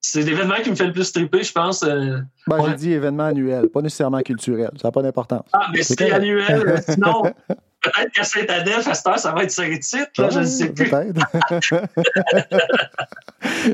C'est 0.09 0.23
l'événement 0.23 0.57
qui 0.63 0.71
me 0.71 0.75
fait 0.77 0.87
le 0.87 0.93
plus 0.93 1.13
triper, 1.13 1.43
je 1.43 1.53
pense. 1.53 1.83
euh, 1.83 2.19
Ben, 2.47 2.59
Ouais. 2.61 2.71
j'ai 2.71 2.77
dit 2.77 2.93
événement 2.93 3.25
annuel, 3.25 3.69
pas 3.69 3.83
nécessairement 3.83 4.21
culturel. 4.23 4.71
Ça 4.81 4.89
n'a 4.89 4.93
pas 4.93 5.03
d'importance. 5.03 5.47
Ah, 5.53 5.69
mais 5.73 5.83
C'est 5.83 6.11
annuel. 6.13 6.69
euh, 6.69 6.77
Sinon, 6.89 7.23
peut-être 7.81 8.13
qu'à 8.13 8.25
Saint-Adèle, 8.25 8.81
à 8.87 8.95
cette 8.95 9.07
heure, 9.07 9.19
ça 9.19 9.33
va 9.33 9.43
être 9.45 9.51
Saint-Tite. 9.51 10.17
Là, 10.19 10.31
je 10.31 10.41
ne 10.41 10.45
sais 10.45 10.73
plus. 10.73 10.89
Peut-être. 10.91 11.21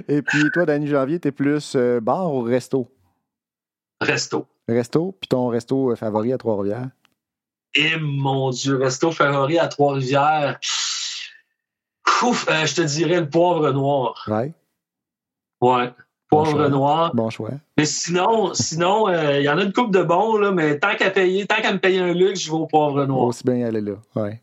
Et 0.09 0.23
puis, 0.23 0.51
toi, 0.53 0.65
Danny 0.67 0.87
Janvier, 0.87 1.19
t'es 1.21 1.33
plus 1.33 1.75
euh, 1.77 2.01
bar 2.01 2.33
ou 2.33 2.43
resto? 2.43 2.89
Resto. 4.01 4.47
Resto, 4.69 5.17
puis 5.21 5.29
ton 5.29 5.49
resto 5.49 5.95
favori 5.97 6.33
à 6.33 6.39
Trois-Rivières? 6.39 6.89
Et 7.75 7.97
mon 7.99 8.51
Dieu, 8.51 8.77
resto 8.77 9.11
favori 9.13 9.59
à 9.59 9.69
Trois-Rivières. 9.69 10.59
Ouf, 12.23 12.47
euh, 12.49 12.67
je 12.67 12.75
te 12.77 12.83
dirais 12.83 13.21
le 13.21 13.29
poivre 13.29 13.71
noir. 13.73 14.25
Ouais, 14.29 14.53
Ouais. 15.61 15.91
Bon 16.33 16.45
Poivre 16.45 16.59
choix. 16.61 16.69
noir. 16.71 17.15
bon 17.15 17.29
choix. 17.31 17.51
Mais 17.77 17.85
sinon, 17.85 18.55
sinon, 18.55 19.07
euh, 19.09 19.39
il 19.39 19.45
y 19.45 19.49
en 19.51 19.59
a 19.59 19.63
une 19.63 19.73
coupe 19.73 19.93
de 19.93 20.03
bons, 20.03 20.39
là, 20.39 20.51
mais 20.51 20.79
tant 20.79 20.95
qu'à 20.97 21.11
payer, 21.11 21.47
tant 21.47 21.57
qu'à 21.61 21.73
me 21.73 21.79
payer 21.79 22.01
un 22.01 22.15
luxe, 22.15 22.41
je 22.43 22.51
vais 22.51 22.57
au 22.57 22.67
poivre 22.67 23.05
noir. 23.05 23.27
Aussi 23.27 23.45
bien 23.45 23.67
aller 23.67 23.83
là. 23.83 23.93
Ouais. 24.17 24.41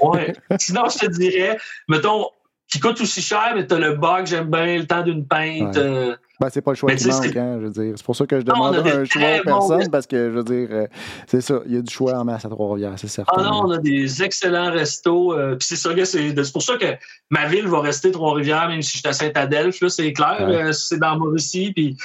Ouais. 0.00 0.32
Sinon, 0.60 0.82
je 0.88 0.98
te 1.06 1.10
dirais, 1.10 1.58
mettons, 1.88 2.26
qui 2.68 2.78
coûte 2.78 3.00
aussi 3.00 3.20
cher, 3.20 3.52
mais 3.56 3.66
t'as 3.66 3.78
le 3.78 3.96
bug, 3.96 4.26
j'aime 4.26 4.48
bien, 4.48 4.76
le 4.78 4.86
temps 4.86 5.02
d'une 5.02 5.26
pinte. 5.26 5.74
Ouais. 5.74 5.82
euh, 5.82 6.16
Ben, 6.40 6.48
c'est 6.52 6.62
pas 6.62 6.72
le 6.72 6.76
choix 6.76 6.90
Mais 6.90 6.96
qui 6.96 7.06
manque, 7.06 7.36
hein, 7.36 7.58
je 7.60 7.66
veux 7.66 7.70
dire. 7.70 7.92
C'est 7.96 8.04
pour 8.04 8.16
ça 8.16 8.26
que 8.26 8.40
je 8.40 8.44
demande 8.44 8.74
un 8.74 9.04
choix 9.04 9.22
aux 9.40 9.44
personnes, 9.44 9.76
restos. 9.76 9.90
parce 9.92 10.06
que, 10.08 10.30
je 10.30 10.34
veux 10.36 10.42
dire, 10.42 10.68
euh, 10.72 10.86
c'est 11.28 11.40
ça, 11.40 11.60
il 11.66 11.74
y 11.74 11.76
a 11.76 11.80
du 11.80 11.92
choix 11.92 12.14
en 12.18 12.24
masse 12.24 12.44
à 12.44 12.48
Trois-Rivières, 12.48 12.94
c'est 12.96 13.06
certain. 13.06 13.32
Ah 13.38 13.42
non, 13.44 13.62
on 13.66 13.70
a 13.70 13.78
des 13.78 14.22
excellents 14.22 14.72
restos. 14.72 15.32
euh, 15.32 15.54
Puis 15.54 15.68
c'est 15.68 15.76
ça, 15.76 15.90
c'est 16.04 16.52
pour 16.52 16.62
ça 16.62 16.76
que 16.76 16.86
ma 17.30 17.46
ville 17.46 17.68
va 17.68 17.80
rester 17.80 18.10
Trois-Rivières, 18.10 18.66
même 18.68 18.82
si 18.82 18.94
je 18.94 18.98
suis 18.98 19.08
à 19.08 19.12
Saint-Adelphe. 19.12 19.80
là, 19.80 19.88
C'est 19.88 20.12
clair, 20.12 20.38
Ouais. 20.48 20.56
euh, 20.56 20.72
c'est 20.72 20.98
dans 20.98 21.16
Mauricie. 21.18 21.72
Puis 21.72 21.96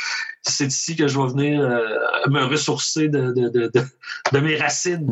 c'est 0.44 0.68
ici 0.68 0.96
que 0.96 1.08
je 1.08 1.20
vais 1.20 1.28
venir 1.28 1.62
me 2.30 2.44
ressourcer 2.46 3.08
de, 3.10 3.32
de, 3.34 3.50
de, 3.50 3.72
de, 3.74 3.82
de 4.32 4.40
mes 4.40 4.56
racines. 4.58 5.12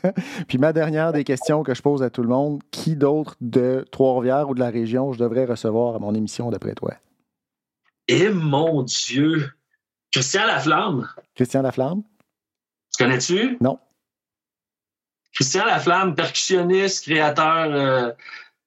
Puis 0.48 0.58
ma 0.58 0.72
dernière 0.72 1.12
des 1.12 1.24
questions 1.24 1.62
que 1.64 1.74
je 1.74 1.82
pose 1.82 2.02
à 2.02 2.10
tout 2.10 2.22
le 2.22 2.28
monde, 2.28 2.60
qui 2.70 2.94
d'autre 2.96 3.34
de 3.40 3.84
Trois-Rivières 3.90 4.48
ou 4.48 4.54
de 4.54 4.60
la 4.60 4.70
région 4.70 5.12
je 5.12 5.18
devrais 5.18 5.44
recevoir 5.46 5.96
à 5.96 5.98
mon 5.98 6.14
émission 6.14 6.50
d'après 6.50 6.74
toi? 6.74 6.92
Et 8.08 8.28
mon 8.30 8.82
Dieu! 8.82 9.50
Christian 10.12 10.46
Laflamme, 10.46 11.08
Christian 11.34 11.62
Laflamme? 11.62 12.02
tu 12.92 13.02
connais-tu? 13.02 13.56
Non. 13.60 13.78
Christian 15.34 15.64
Laflamme, 15.64 16.14
percussionniste, 16.14 17.04
créateur, 17.04 17.70
euh, 17.70 18.12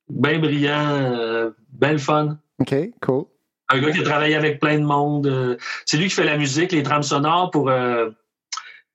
bien 0.09 0.39
brillant, 0.39 0.89
euh, 0.89 1.51
bien 1.69 1.91
le 1.91 1.97
fun. 1.99 2.39
OK, 2.59 2.73
cool. 3.01 3.25
Un 3.69 3.79
gars 3.79 3.91
qui 3.91 3.99
a 3.99 4.03
travaillé 4.03 4.35
avec 4.35 4.59
plein 4.59 4.79
de 4.79 4.83
monde. 4.85 5.27
euh, 5.27 5.57
c'est 5.85 5.97
lui 5.97 6.07
qui 6.07 6.15
fait 6.15 6.23
la 6.23 6.37
musique, 6.37 6.71
les 6.71 6.81
trames 6.83 7.03
sonores 7.03 7.51
pour 7.51 7.69
euh, 7.69 8.09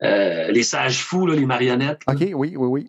euh, 0.02 0.48
les 0.50 0.62
sages 0.64 1.02
fous, 1.02 1.26
là, 1.26 1.34
les 1.36 1.46
marionnettes. 1.46 2.00
là. 2.06 2.14
OK, 2.14 2.20
oui, 2.20 2.56
oui, 2.56 2.56
oui. 2.56 2.88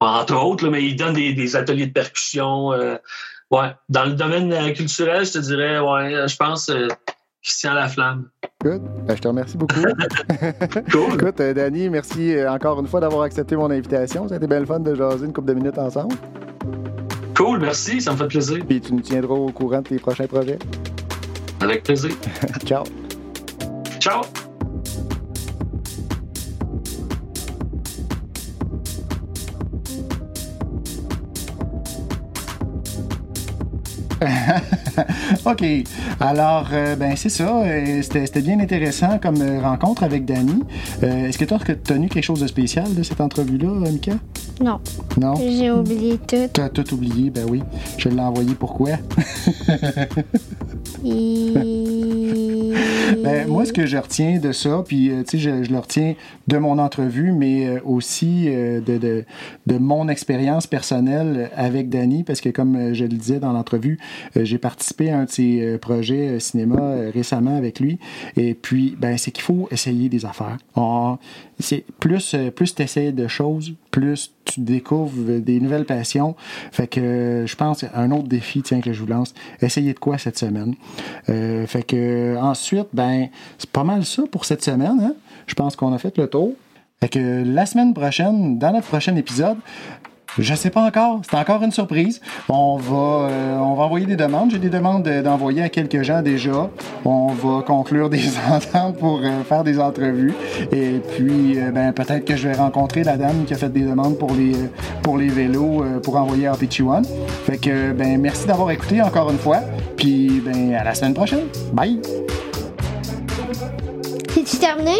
Entre 0.00 0.34
autres, 0.34 0.64
là, 0.64 0.70
mais 0.70 0.82
il 0.84 0.96
donne 0.96 1.14
des, 1.14 1.32
des 1.34 1.54
ateliers 1.56 1.86
de 1.86 1.92
percussion. 1.92 2.72
Ouais. 3.50 3.74
Dans 3.88 4.04
le 4.04 4.12
domaine 4.12 4.52
euh, 4.52 4.72
culturel, 4.72 5.24
je 5.24 5.32
te 5.32 5.38
dirais, 5.38 5.78
ouais, 5.78 6.14
euh, 6.14 6.28
je 6.28 6.36
pense 6.36 6.68
euh, 6.68 6.88
qui 7.44 7.52
se 7.52 7.60
tient 7.60 7.72
à 7.72 7.74
la 7.74 7.88
flamme. 7.88 8.28
Good. 8.62 8.82
Ben, 9.06 9.16
je 9.16 9.20
te 9.20 9.28
remercie 9.28 9.56
beaucoup. 9.56 9.74
Cool. 10.90 11.14
Écoute, 11.14 11.40
euh, 11.40 11.52
Danny, 11.52 11.90
merci 11.90 12.34
euh, 12.34 12.50
encore 12.50 12.80
une 12.80 12.86
fois 12.86 13.00
d'avoir 13.00 13.22
accepté 13.22 13.54
mon 13.54 13.70
invitation. 13.70 14.26
Ça 14.26 14.34
a 14.34 14.36
été 14.38 14.46
bien 14.46 14.60
le 14.60 14.66
fun 14.66 14.80
de 14.80 14.94
jaser 14.94 15.26
une 15.26 15.32
couple 15.32 15.48
de 15.48 15.54
minutes 15.54 15.78
ensemble. 15.78 16.16
Cool, 17.36 17.60
merci, 17.60 18.00
ça 18.00 18.12
me 18.12 18.16
fait 18.16 18.28
plaisir. 18.28 18.64
Puis 18.66 18.80
tu 18.80 18.94
nous 18.94 19.00
tiendras 19.00 19.34
au 19.34 19.50
courant 19.50 19.82
de 19.82 19.88
tes 19.88 19.98
prochains 19.98 20.26
projets. 20.26 20.58
Avec 21.60 21.82
plaisir. 21.82 22.12
Ciao! 22.64 22.84
OK. 35.44 35.64
Alors, 36.20 36.68
euh, 36.72 36.96
ben 36.96 37.14
c'est 37.16 37.28
ça. 37.28 37.62
Euh, 37.62 38.02
C'était 38.02 38.42
bien 38.42 38.60
intéressant 38.60 39.18
comme 39.18 39.40
euh, 39.40 39.60
rencontre 39.60 40.02
avec 40.04 40.24
Danny. 40.24 40.62
Euh, 41.02 41.28
Est-ce 41.28 41.38
que 41.38 41.44
tu 41.44 41.54
as 41.54 41.58
retenu 41.58 42.08
quelque 42.08 42.24
chose 42.24 42.40
de 42.40 42.46
spécial 42.46 42.94
de 42.94 43.02
cette 43.02 43.20
entrevue-là, 43.20 43.68
Mika? 43.90 44.12
Non, 44.60 44.78
Non? 45.20 45.34
j'ai 45.36 45.70
oublié 45.70 46.18
tout. 46.18 46.48
T'as 46.52 46.68
tout 46.68 46.94
oublié, 46.94 47.30
ben 47.30 47.44
oui. 47.50 47.62
Je 47.98 48.08
l'ai 48.08 48.20
envoyé 48.20 48.54
pourquoi? 48.54 48.90
Ben, 53.24 53.48
moi, 53.48 53.64
ce 53.64 53.72
que 53.72 53.86
je 53.86 53.96
retiens 53.96 54.38
de 54.38 54.52
ça, 54.52 54.82
puis 54.86 55.10
euh, 55.10 55.22
je, 55.32 55.38
je 55.38 55.70
le 55.70 55.78
retiens 55.78 56.14
de 56.46 56.58
mon 56.58 56.78
entrevue, 56.78 57.32
mais 57.32 57.66
euh, 57.66 57.80
aussi 57.84 58.46
euh, 58.48 58.80
de, 58.80 58.98
de, 58.98 59.24
de 59.66 59.78
mon 59.78 60.08
expérience 60.08 60.66
personnelle 60.66 61.50
avec 61.56 61.88
Danny, 61.88 62.22
parce 62.22 62.42
que 62.42 62.50
comme 62.50 62.92
je 62.92 63.04
le 63.04 63.16
disais 63.16 63.40
dans 63.40 63.52
l'entrevue, 63.52 63.98
j'ai 64.36 64.58
participé 64.58 65.10
à 65.10 65.18
un 65.20 65.24
de 65.24 65.30
ses 65.30 65.78
projets 65.78 66.38
cinéma 66.40 66.94
récemment 67.12 67.56
avec 67.56 67.80
lui. 67.80 67.98
Et 68.36 68.54
puis, 68.54 68.96
ben, 68.98 69.16
c'est 69.16 69.30
qu'il 69.30 69.44
faut 69.44 69.68
essayer 69.70 70.08
des 70.08 70.24
affaires. 70.26 70.58
C'est 71.58 71.84
plus, 72.00 72.34
euh, 72.34 72.50
plus 72.50 72.74
tu 72.74 72.82
essaies 72.82 73.12
de 73.12 73.28
choses, 73.28 73.74
plus 73.90 74.32
tu 74.44 74.60
découvres 74.60 75.40
des 75.40 75.60
nouvelles 75.60 75.84
passions. 75.84 76.34
Fait 76.72 76.86
que 76.86 77.00
euh, 77.00 77.46
je 77.46 77.56
pense 77.56 77.84
un 77.94 78.10
autre 78.10 78.28
défi 78.28 78.62
tiens, 78.62 78.80
que 78.80 78.92
je 78.92 79.00
vous 79.00 79.06
lance, 79.06 79.34
essayez 79.60 79.94
de 79.94 79.98
quoi 79.98 80.18
cette 80.18 80.38
semaine. 80.38 80.74
Euh, 81.28 81.66
fait 81.66 81.82
que 81.82 82.36
ensuite, 82.36 82.88
ben, 82.92 83.28
c'est 83.58 83.70
pas 83.70 83.84
mal 83.84 84.04
ça 84.04 84.22
pour 84.30 84.44
cette 84.44 84.62
semaine. 84.62 85.00
hein. 85.00 85.14
Je 85.46 85.54
pense 85.54 85.76
qu'on 85.76 85.92
a 85.92 85.98
fait 85.98 86.16
le 86.18 86.26
tour. 86.26 86.54
Fait 87.00 87.08
que 87.08 87.44
la 87.44 87.66
semaine 87.66 87.92
prochaine, 87.92 88.58
dans 88.58 88.72
notre 88.72 88.86
prochain 88.86 89.14
épisode, 89.16 89.58
je 90.38 90.54
sais 90.54 90.70
pas 90.70 90.82
encore. 90.82 91.20
C'est 91.28 91.36
encore 91.36 91.62
une 91.62 91.70
surprise. 91.70 92.20
On 92.48 92.76
va, 92.76 93.28
euh, 93.28 93.56
on 93.56 93.74
va 93.74 93.84
envoyer 93.84 94.06
des 94.06 94.16
demandes. 94.16 94.50
J'ai 94.50 94.58
des 94.58 94.70
demandes 94.70 95.08
d'envoyer 95.08 95.62
à 95.62 95.68
quelques 95.68 96.02
gens 96.02 96.22
déjà. 96.22 96.68
On 97.04 97.28
va 97.28 97.62
conclure 97.62 98.10
des 98.10 98.24
ententes 98.50 98.98
pour 98.98 99.20
euh, 99.22 99.42
faire 99.44 99.64
des 99.64 99.78
entrevues. 99.78 100.34
Et 100.72 101.00
puis, 101.14 101.58
euh, 101.58 101.70
ben, 101.70 101.92
peut-être 101.92 102.24
que 102.24 102.36
je 102.36 102.48
vais 102.48 102.54
rencontrer 102.54 103.04
la 103.04 103.16
dame 103.16 103.44
qui 103.44 103.54
a 103.54 103.56
fait 103.56 103.68
des 103.68 103.82
demandes 103.82 104.18
pour 104.18 104.32
les, 104.32 104.54
pour 105.02 105.18
les 105.18 105.28
vélos 105.28 105.84
pour 106.02 106.16
envoyer 106.16 106.46
à 106.46 106.54
One. 106.54 107.04
Fait 107.46 107.58
que, 107.58 107.92
ben, 107.92 108.20
merci 108.20 108.46
d'avoir 108.46 108.70
écouté 108.70 109.00
encore 109.02 109.30
une 109.30 109.38
fois. 109.38 109.60
Puis, 109.96 110.42
ben, 110.44 110.74
à 110.74 110.84
la 110.84 110.94
semaine 110.94 111.14
prochaine. 111.14 111.46
Bye! 111.72 112.00
C'est-tu 114.30 114.56
terminé? 114.56 114.96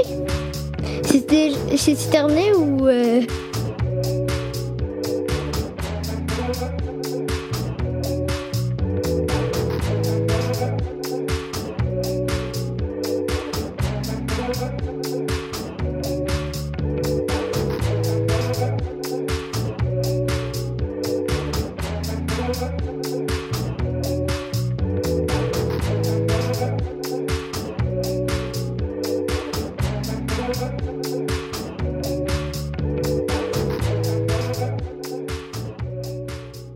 C'est-tu 1.05 2.11
terminé 2.11 2.53
ou... 2.55 2.89